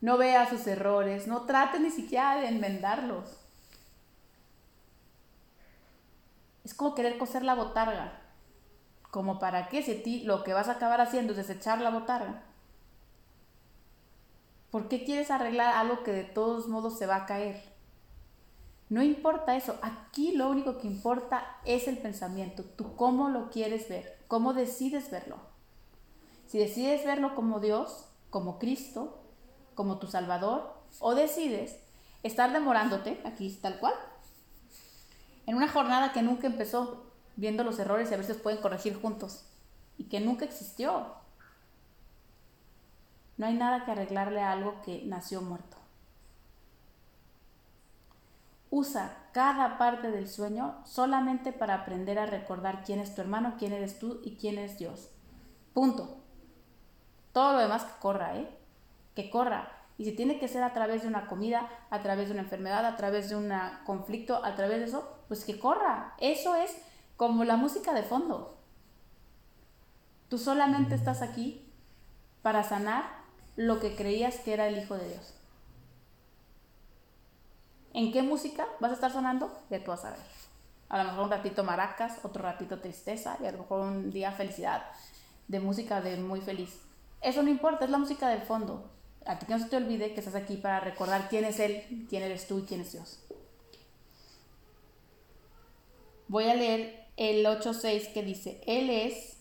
No 0.00 0.16
vea 0.16 0.48
sus 0.48 0.66
errores, 0.66 1.26
no 1.26 1.42
trate 1.42 1.80
ni 1.80 1.90
siquiera 1.90 2.36
de 2.36 2.48
enmendarlos. 2.48 3.40
Es 6.64 6.74
como 6.74 6.94
querer 6.94 7.18
coser 7.18 7.42
la 7.42 7.54
botarga. 7.54 8.20
Como 9.10 9.38
para 9.38 9.68
qué 9.68 9.82
si 9.82 9.94
ti 9.94 10.22
lo 10.22 10.44
que 10.44 10.52
vas 10.52 10.68
a 10.68 10.72
acabar 10.72 11.00
haciendo 11.00 11.32
es 11.32 11.38
desechar 11.38 11.80
la 11.80 11.90
botarga. 11.90 12.42
¿Por 14.70 14.88
qué 14.88 15.04
quieres 15.04 15.30
arreglar 15.30 15.74
algo 15.74 16.02
que 16.02 16.12
de 16.12 16.24
todos 16.24 16.68
modos 16.68 16.98
se 16.98 17.06
va 17.06 17.16
a 17.16 17.26
caer? 17.26 17.62
No 18.90 19.02
importa 19.02 19.56
eso, 19.56 19.78
aquí 19.82 20.32
lo 20.32 20.48
único 20.48 20.78
que 20.78 20.86
importa 20.86 21.58
es 21.64 21.88
el 21.88 21.98
pensamiento, 21.98 22.64
tú 22.64 22.96
cómo 22.96 23.28
lo 23.28 23.50
quieres 23.50 23.88
ver, 23.88 24.18
cómo 24.28 24.54
decides 24.54 25.10
verlo. 25.10 25.36
Si 26.46 26.58
decides 26.58 27.04
verlo 27.04 27.34
como 27.34 27.60
Dios, 27.60 28.06
como 28.30 28.58
Cristo, 28.58 29.22
como 29.74 29.98
tu 29.98 30.06
Salvador 30.06 30.74
o 31.00 31.14
decides 31.14 31.78
estar 32.22 32.52
demorándote, 32.52 33.20
aquí 33.24 33.50
tal 33.60 33.78
cual, 33.78 33.94
en 35.46 35.54
una 35.54 35.68
jornada 35.68 36.12
que 36.12 36.22
nunca 36.22 36.46
empezó, 36.46 37.04
viendo 37.36 37.64
los 37.64 37.78
errores 37.78 38.10
y 38.10 38.14
a 38.14 38.22
se 38.22 38.34
pueden 38.34 38.60
corregir 38.60 39.00
juntos 39.00 39.44
y 39.96 40.04
que 40.04 40.20
nunca 40.20 40.44
existió. 40.44 41.14
No 43.38 43.46
hay 43.46 43.54
nada 43.54 43.84
que 43.84 43.92
arreglarle 43.92 44.42
a 44.42 44.52
algo 44.52 44.82
que 44.82 45.02
nació 45.06 45.40
muerto. 45.40 45.76
Usa 48.70 49.16
cada 49.32 49.78
parte 49.78 50.10
del 50.10 50.28
sueño 50.28 50.76
solamente 50.84 51.52
para 51.52 51.74
aprender 51.74 52.18
a 52.18 52.26
recordar 52.26 52.82
quién 52.84 52.98
es 52.98 53.14
tu 53.14 53.22
hermano, 53.22 53.54
quién 53.58 53.72
eres 53.72 53.98
tú 53.98 54.20
y 54.24 54.36
quién 54.36 54.58
es 54.58 54.78
Dios. 54.78 55.10
Punto. 55.72 56.18
Todo 57.32 57.54
lo 57.54 57.60
demás 57.60 57.84
que 57.84 58.00
corra, 58.00 58.36
¿eh? 58.36 58.58
que 59.14 59.30
corra. 59.30 59.72
Y 59.96 60.04
si 60.04 60.12
tiene 60.12 60.38
que 60.38 60.48
ser 60.48 60.62
a 60.62 60.72
través 60.72 61.02
de 61.02 61.08
una 61.08 61.26
comida, 61.26 61.68
a 61.90 62.00
través 62.02 62.28
de 62.28 62.32
una 62.34 62.42
enfermedad, 62.42 62.84
a 62.84 62.96
través 62.96 63.30
de 63.30 63.36
un 63.36 63.52
conflicto, 63.84 64.44
a 64.44 64.54
través 64.54 64.80
de 64.80 64.84
eso, 64.86 65.16
pues 65.28 65.44
que 65.44 65.58
corra. 65.58 66.14
Eso 66.18 66.54
es 66.54 66.76
como 67.16 67.44
la 67.44 67.56
música 67.56 67.94
de 67.94 68.02
fondo. 68.02 68.58
Tú 70.28 70.38
solamente 70.38 70.94
estás 70.94 71.22
aquí 71.22 71.72
para 72.42 72.62
sanar 72.62 73.17
lo 73.58 73.80
que 73.80 73.96
creías 73.96 74.36
que 74.36 74.52
era 74.52 74.68
el 74.68 74.78
Hijo 74.78 74.96
de 74.96 75.08
Dios. 75.08 75.34
¿En 77.92 78.12
qué 78.12 78.22
música 78.22 78.68
vas 78.78 78.92
a 78.92 78.94
estar 78.94 79.12
sonando? 79.12 79.50
De 79.68 79.80
tú 79.80 79.90
a 79.90 79.96
saber. 79.96 80.20
A 80.88 80.98
lo 80.98 81.10
mejor 81.10 81.24
un 81.24 81.30
ratito 81.30 81.64
maracas, 81.64 82.20
otro 82.22 82.44
ratito 82.44 82.78
tristeza 82.78 83.36
y 83.42 83.46
a 83.46 83.50
lo 83.50 83.58
mejor 83.58 83.80
un 83.80 84.12
día 84.12 84.30
felicidad, 84.30 84.84
de 85.48 85.58
música 85.58 86.00
de 86.00 86.16
muy 86.18 86.40
feliz. 86.40 86.78
Eso 87.20 87.42
no 87.42 87.50
importa, 87.50 87.84
es 87.84 87.90
la 87.90 87.98
música 87.98 88.28
del 88.28 88.42
fondo. 88.42 88.92
A 89.26 89.40
ti 89.40 89.46
que 89.46 89.54
no 89.54 89.58
se 89.58 89.68
te 89.68 89.76
olvide 89.76 90.14
que 90.14 90.20
estás 90.20 90.36
aquí 90.36 90.56
para 90.56 90.78
recordar 90.78 91.28
quién 91.28 91.44
es 91.44 91.58
Él, 91.58 92.06
quién 92.08 92.22
eres 92.22 92.46
tú 92.46 92.60
y 92.60 92.62
quién 92.62 92.82
es 92.82 92.92
Dios. 92.92 93.18
Voy 96.28 96.44
a 96.44 96.54
leer 96.54 97.08
el 97.16 97.44
8.6 97.44 98.12
que 98.12 98.22
dice, 98.22 98.60
Él 98.68 98.88
es 98.88 99.36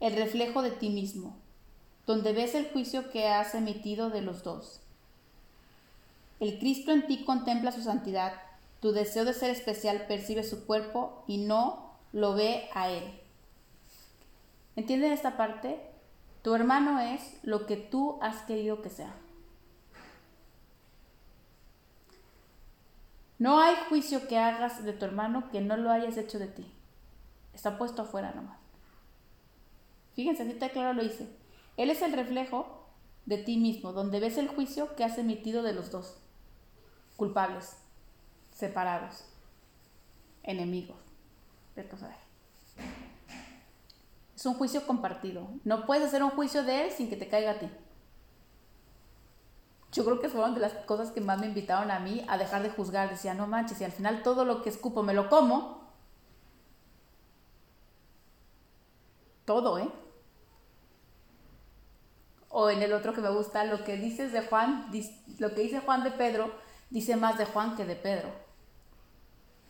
el 0.00 0.14
reflejo 0.14 0.60
de 0.60 0.72
ti 0.72 0.90
mismo, 0.90 1.40
donde 2.08 2.32
ves 2.32 2.54
el 2.54 2.70
juicio 2.70 3.10
que 3.10 3.28
has 3.28 3.54
emitido 3.54 4.08
de 4.08 4.22
los 4.22 4.42
dos. 4.42 4.80
El 6.40 6.58
Cristo 6.58 6.90
en 6.90 7.06
ti 7.06 7.22
contempla 7.22 7.70
su 7.70 7.82
santidad, 7.82 8.32
tu 8.80 8.92
deseo 8.92 9.26
de 9.26 9.34
ser 9.34 9.50
especial 9.50 10.06
percibe 10.08 10.42
su 10.42 10.64
cuerpo 10.64 11.22
y 11.26 11.36
no 11.36 11.92
lo 12.14 12.32
ve 12.32 12.70
a 12.72 12.88
Él. 12.90 13.04
¿Entienden 14.74 15.12
esta 15.12 15.36
parte? 15.36 15.82
Tu 16.40 16.54
hermano 16.54 16.98
es 16.98 17.20
lo 17.42 17.66
que 17.66 17.76
tú 17.76 18.18
has 18.22 18.40
querido 18.44 18.80
que 18.80 18.88
sea. 18.88 19.14
No 23.38 23.60
hay 23.60 23.76
juicio 23.90 24.26
que 24.28 24.38
hagas 24.38 24.82
de 24.82 24.94
tu 24.94 25.04
hermano 25.04 25.50
que 25.50 25.60
no 25.60 25.76
lo 25.76 25.90
hayas 25.90 26.16
hecho 26.16 26.38
de 26.38 26.46
ti. 26.46 26.72
Está 27.52 27.76
puesto 27.76 28.00
afuera 28.00 28.32
nomás. 28.34 28.58
Fíjense, 30.14 30.44
así 30.44 30.52
está 30.52 30.70
claro 30.70 30.94
lo 30.94 31.04
hice. 31.04 31.28
Él 31.78 31.90
es 31.90 32.02
el 32.02 32.12
reflejo 32.12 32.66
de 33.24 33.38
ti 33.38 33.56
mismo, 33.56 33.92
donde 33.92 34.18
ves 34.18 34.36
el 34.36 34.48
juicio 34.48 34.96
que 34.96 35.04
has 35.04 35.16
emitido 35.16 35.62
de 35.62 35.72
los 35.72 35.92
dos. 35.92 36.18
Culpables, 37.16 37.76
separados, 38.50 39.24
enemigos. 40.42 40.98
Es 44.34 44.44
un 44.44 44.54
juicio 44.54 44.86
compartido. 44.88 45.48
No 45.62 45.86
puedes 45.86 46.08
hacer 46.08 46.24
un 46.24 46.30
juicio 46.30 46.64
de 46.64 46.84
él 46.84 46.90
sin 46.90 47.08
que 47.08 47.16
te 47.16 47.28
caiga 47.28 47.52
a 47.52 47.58
ti. 47.60 47.70
Yo 49.92 50.04
creo 50.04 50.20
que 50.20 50.28
fueron 50.28 50.54
de 50.54 50.60
las 50.60 50.72
cosas 50.84 51.12
que 51.12 51.20
más 51.20 51.38
me 51.38 51.46
invitaron 51.46 51.92
a 51.92 52.00
mí 52.00 52.24
a 52.28 52.38
dejar 52.38 52.64
de 52.64 52.70
juzgar. 52.70 53.08
Decía, 53.08 53.34
no 53.34 53.46
manches, 53.46 53.80
y 53.80 53.84
al 53.84 53.92
final 53.92 54.24
todo 54.24 54.44
lo 54.44 54.62
que 54.62 54.70
escupo 54.70 55.04
me 55.04 55.14
lo 55.14 55.28
como. 55.28 55.92
Todo, 59.44 59.78
¿eh? 59.78 59.88
O 62.60 62.70
en 62.70 62.82
el 62.82 62.92
otro 62.92 63.14
que 63.14 63.20
me 63.20 63.30
gusta, 63.30 63.62
lo 63.62 63.84
que 63.84 63.96
dices 63.96 64.32
de 64.32 64.42
Juan, 64.42 64.90
lo 65.38 65.54
que 65.54 65.60
dice 65.60 65.78
Juan 65.78 66.02
de 66.02 66.10
Pedro, 66.10 66.52
dice 66.90 67.14
más 67.14 67.38
de 67.38 67.44
Juan 67.44 67.76
que 67.76 67.84
de 67.84 67.94
Pedro. 67.94 68.30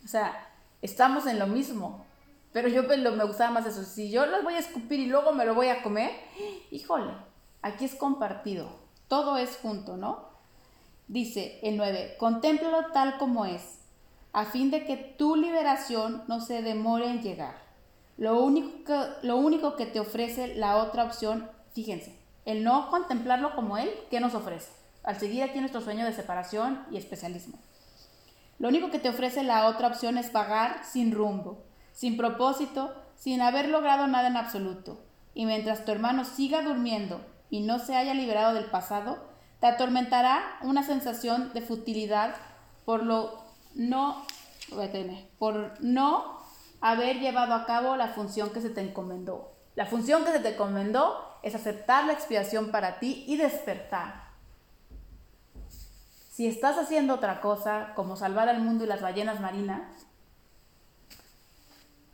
O 0.03 0.07
sea, 0.07 0.49
estamos 0.81 1.27
en 1.27 1.37
lo 1.37 1.45
mismo. 1.45 2.03
Pero 2.51 2.67
yo 2.67 2.81
me 2.81 3.23
gustaba 3.25 3.51
más 3.51 3.67
eso. 3.67 3.83
Si 3.83 4.09
yo 4.09 4.25
los 4.25 4.43
voy 4.43 4.55
a 4.55 4.59
escupir 4.59 4.99
y 4.99 5.05
luego 5.05 5.33
me 5.33 5.45
lo 5.45 5.53
voy 5.53 5.67
a 5.67 5.83
comer, 5.83 6.09
híjole, 6.71 7.13
aquí 7.61 7.85
es 7.85 7.93
compartido. 7.93 8.71
Todo 9.07 9.37
es 9.37 9.59
junto, 9.61 9.95
¿no? 9.95 10.25
Dice 11.07 11.59
el 11.61 11.77
9, 11.77 12.15
contémplalo 12.17 12.87
tal 12.91 13.19
como 13.19 13.45
es, 13.45 13.81
a 14.33 14.45
fin 14.45 14.71
de 14.71 14.85
que 14.85 14.97
tu 14.97 15.35
liberación 15.35 16.23
no 16.27 16.41
se 16.41 16.63
demore 16.63 17.05
en 17.05 17.21
llegar. 17.21 17.53
Lo 18.17 18.41
único 18.41 18.83
que, 18.83 19.27
lo 19.27 19.37
único 19.37 19.75
que 19.75 19.85
te 19.85 19.99
ofrece 19.99 20.55
la 20.55 20.77
otra 20.77 21.03
opción, 21.03 21.51
fíjense, 21.75 22.18
el 22.51 22.63
no 22.63 22.89
contemplarlo 22.89 23.55
como 23.55 23.77
Él, 23.77 23.91
¿qué 24.09 24.19
nos 24.19 24.33
ofrece? 24.33 24.71
Al 25.03 25.19
seguir 25.19 25.43
aquí 25.43 25.59
nuestro 25.59 25.81
sueño 25.81 26.05
de 26.05 26.13
separación 26.13 26.85
y 26.89 26.97
especialismo. 26.97 27.59
Lo 28.57 28.67
único 28.67 28.89
que 28.89 28.99
te 28.99 29.09
ofrece 29.09 29.43
la 29.43 29.67
otra 29.67 29.87
opción 29.87 30.17
es 30.17 30.33
vagar 30.33 30.81
sin 30.83 31.11
rumbo, 31.11 31.63
sin 31.93 32.17
propósito, 32.17 32.93
sin 33.15 33.41
haber 33.41 33.69
logrado 33.69 34.07
nada 34.07 34.27
en 34.27 34.37
absoluto. 34.37 34.99
Y 35.33 35.45
mientras 35.45 35.85
tu 35.85 35.91
hermano 35.91 36.25
siga 36.25 36.61
durmiendo 36.61 37.21
y 37.49 37.61
no 37.61 37.79
se 37.79 37.95
haya 37.95 38.13
liberado 38.13 38.53
del 38.53 38.65
pasado, 38.65 39.17
te 39.59 39.67
atormentará 39.67 40.57
una 40.63 40.83
sensación 40.83 41.53
de 41.53 41.61
futilidad 41.61 42.35
por 42.83 43.03
lo 43.03 43.45
no 43.75 44.25
por 45.37 45.73
no 45.81 46.39
haber 46.81 47.19
llevado 47.19 47.53
a 47.53 47.65
cabo 47.65 47.95
la 47.95 48.09
función 48.09 48.49
que 48.51 48.61
se 48.61 48.69
te 48.69 48.81
encomendó. 48.81 49.51
La 49.75 49.85
función 49.85 50.23
que 50.23 50.31
se 50.31 50.39
te 50.39 50.49
encomendó 50.49 51.28
es 51.43 51.55
aceptar 51.55 52.05
la 52.05 52.13
expiación 52.13 52.71
para 52.71 52.99
ti 52.99 53.23
y 53.27 53.37
despertar. 53.37 54.29
Si 56.31 56.47
estás 56.47 56.77
haciendo 56.77 57.15
otra 57.15 57.41
cosa, 57.41 57.93
como 57.95 58.15
salvar 58.15 58.49
al 58.49 58.61
mundo 58.61 58.83
y 58.83 58.87
las 58.87 59.01
ballenas 59.01 59.39
marinas, 59.39 59.81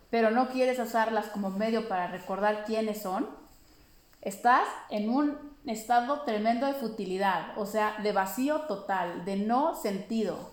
pero 0.10 0.32
no 0.32 0.50
quieres 0.50 0.80
usarlas 0.80 1.28
como 1.28 1.50
medio 1.50 1.88
para 1.88 2.08
recordar 2.08 2.66
quiénes 2.66 3.02
son, 3.02 3.28
Estás 4.26 4.68
en 4.90 5.08
un 5.12 5.38
estado 5.68 6.22
tremendo 6.22 6.66
de 6.66 6.74
futilidad, 6.74 7.56
o 7.60 7.68
sea, 7.68 7.98
de 8.02 8.12
vacío 8.12 8.62
total, 8.62 9.24
de 9.24 9.36
no 9.36 9.76
sentido. 9.76 10.50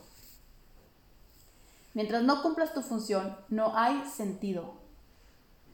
Mientras 1.95 2.23
no 2.23 2.43
cumplas 2.43 2.75
tu 2.75 2.83
función, 2.83 3.35
no 3.49 3.75
hay 3.75 4.05
sentido. 4.05 4.75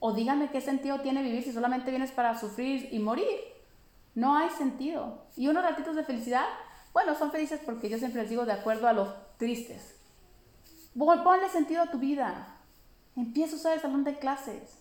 O 0.01 0.13
dígame 0.13 0.51
qué 0.51 0.61
sentido 0.61 1.01
tiene 1.01 1.23
vivir 1.23 1.43
si 1.43 1.53
solamente 1.53 1.91
vienes 1.91 2.13
para 2.13 2.39
sufrir 2.39 2.89
y 2.93 2.99
morir. 2.99 3.39
No 4.15 4.37
hay 4.37 4.51
sentido. 4.51 5.25
Y 5.37 5.49
unos 5.49 5.63
ratitos 5.63 5.97
de 5.97 6.05
felicidad, 6.05 6.47
bueno, 6.93 7.15
son 7.15 7.31
felices 7.31 7.61
porque 7.65 7.89
yo 7.89 7.99
siempre 7.99 8.23
les 8.23 8.31
digo 8.31 8.47
de 8.47 8.53
acuerdo 8.53 8.89
a 8.89 8.93
los 8.93 9.09
tristes. 9.37 9.97
Ponle 10.97 11.49
sentido 11.49 11.83
a 11.83 11.91
tu 11.91 11.99
vida. 11.99 12.57
Empieza 13.17 13.55
a 13.55 13.59
usar 13.59 13.73
el 13.75 13.81
salón 13.81 14.05
de 14.05 14.19
clases. 14.19 14.79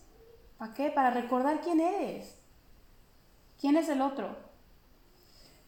¿Para 0.56 0.74
qué? 0.74 0.90
Para 0.90 1.10
recordar 1.10 1.60
quién 1.60 1.80
eres. 1.80 2.36
¿Quién 3.60 3.76
es 3.76 3.88
el 3.88 4.00
otro? 4.00 4.36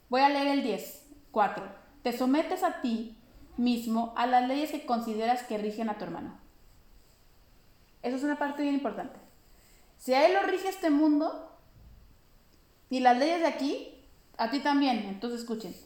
Voy 0.08 0.20
a 0.20 0.28
leer 0.28 0.48
el 0.48 0.62
10. 0.62 1.00
4. 1.30 1.64
Te 2.02 2.16
sometes 2.16 2.62
a 2.62 2.80
ti 2.80 3.16
mismo 3.56 4.14
a 4.16 4.26
las 4.26 4.46
leyes 4.48 4.70
que 4.70 4.86
consideras 4.86 5.42
que 5.42 5.58
rigen 5.58 5.88
a 5.88 5.98
tu 5.98 6.04
hermano. 6.04 6.38
Eso 8.02 8.16
es 8.16 8.24
una 8.24 8.38
parte 8.38 8.62
bien 8.62 8.74
importante. 8.74 9.18
Si 10.00 10.12
a 10.12 10.26
él 10.26 10.34
lo 10.34 10.42
rige 10.42 10.68
este 10.68 10.90
mundo 10.90 11.56
y 12.88 12.98
las 12.98 13.16
leyes 13.18 13.40
de 13.40 13.46
aquí, 13.46 13.94
a 14.38 14.50
ti 14.50 14.58
también. 14.58 14.98
Entonces 15.08 15.40
escuchen. 15.40 15.76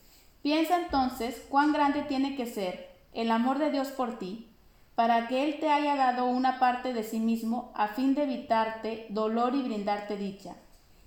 Piensa 0.40 0.80
entonces 0.80 1.44
cuán 1.50 1.72
grande 1.72 2.02
tiene 2.02 2.36
que 2.36 2.46
ser 2.46 2.88
el 3.12 3.30
amor 3.30 3.58
de 3.58 3.70
Dios 3.70 3.88
por 3.88 4.18
ti 4.18 4.48
para 4.94 5.26
que 5.26 5.44
Él 5.44 5.58
te 5.58 5.70
haya 5.70 5.96
dado 5.96 6.26
una 6.26 6.60
parte 6.60 6.92
de 6.92 7.02
sí 7.02 7.18
mismo 7.18 7.72
a 7.74 7.88
fin 7.88 8.14
de 8.14 8.22
evitarte 8.22 9.06
dolor 9.10 9.54
y 9.54 9.62
brindarte 9.62 10.16
dicha 10.16 10.54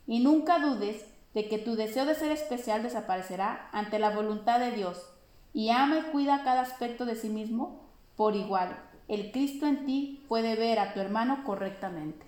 y 0.05 0.19
nunca 0.19 0.59
dudes 0.59 1.05
de 1.33 1.47
que 1.47 1.57
tu 1.57 1.75
deseo 1.75 2.05
de 2.05 2.15
ser 2.15 2.31
especial 2.31 2.83
desaparecerá 2.83 3.69
ante 3.71 3.99
la 3.99 4.09
voluntad 4.09 4.59
de 4.59 4.71
Dios. 4.71 5.01
Y 5.53 5.69
ama 5.69 5.99
y 5.99 6.11
cuida 6.11 6.43
cada 6.43 6.61
aspecto 6.61 7.05
de 7.05 7.15
sí 7.15 7.29
mismo 7.29 7.81
por 8.15 8.35
igual. 8.35 8.77
El 9.07 9.31
Cristo 9.31 9.65
en 9.65 9.85
ti 9.85 10.23
puede 10.27 10.55
ver 10.55 10.79
a 10.79 10.93
tu 10.93 10.99
hermano 10.99 11.43
correctamente. 11.45 12.26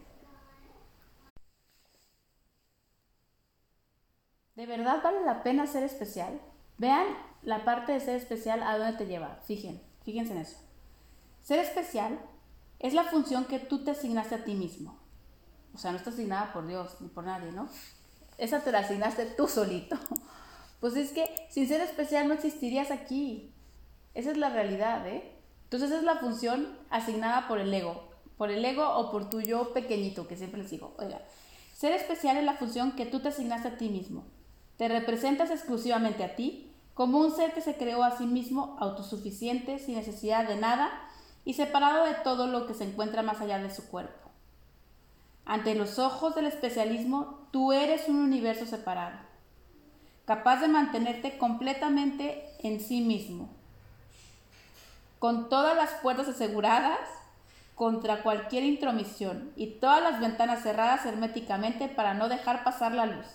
¿De 4.59 4.65
verdad 4.65 5.01
vale 5.01 5.23
la 5.23 5.41
pena 5.41 5.67
ser 5.67 5.83
especial? 5.83 6.37
Vean 6.77 7.07
la 7.43 7.63
parte 7.63 7.93
de 7.93 8.01
ser 8.01 8.17
especial 8.17 8.61
a 8.61 8.77
dónde 8.77 8.97
te 8.97 9.05
lleva. 9.05 9.39
Fíjense, 9.45 9.81
fíjense 10.03 10.33
en 10.33 10.39
eso. 10.39 10.57
Ser 11.41 11.59
especial 11.59 12.19
es 12.79 12.93
la 12.93 13.05
función 13.05 13.45
que 13.45 13.59
tú 13.59 13.85
te 13.85 13.91
asignaste 13.91 14.35
a 14.35 14.43
ti 14.43 14.55
mismo. 14.55 14.99
O 15.73 15.77
sea, 15.77 15.91
no 15.91 15.97
está 15.97 16.09
asignada 16.09 16.51
por 16.51 16.67
Dios 16.67 16.97
ni 16.99 17.07
por 17.07 17.23
nadie, 17.23 17.53
¿no? 17.53 17.69
Esa 18.37 18.59
te 18.59 18.73
la 18.73 18.79
asignaste 18.79 19.27
tú 19.27 19.47
solito. 19.47 19.97
Pues 20.81 20.97
es 20.97 21.11
que 21.11 21.25
sin 21.49 21.65
ser 21.67 21.79
especial 21.79 22.27
no 22.27 22.33
existirías 22.33 22.91
aquí. 22.91 23.53
Esa 24.13 24.31
es 24.31 24.37
la 24.37 24.49
realidad, 24.49 25.07
¿eh? 25.07 25.37
Entonces 25.63 25.91
es 25.91 26.03
la 26.03 26.17
función 26.17 26.77
asignada 26.89 27.47
por 27.47 27.59
el 27.59 27.73
ego. 27.73 28.09
Por 28.37 28.51
el 28.51 28.65
ego 28.65 28.89
o 28.89 29.09
por 29.09 29.29
tu 29.29 29.39
yo 29.39 29.71
pequeñito, 29.71 30.27
que 30.27 30.35
siempre 30.35 30.61
les 30.61 30.71
digo. 30.71 30.95
Oiga, 30.97 31.21
ser 31.73 31.93
especial 31.93 32.35
es 32.35 32.43
la 32.43 32.57
función 32.57 32.93
que 32.97 33.05
tú 33.05 33.21
te 33.21 33.29
asignaste 33.29 33.69
a 33.69 33.77
ti 33.77 33.87
mismo. 33.87 34.25
Te 34.79 34.87
representas 34.87 35.51
exclusivamente 35.51 36.23
a 36.23 36.37
ti 36.37 36.73
como 36.93 37.19
un 37.19 37.35
ser 37.35 37.53
que 37.53 37.59
se 37.59 37.75
creó 37.75 38.01
a 38.01 38.17
sí 38.17 38.25
mismo 38.25 38.77
autosuficiente, 38.79 39.77
sin 39.77 39.95
necesidad 39.95 40.47
de 40.47 40.55
nada 40.55 40.89
y 41.43 41.55
separado 41.55 42.05
de 42.05 42.13
todo 42.23 42.47
lo 42.47 42.65
que 42.65 42.73
se 42.73 42.85
encuentra 42.85 43.21
más 43.21 43.41
allá 43.41 43.59
de 43.59 43.75
su 43.75 43.89
cuerpo. 43.89 44.29
Ante 45.43 45.75
los 45.75 45.99
ojos 45.99 46.33
del 46.33 46.45
especialismo, 46.45 47.45
tú 47.51 47.73
eres 47.73 48.07
un 48.07 48.15
universo 48.15 48.65
separado, 48.65 49.17
capaz 50.23 50.61
de 50.61 50.69
mantenerte 50.69 51.37
completamente 51.37 52.45
en 52.59 52.79
sí 52.79 53.01
mismo. 53.01 53.49
con 55.19 55.49
todas 55.49 55.75
las 55.75 55.89
puertas 55.95 56.29
aseguradas 56.29 56.99
contra 57.75 58.23
cualquier 58.23 58.63
intromisión 58.63 59.51
y 59.57 59.71
todas 59.81 60.01
las 60.01 60.21
ventanas 60.21 60.63
cerradas 60.63 61.05
herméticamente 61.05 61.89
para 61.89 62.13
no 62.13 62.29
dejar 62.29 62.63
pasar 62.63 62.93
la 62.93 63.05
luz. 63.05 63.25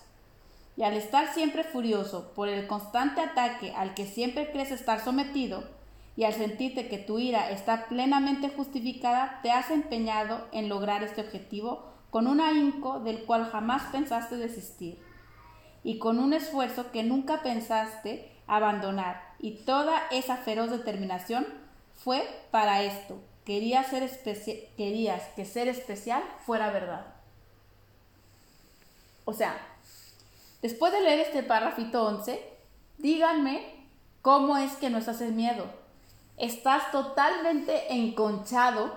Y 0.76 0.82
al 0.82 0.94
estar 0.94 1.32
siempre 1.32 1.64
furioso 1.64 2.32
por 2.34 2.48
el 2.48 2.66
constante 2.66 3.20
ataque 3.20 3.72
al 3.76 3.94
que 3.94 4.06
siempre 4.06 4.50
crees 4.50 4.72
estar 4.72 5.00
sometido, 5.00 5.64
y 6.16 6.24
al 6.24 6.32
sentirte 6.32 6.88
que 6.88 6.98
tu 6.98 7.18
ira 7.18 7.50
está 7.50 7.86
plenamente 7.86 8.48
justificada, 8.48 9.40
te 9.42 9.50
has 9.50 9.70
empeñado 9.70 10.46
en 10.52 10.68
lograr 10.68 11.02
este 11.02 11.20
objetivo 11.20 11.92
con 12.10 12.26
un 12.26 12.40
ahínco 12.40 13.00
del 13.00 13.24
cual 13.24 13.48
jamás 13.50 13.82
pensaste 13.90 14.36
desistir, 14.36 14.98
y 15.82 15.98
con 15.98 16.18
un 16.18 16.32
esfuerzo 16.32 16.90
que 16.92 17.02
nunca 17.02 17.42
pensaste 17.42 18.30
abandonar, 18.46 19.34
y 19.40 19.64
toda 19.64 20.02
esa 20.10 20.36
feroz 20.36 20.70
determinación 20.70 21.46
fue 21.94 22.28
para 22.50 22.82
esto, 22.82 23.20
querías, 23.44 23.88
ser 23.88 24.08
querías 24.76 25.22
que 25.34 25.44
ser 25.44 25.68
especial 25.68 26.22
fuera 26.46 26.70
verdad. 26.70 27.06
O 29.24 29.32
sea, 29.32 29.56
después 30.64 30.94
de 30.94 31.02
leer 31.02 31.20
este 31.20 31.42
párrafito 31.42 32.06
11, 32.06 32.42
díganme 32.96 33.86
cómo 34.22 34.56
es 34.56 34.72
que 34.76 34.88
nos 34.88 35.08
haces 35.08 35.30
miedo. 35.30 35.66
Estás 36.38 36.90
totalmente 36.90 37.92
enconchado 37.92 38.96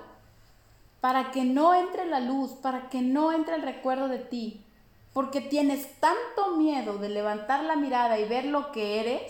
para 1.01 1.31
que 1.31 1.43
no 1.43 1.73
entre 1.75 2.05
la 2.05 2.21
luz, 2.21 2.51
para 2.53 2.87
que 2.87 3.01
no 3.01 3.33
entre 3.33 3.55
el 3.55 3.63
recuerdo 3.63 4.07
de 4.07 4.19
ti, 4.19 4.65
porque 5.11 5.41
tienes 5.41 5.99
tanto 5.99 6.55
miedo 6.55 6.99
de 6.99 7.09
levantar 7.09 7.65
la 7.65 7.75
mirada 7.75 8.17
y 8.17 8.29
ver 8.29 8.45
lo 8.45 8.71
que 8.71 9.01
eres, 9.01 9.29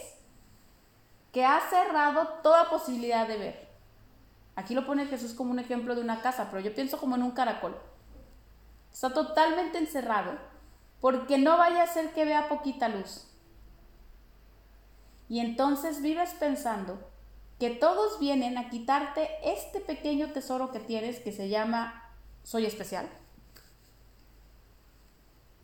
que 1.33 1.43
has 1.43 1.67
cerrado 1.71 2.27
toda 2.43 2.69
posibilidad 2.69 3.27
de 3.27 3.37
ver. 3.37 3.67
Aquí 4.55 4.75
lo 4.75 4.85
pone 4.85 5.07
Jesús 5.07 5.33
como 5.33 5.49
un 5.49 5.59
ejemplo 5.59 5.95
de 5.95 6.01
una 6.01 6.21
casa, 6.21 6.49
pero 6.51 6.61
yo 6.61 6.75
pienso 6.75 6.99
como 6.99 7.15
en 7.15 7.23
un 7.23 7.31
caracol. 7.31 7.75
Está 8.93 9.11
totalmente 9.11 9.79
encerrado, 9.79 10.37
porque 11.01 11.37
no 11.37 11.57
vaya 11.57 11.83
a 11.83 11.87
ser 11.87 12.11
que 12.13 12.25
vea 12.25 12.49
poquita 12.49 12.89
luz. 12.89 13.27
Y 15.29 15.39
entonces 15.39 16.01
vives 16.01 16.33
pensando 16.39 16.99
que 17.59 17.71
todos 17.71 18.19
vienen 18.19 18.57
a 18.57 18.69
quitarte 18.69 19.29
este 19.43 19.79
pequeño 19.79 20.31
tesoro 20.31 20.71
que 20.71 20.79
tienes 20.79 21.19
que 21.19 21.31
se 21.31 21.49
llama 21.49 22.03
soy 22.43 22.65
especial 22.65 23.09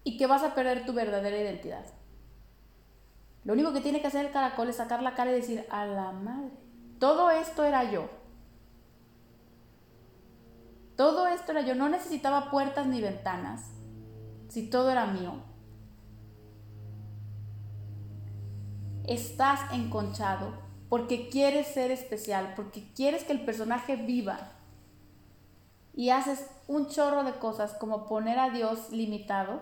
y 0.03 0.17
que 0.17 0.27
vas 0.27 0.43
a 0.43 0.53
perder 0.53 0.86
tu 0.86 0.93
verdadera 0.93 1.38
identidad. 1.38 1.86
Lo 3.45 3.53
único 3.53 3.73
que 3.73 3.81
tiene 3.81 4.01
que 4.01 4.07
hacer 4.07 4.25
el 4.25 4.31
caracol 4.31 4.69
es 4.69 4.77
sacar 4.77 5.01
la 5.01 5.15
cara 5.15 5.31
y 5.31 5.36
decir, 5.36 5.65
a 5.69 5.86
la 5.86 6.11
madre, 6.11 6.51
todo 6.99 7.29
esto 7.31 7.63
era 7.63 7.89
yo. 7.89 8.09
Todo 10.95 11.27
esto 11.27 11.51
era 11.51 11.61
yo, 11.61 11.75
no 11.75 11.89
necesitaba 11.89 12.51
puertas 12.51 12.88
ni 12.88 13.01
ventanas, 13.01 13.72
si 14.50 14.70
todo 14.70 14.89
era 14.91 15.06
mío. 15.06 15.34
Estás 19.06 19.72
enconchado 19.74 20.54
porque 20.89 21.30
quieres 21.30 21.68
ser 21.68 21.91
especial, 21.91 22.54
porque 22.56 22.88
quieres 22.94 23.24
que 23.24 23.34
el 23.34 23.44
personaje 23.44 23.96
viva. 23.96 24.52
Y 25.96 26.10
haces 26.10 26.46
un 26.68 26.88
chorro 26.88 27.24
de 27.24 27.34
cosas 27.34 27.74
como 27.74 28.08
poner 28.08 28.39
a 28.39 28.50
Dios 28.50 28.91
limitado 28.91 29.62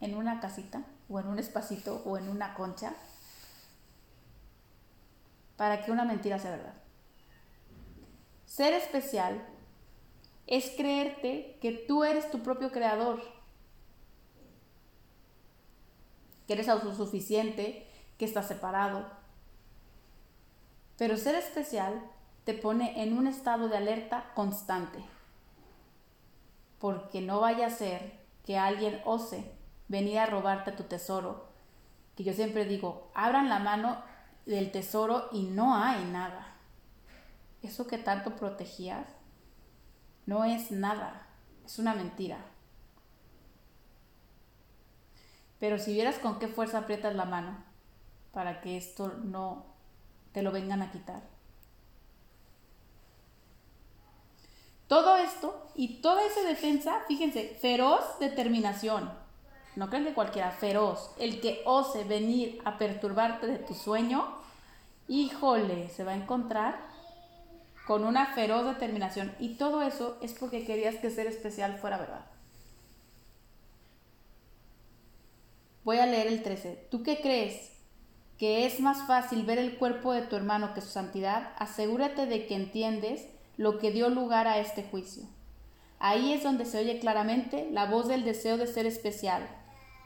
en 0.00 0.14
una 0.14 0.40
casita 0.40 0.82
o 1.08 1.20
en 1.20 1.28
un 1.28 1.38
espacito 1.38 2.02
o 2.04 2.18
en 2.18 2.28
una 2.28 2.54
concha 2.54 2.94
para 5.56 5.84
que 5.84 5.92
una 5.92 6.04
mentira 6.04 6.38
sea 6.38 6.52
verdad. 6.52 6.74
Ser 8.44 8.74
especial 8.74 9.42
es 10.46 10.70
creerte 10.76 11.58
que 11.60 11.72
tú 11.72 12.04
eres 12.04 12.30
tu 12.30 12.42
propio 12.42 12.70
creador, 12.70 13.22
que 16.46 16.52
eres 16.54 16.68
autosuficiente, 16.68 17.86
que 18.18 18.24
estás 18.24 18.48
separado. 18.48 19.06
Pero 20.96 21.16
ser 21.16 21.34
especial 21.34 22.02
te 22.44 22.54
pone 22.54 23.02
en 23.02 23.16
un 23.16 23.26
estado 23.26 23.68
de 23.68 23.76
alerta 23.76 24.32
constante, 24.34 25.00
porque 26.78 27.20
no 27.20 27.40
vaya 27.40 27.66
a 27.66 27.70
ser 27.70 28.20
que 28.44 28.56
alguien 28.56 29.00
ose 29.04 29.52
venir 29.88 30.18
a 30.18 30.26
robarte 30.26 30.72
tu 30.72 30.84
tesoro, 30.84 31.48
que 32.16 32.24
yo 32.24 32.32
siempre 32.32 32.64
digo, 32.64 33.10
abran 33.14 33.48
la 33.48 33.58
mano 33.58 34.02
del 34.46 34.70
tesoro 34.70 35.28
y 35.32 35.42
no 35.42 35.74
hay 35.74 36.04
nada. 36.04 36.54
Eso 37.62 37.86
que 37.86 37.98
tanto 37.98 38.36
protegías 38.36 39.06
no 40.24 40.44
es 40.44 40.70
nada, 40.70 41.26
es 41.64 41.78
una 41.78 41.94
mentira. 41.94 42.38
Pero 45.58 45.78
si 45.78 45.92
vieras 45.92 46.18
con 46.18 46.38
qué 46.38 46.48
fuerza 46.48 46.78
aprietas 46.78 47.14
la 47.14 47.24
mano 47.24 47.56
para 48.32 48.60
que 48.60 48.76
esto 48.76 49.14
no 49.24 49.64
te 50.32 50.42
lo 50.42 50.52
vengan 50.52 50.82
a 50.82 50.90
quitar. 50.90 51.22
Todo 54.88 55.16
esto 55.16 55.68
y 55.74 56.00
toda 56.00 56.24
esa 56.24 56.42
defensa, 56.42 57.00
fíjense, 57.08 57.56
feroz 57.60 58.18
determinación. 58.20 59.10
No 59.74 59.88
creen 59.88 60.04
que 60.04 60.14
cualquiera, 60.14 60.52
feroz. 60.52 61.10
El 61.18 61.40
que 61.40 61.62
ose 61.64 62.04
venir 62.04 62.60
a 62.64 62.78
perturbarte 62.78 63.46
de 63.46 63.58
tu 63.58 63.74
sueño, 63.74 64.26
híjole, 65.08 65.88
se 65.88 66.04
va 66.04 66.12
a 66.12 66.16
encontrar 66.16 66.78
con 67.86 68.04
una 68.04 68.26
feroz 68.34 68.64
determinación. 68.66 69.34
Y 69.38 69.54
todo 69.54 69.82
eso 69.82 70.18
es 70.20 70.34
porque 70.34 70.64
querías 70.64 70.96
que 70.96 71.10
ser 71.10 71.26
especial 71.26 71.78
fuera 71.78 71.98
verdad. 71.98 72.26
Voy 75.86 75.98
a 75.98 76.06
leer 76.06 76.26
el 76.26 76.42
13. 76.42 76.88
¿Tú 76.90 77.04
qué 77.04 77.20
crees? 77.20 77.70
¿Que 78.38 78.66
es 78.66 78.80
más 78.80 79.06
fácil 79.06 79.44
ver 79.44 79.58
el 79.58 79.76
cuerpo 79.78 80.12
de 80.12 80.22
tu 80.22 80.34
hermano 80.34 80.74
que 80.74 80.80
su 80.80 80.88
santidad? 80.88 81.52
Asegúrate 81.58 82.26
de 82.26 82.48
que 82.48 82.56
entiendes 82.56 83.28
lo 83.56 83.78
que 83.78 83.92
dio 83.92 84.08
lugar 84.08 84.48
a 84.48 84.58
este 84.58 84.82
juicio. 84.82 85.22
Ahí 86.00 86.32
es 86.32 86.42
donde 86.42 86.64
se 86.64 86.80
oye 86.80 86.98
claramente 86.98 87.68
la 87.70 87.86
voz 87.86 88.08
del 88.08 88.24
deseo 88.24 88.56
de 88.56 88.66
ser 88.66 88.84
especial, 88.84 89.48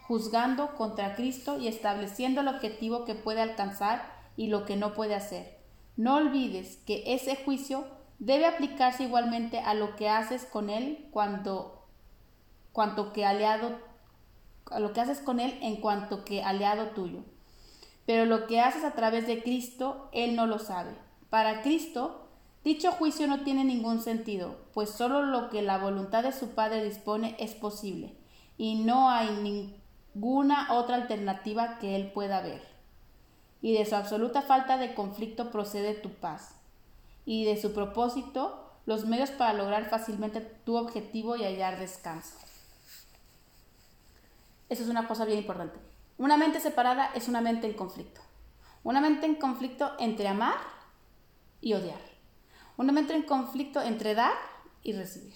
juzgando 0.03 0.74
contra 0.74 1.14
Cristo 1.16 1.59
y 1.59 1.66
estableciendo 1.66 2.43
el 2.43 2.49
objetivo 2.49 3.07
que 3.07 3.14
puede 3.14 3.41
alcanzar 3.41 4.03
y 4.37 4.49
lo 4.49 4.66
que 4.66 4.76
no 4.76 4.93
puede 4.93 5.14
hacer. 5.14 5.61
No 5.97 6.16
olvides 6.16 6.76
que 6.85 7.14
ese 7.14 7.37
juicio 7.37 7.87
debe 8.18 8.45
aplicarse 8.45 9.05
igualmente 9.05 9.61
a 9.61 9.72
lo 9.72 9.97
que 9.97 10.11
haces 10.11 10.45
con 10.45 10.68
él 10.68 11.09
cuando 11.11 11.87
cuanto 12.72 13.14
que 13.14 13.24
aliado 13.24 13.89
lo 14.79 14.93
que 14.93 15.01
haces 15.01 15.21
con 15.21 15.41
él 15.41 15.59
en 15.62 15.77
cuanto 15.77 16.25
que 16.25 16.43
aliado 16.43 16.89
tuyo. 16.91 17.21
Pero 18.07 18.25
lo 18.25 18.47
que 18.47 18.61
haces 18.61 18.85
a 18.85 18.93
través 18.93 19.27
de 19.27 19.43
Cristo, 19.43 20.09
él 20.12 20.37
no 20.37 20.47
lo 20.47 20.59
sabe. 20.59 20.93
Para 21.29 21.62
Cristo, 21.62 22.29
dicho 22.64 22.93
juicio 22.93 23.27
no 23.27 23.43
tiene 23.43 23.64
ningún 23.64 24.01
sentido, 24.01 24.57
pues 24.73 24.91
solo 24.91 25.23
lo 25.23 25.51
que 25.51 25.62
la 25.62 25.79
voluntad 25.79 26.23
de 26.23 26.33
su 26.33 26.51
Padre 26.51 26.85
dispone 26.85 27.37
es 27.39 27.55
posible, 27.55 28.16
y 28.57 28.77
no 28.77 29.11
hay 29.11 29.31
ninguna 30.14 30.73
otra 30.73 30.97
alternativa 30.97 31.79
que 31.79 31.97
él 31.97 32.12
pueda 32.12 32.41
ver 32.41 32.71
y 33.62 33.75
de 33.75 33.85
su 33.85 33.95
absoluta 33.95 34.43
falta 34.43 34.77
de 34.79 34.95
conflicto 34.95 35.51
procede 35.51 35.95
tu 35.95 36.11
paz, 36.11 36.55
y 37.25 37.45
de 37.45 37.61
su 37.61 37.73
propósito 37.73 38.66
los 38.87 39.05
medios 39.05 39.31
para 39.31 39.53
lograr 39.53 39.89
fácilmente 39.89 40.41
tu 40.41 40.77
objetivo 40.77 41.37
y 41.37 41.45
hallar 41.45 41.79
descanso. 41.79 42.35
Eso 44.71 44.85
es 44.85 44.89
una 44.89 45.09
cosa 45.09 45.25
bien 45.25 45.41
importante. 45.41 45.81
Una 46.16 46.37
mente 46.37 46.61
separada 46.61 47.11
es 47.14 47.27
una 47.27 47.41
mente 47.41 47.66
en 47.66 47.75
conflicto. 47.75 48.21
Una 48.85 49.01
mente 49.01 49.27
en 49.27 49.35
conflicto 49.35 49.93
entre 49.99 50.29
amar 50.29 50.55
y 51.61 51.75
odiar. 51.75 52.01
Una 52.77 52.93
mente 52.93 53.14
en 53.14 53.25
conflicto 53.25 53.83
entre 53.83 54.14
dar 54.14 54.33
y 54.85 54.93
recibir. 54.93 55.35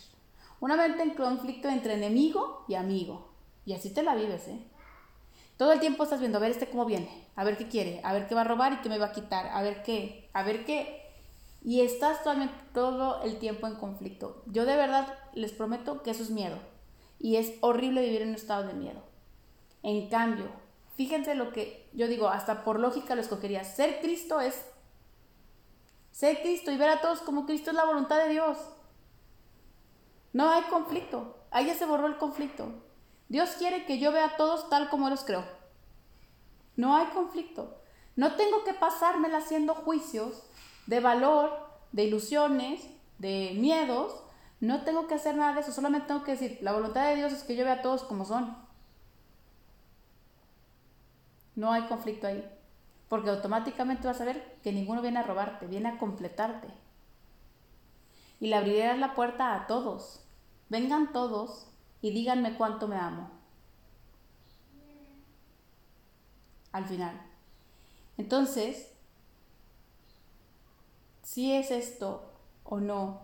Una 0.60 0.76
mente 0.76 1.02
en 1.02 1.14
conflicto 1.14 1.68
entre 1.68 1.94
enemigo 1.94 2.64
y 2.68 2.76
amigo. 2.76 3.34
Y 3.66 3.72
así 3.72 3.92
te 3.92 4.04
la 4.04 4.14
vives, 4.14 4.46
¿eh? 4.46 4.64
Todo 5.56 5.72
el 5.72 5.80
tiempo 5.80 6.04
estás 6.04 6.20
viendo, 6.20 6.38
a 6.38 6.40
ver 6.40 6.52
este 6.52 6.68
cómo 6.68 6.84
viene, 6.84 7.26
a 7.34 7.42
ver 7.42 7.56
qué 7.56 7.66
quiere, 7.66 8.00
a 8.04 8.12
ver 8.12 8.28
qué 8.28 8.34
va 8.34 8.42
a 8.42 8.44
robar 8.44 8.72
y 8.72 8.76
qué 8.78 8.88
me 8.88 8.98
va 8.98 9.06
a 9.06 9.12
quitar, 9.12 9.46
a 9.48 9.62
ver 9.62 9.82
qué, 9.82 10.30
a 10.32 10.44
ver 10.44 10.64
qué. 10.64 11.02
Y 11.62 11.80
estás 11.80 12.22
todo 12.72 13.22
el 13.22 13.38
tiempo 13.38 13.66
en 13.66 13.74
conflicto. 13.74 14.44
Yo 14.46 14.64
de 14.64 14.76
verdad 14.76 15.18
les 15.32 15.52
prometo 15.52 16.02
que 16.02 16.12
eso 16.12 16.22
es 16.22 16.30
miedo. 16.30 16.58
Y 17.18 17.36
es 17.36 17.54
horrible 17.62 18.02
vivir 18.02 18.22
en 18.22 18.28
un 18.28 18.34
estado 18.36 18.64
de 18.66 18.74
miedo. 18.74 19.13
En 19.84 20.08
cambio, 20.08 20.46
fíjense 20.96 21.34
lo 21.34 21.52
que 21.52 21.88
yo 21.92 22.08
digo, 22.08 22.28
hasta 22.28 22.64
por 22.64 22.80
lógica 22.80 23.14
lo 23.14 23.20
escogería. 23.20 23.62
Ser 23.64 24.00
Cristo 24.00 24.40
es 24.40 24.64
ser 26.10 26.40
Cristo 26.40 26.70
y 26.70 26.78
ver 26.78 26.88
a 26.88 27.02
todos 27.02 27.20
como 27.20 27.44
Cristo 27.44 27.70
es 27.70 27.76
la 27.76 27.84
voluntad 27.84 28.16
de 28.16 28.30
Dios. 28.30 28.56
No 30.32 30.48
hay 30.48 30.62
conflicto. 30.64 31.36
Ahí 31.50 31.66
ya 31.66 31.74
se 31.74 31.84
borró 31.84 32.06
el 32.06 32.16
conflicto. 32.16 32.66
Dios 33.28 33.50
quiere 33.58 33.84
que 33.84 33.98
yo 33.98 34.10
vea 34.10 34.24
a 34.24 34.36
todos 34.36 34.70
tal 34.70 34.88
como 34.88 35.10
los 35.10 35.22
creo. 35.22 35.44
No 36.76 36.96
hay 36.96 37.06
conflicto. 37.08 37.76
No 38.16 38.36
tengo 38.36 38.64
que 38.64 38.72
pasármela 38.72 39.38
haciendo 39.38 39.74
juicios 39.74 40.44
de 40.86 41.00
valor 41.00 41.68
de 41.92 42.04
ilusiones, 42.04 42.80
de 43.18 43.52
miedos, 43.56 44.14
no 44.60 44.82
tengo 44.82 45.06
que 45.06 45.14
hacer 45.14 45.36
nada 45.36 45.52
de 45.52 45.60
eso, 45.60 45.72
solamente 45.72 46.08
tengo 46.08 46.24
que 46.24 46.32
decir, 46.32 46.58
la 46.62 46.72
voluntad 46.72 47.06
de 47.06 47.16
Dios 47.16 47.32
es 47.32 47.42
que 47.42 47.54
yo 47.54 47.64
vea 47.64 47.74
a 47.74 47.82
todos 47.82 48.02
como 48.02 48.24
son. 48.24 48.63
No 51.56 51.72
hay 51.72 51.82
conflicto 51.82 52.26
ahí, 52.26 52.44
porque 53.08 53.30
automáticamente 53.30 54.06
vas 54.06 54.20
a 54.20 54.24
ver 54.24 54.58
que 54.62 54.72
ninguno 54.72 55.02
viene 55.02 55.20
a 55.20 55.22
robarte, 55.22 55.66
viene 55.66 55.88
a 55.88 55.98
completarte. 55.98 56.68
Y 58.40 58.48
le 58.48 58.56
abrirás 58.56 58.98
la 58.98 59.14
puerta 59.14 59.54
a 59.54 59.66
todos. 59.66 60.24
Vengan 60.68 61.12
todos 61.12 61.68
y 62.02 62.10
díganme 62.10 62.56
cuánto 62.56 62.88
me 62.88 62.96
amo. 62.96 63.30
Al 66.72 66.84
final. 66.86 67.20
Entonces, 68.16 68.92
si 71.22 71.52
es 71.52 71.70
esto 71.70 72.32
o 72.64 72.80
no 72.80 73.22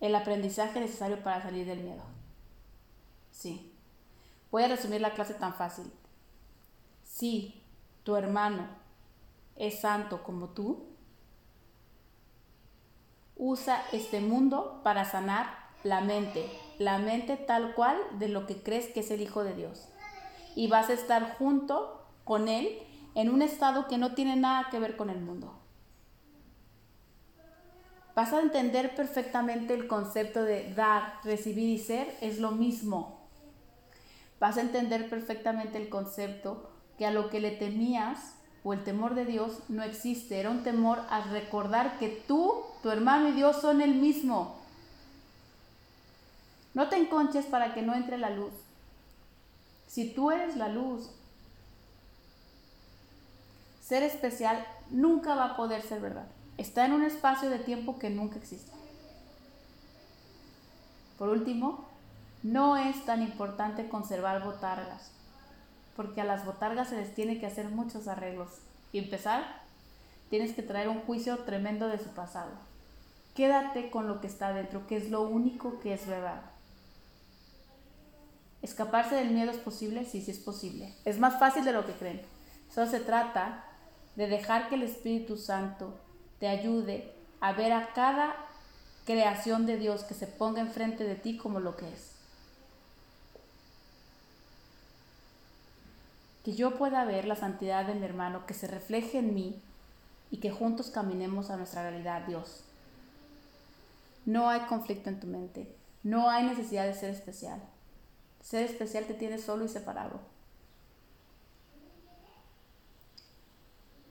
el 0.00 0.14
aprendizaje 0.14 0.80
necesario 0.80 1.22
para 1.22 1.42
salir 1.42 1.66
del 1.66 1.80
miedo. 1.80 2.02
Sí. 3.30 3.69
Voy 4.50 4.62
a 4.62 4.68
resumir 4.68 5.00
la 5.00 5.14
clase 5.14 5.34
tan 5.34 5.54
fácil. 5.54 5.90
Si 7.04 7.62
tu 8.02 8.16
hermano 8.16 8.66
es 9.56 9.80
santo 9.80 10.22
como 10.22 10.48
tú, 10.48 10.86
usa 13.36 13.82
este 13.92 14.20
mundo 14.20 14.80
para 14.82 15.04
sanar 15.04 15.46
la 15.82 16.00
mente, 16.00 16.50
la 16.78 16.98
mente 16.98 17.36
tal 17.36 17.74
cual 17.74 17.96
de 18.18 18.28
lo 18.28 18.46
que 18.46 18.62
crees 18.62 18.88
que 18.88 19.00
es 19.00 19.10
el 19.10 19.20
Hijo 19.20 19.44
de 19.44 19.54
Dios. 19.54 19.88
Y 20.56 20.68
vas 20.68 20.90
a 20.90 20.94
estar 20.94 21.36
junto 21.38 22.06
con 22.24 22.48
Él 22.48 22.78
en 23.14 23.30
un 23.30 23.42
estado 23.42 23.88
que 23.88 23.98
no 23.98 24.14
tiene 24.14 24.36
nada 24.36 24.68
que 24.70 24.78
ver 24.78 24.96
con 24.96 25.10
el 25.10 25.20
mundo 25.20 25.60
vas 28.20 28.32
a 28.32 28.40
entender 28.40 28.94
perfectamente 28.94 29.72
el 29.72 29.86
concepto 29.86 30.42
de 30.42 30.74
dar, 30.74 31.20
recibir 31.24 31.68
y 31.68 31.78
ser 31.78 32.14
es 32.20 32.38
lo 32.38 32.50
mismo. 32.50 33.19
Vas 34.40 34.56
a 34.56 34.62
entender 34.62 35.08
perfectamente 35.08 35.78
el 35.78 35.88
concepto 35.88 36.70
que 36.98 37.06
a 37.06 37.12
lo 37.12 37.30
que 37.30 37.40
le 37.40 37.52
temías 37.52 38.34
o 38.64 38.72
el 38.72 38.82
temor 38.82 39.14
de 39.14 39.24
Dios 39.24 39.60
no 39.68 39.84
existe. 39.84 40.40
Era 40.40 40.50
un 40.50 40.64
temor 40.64 41.00
a 41.10 41.20
recordar 41.30 41.98
que 41.98 42.08
tú, 42.08 42.62
tu 42.82 42.90
hermano 42.90 43.28
y 43.28 43.32
Dios 43.32 43.60
son 43.60 43.80
el 43.80 43.94
mismo. 43.94 44.56
No 46.74 46.88
te 46.88 46.96
enconches 46.96 47.46
para 47.46 47.74
que 47.74 47.82
no 47.82 47.94
entre 47.94 48.18
la 48.18 48.30
luz. 48.30 48.52
Si 49.86 50.12
tú 50.12 50.30
eres 50.30 50.56
la 50.56 50.68
luz, 50.68 51.10
ser 53.82 54.02
especial 54.02 54.66
nunca 54.90 55.34
va 55.34 55.44
a 55.46 55.56
poder 55.56 55.82
ser 55.82 56.00
verdad 56.00 56.26
está 56.60 56.84
en 56.84 56.92
un 56.92 57.04
espacio 57.04 57.48
de 57.48 57.58
tiempo 57.58 57.98
que 57.98 58.10
nunca 58.10 58.36
existe. 58.36 58.70
Por 61.18 61.30
último, 61.30 61.86
no 62.42 62.76
es 62.76 63.04
tan 63.04 63.22
importante 63.22 63.88
conservar 63.88 64.42
botargas, 64.42 65.10
porque 65.96 66.20
a 66.20 66.24
las 66.24 66.44
botargas 66.44 66.88
se 66.88 66.96
les 66.96 67.14
tiene 67.14 67.38
que 67.38 67.46
hacer 67.46 67.68
muchos 67.68 68.08
arreglos. 68.08 68.48
Y 68.92 68.98
empezar, 68.98 69.44
tienes 70.30 70.54
que 70.54 70.62
traer 70.62 70.88
un 70.88 71.00
juicio 71.02 71.38
tremendo 71.40 71.88
de 71.88 71.98
su 71.98 72.08
pasado. 72.10 72.50
Quédate 73.34 73.90
con 73.90 74.08
lo 74.08 74.20
que 74.20 74.26
está 74.26 74.52
dentro, 74.52 74.86
que 74.86 74.96
es 74.96 75.10
lo 75.10 75.22
único 75.22 75.80
que 75.80 75.94
es 75.94 76.06
verdad. 76.06 76.42
Escaparse 78.62 79.14
del 79.14 79.30
miedo 79.30 79.50
es 79.50 79.58
posible, 79.58 80.04
sí, 80.04 80.20
sí 80.20 80.30
es 80.30 80.38
posible. 80.38 80.94
Es 81.04 81.18
más 81.18 81.38
fácil 81.38 81.64
de 81.64 81.72
lo 81.72 81.86
que 81.86 81.92
creen. 81.92 82.22
Solo 82.72 82.90
se 82.90 83.00
trata 83.00 83.64
de 84.16 84.26
dejar 84.26 84.68
que 84.68 84.74
el 84.74 84.82
Espíritu 84.82 85.36
Santo 85.36 85.98
te 86.38 86.48
ayude 86.48 87.12
a 87.40 87.52
ver 87.52 87.72
a 87.72 87.92
cada 87.94 88.34
creación 89.06 89.66
de 89.66 89.76
Dios 89.76 90.04
que 90.04 90.14
se 90.14 90.26
ponga 90.26 90.60
enfrente 90.60 91.04
de 91.04 91.14
ti 91.14 91.36
como 91.36 91.60
lo 91.60 91.76
que 91.76 91.88
es. 91.88 92.09
Que 96.44 96.54
yo 96.54 96.76
pueda 96.76 97.04
ver 97.04 97.26
la 97.26 97.36
santidad 97.36 97.84
de 97.84 97.94
mi 97.94 98.04
hermano, 98.04 98.46
que 98.46 98.54
se 98.54 98.66
refleje 98.66 99.18
en 99.18 99.34
mí 99.34 99.60
y 100.30 100.38
que 100.38 100.50
juntos 100.50 100.90
caminemos 100.90 101.50
a 101.50 101.56
nuestra 101.56 101.82
realidad, 101.82 102.26
Dios. 102.26 102.64
No 104.24 104.48
hay 104.48 104.60
conflicto 104.60 105.10
en 105.10 105.20
tu 105.20 105.26
mente, 105.26 105.74
no 106.02 106.30
hay 106.30 106.44
necesidad 106.44 106.86
de 106.86 106.94
ser 106.94 107.10
especial. 107.10 107.60
Ser 108.42 108.64
especial 108.64 109.04
te 109.04 109.14
tiene 109.14 109.38
solo 109.38 109.64
y 109.64 109.68
separado. 109.68 110.20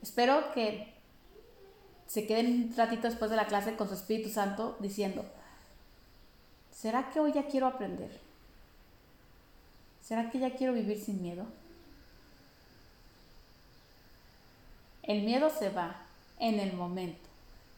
Espero 0.01 0.51
que 0.53 0.93
se 2.07 2.25
queden 2.25 2.69
un 2.69 2.75
ratito 2.75 3.07
después 3.07 3.29
de 3.29 3.37
la 3.37 3.47
clase 3.47 3.75
con 3.75 3.87
su 3.87 3.93
Espíritu 3.93 4.29
Santo 4.29 4.77
diciendo, 4.79 5.25
¿será 6.71 7.09
que 7.11 7.19
hoy 7.19 7.33
ya 7.33 7.47
quiero 7.47 7.67
aprender? 7.67 8.19
¿Será 10.01 10.31
que 10.31 10.39
ya 10.39 10.55
quiero 10.55 10.73
vivir 10.73 10.99
sin 10.99 11.21
miedo? 11.21 11.45
El 15.03 15.23
miedo 15.23 15.49
se 15.49 15.69
va 15.69 15.95
en 16.39 16.59
el 16.59 16.73
momento 16.73 17.29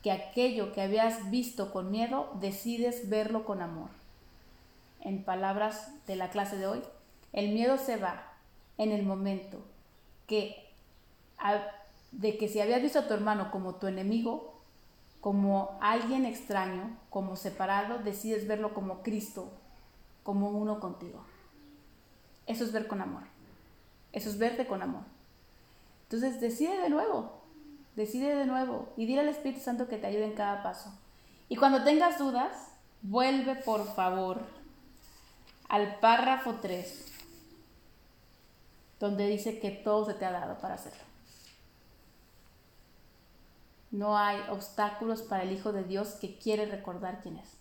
que 0.03 0.11
aquello 0.11 0.73
que 0.73 0.81
habías 0.81 1.29
visto 1.29 1.71
con 1.71 1.91
miedo 1.91 2.31
decides 2.39 3.09
verlo 3.09 3.45
con 3.45 3.61
amor. 3.61 3.89
En 5.01 5.23
palabras 5.23 5.91
de 6.07 6.15
la 6.15 6.29
clase 6.29 6.57
de 6.57 6.67
hoy, 6.67 6.81
el 7.33 7.49
miedo 7.49 7.77
se 7.77 7.97
va 7.97 8.23
en 8.77 8.91
el 8.91 9.03
momento 9.03 9.59
que 10.27 10.55
de 12.11 12.37
que 12.37 12.47
si 12.47 12.59
habías 12.59 12.81
visto 12.81 12.99
a 12.99 13.07
tu 13.07 13.13
hermano 13.13 13.51
como 13.51 13.75
tu 13.75 13.87
enemigo, 13.87 14.53
como 15.21 15.77
alguien 15.81 16.25
extraño, 16.25 16.97
como 17.09 17.35
separado, 17.35 17.99
decides 17.99 18.47
verlo 18.47 18.73
como 18.73 19.01
Cristo, 19.01 19.51
como 20.23 20.49
uno 20.49 20.79
contigo. 20.79 21.23
Eso 22.47 22.63
es 22.63 22.71
ver 22.71 22.87
con 22.87 23.01
amor. 23.01 23.23
Eso 24.13 24.29
es 24.29 24.37
verte 24.37 24.67
con 24.67 24.81
amor. 24.81 25.03
Entonces 26.11 26.41
decide 26.41 26.77
de 26.77 26.89
nuevo, 26.89 27.41
decide 27.95 28.35
de 28.35 28.45
nuevo 28.45 28.89
y 28.97 29.05
dile 29.05 29.21
al 29.21 29.29
Espíritu 29.29 29.61
Santo 29.61 29.87
que 29.87 29.97
te 29.97 30.07
ayude 30.07 30.25
en 30.25 30.33
cada 30.33 30.61
paso. 30.61 30.91
Y 31.47 31.55
cuando 31.55 31.85
tengas 31.85 32.19
dudas, 32.19 32.51
vuelve 33.01 33.55
por 33.55 33.85
favor 33.95 34.41
al 35.69 35.99
párrafo 36.01 36.55
3, 36.55 37.13
donde 38.99 39.25
dice 39.25 39.61
que 39.61 39.71
todo 39.71 40.05
se 40.05 40.15
te 40.15 40.25
ha 40.25 40.31
dado 40.31 40.57
para 40.57 40.73
hacerlo. 40.73 40.99
No 43.91 44.17
hay 44.17 44.41
obstáculos 44.49 45.21
para 45.21 45.43
el 45.43 45.53
Hijo 45.53 45.71
de 45.71 45.85
Dios 45.85 46.17
que 46.19 46.37
quiere 46.37 46.65
recordar 46.65 47.21
quién 47.21 47.37
es. 47.37 47.60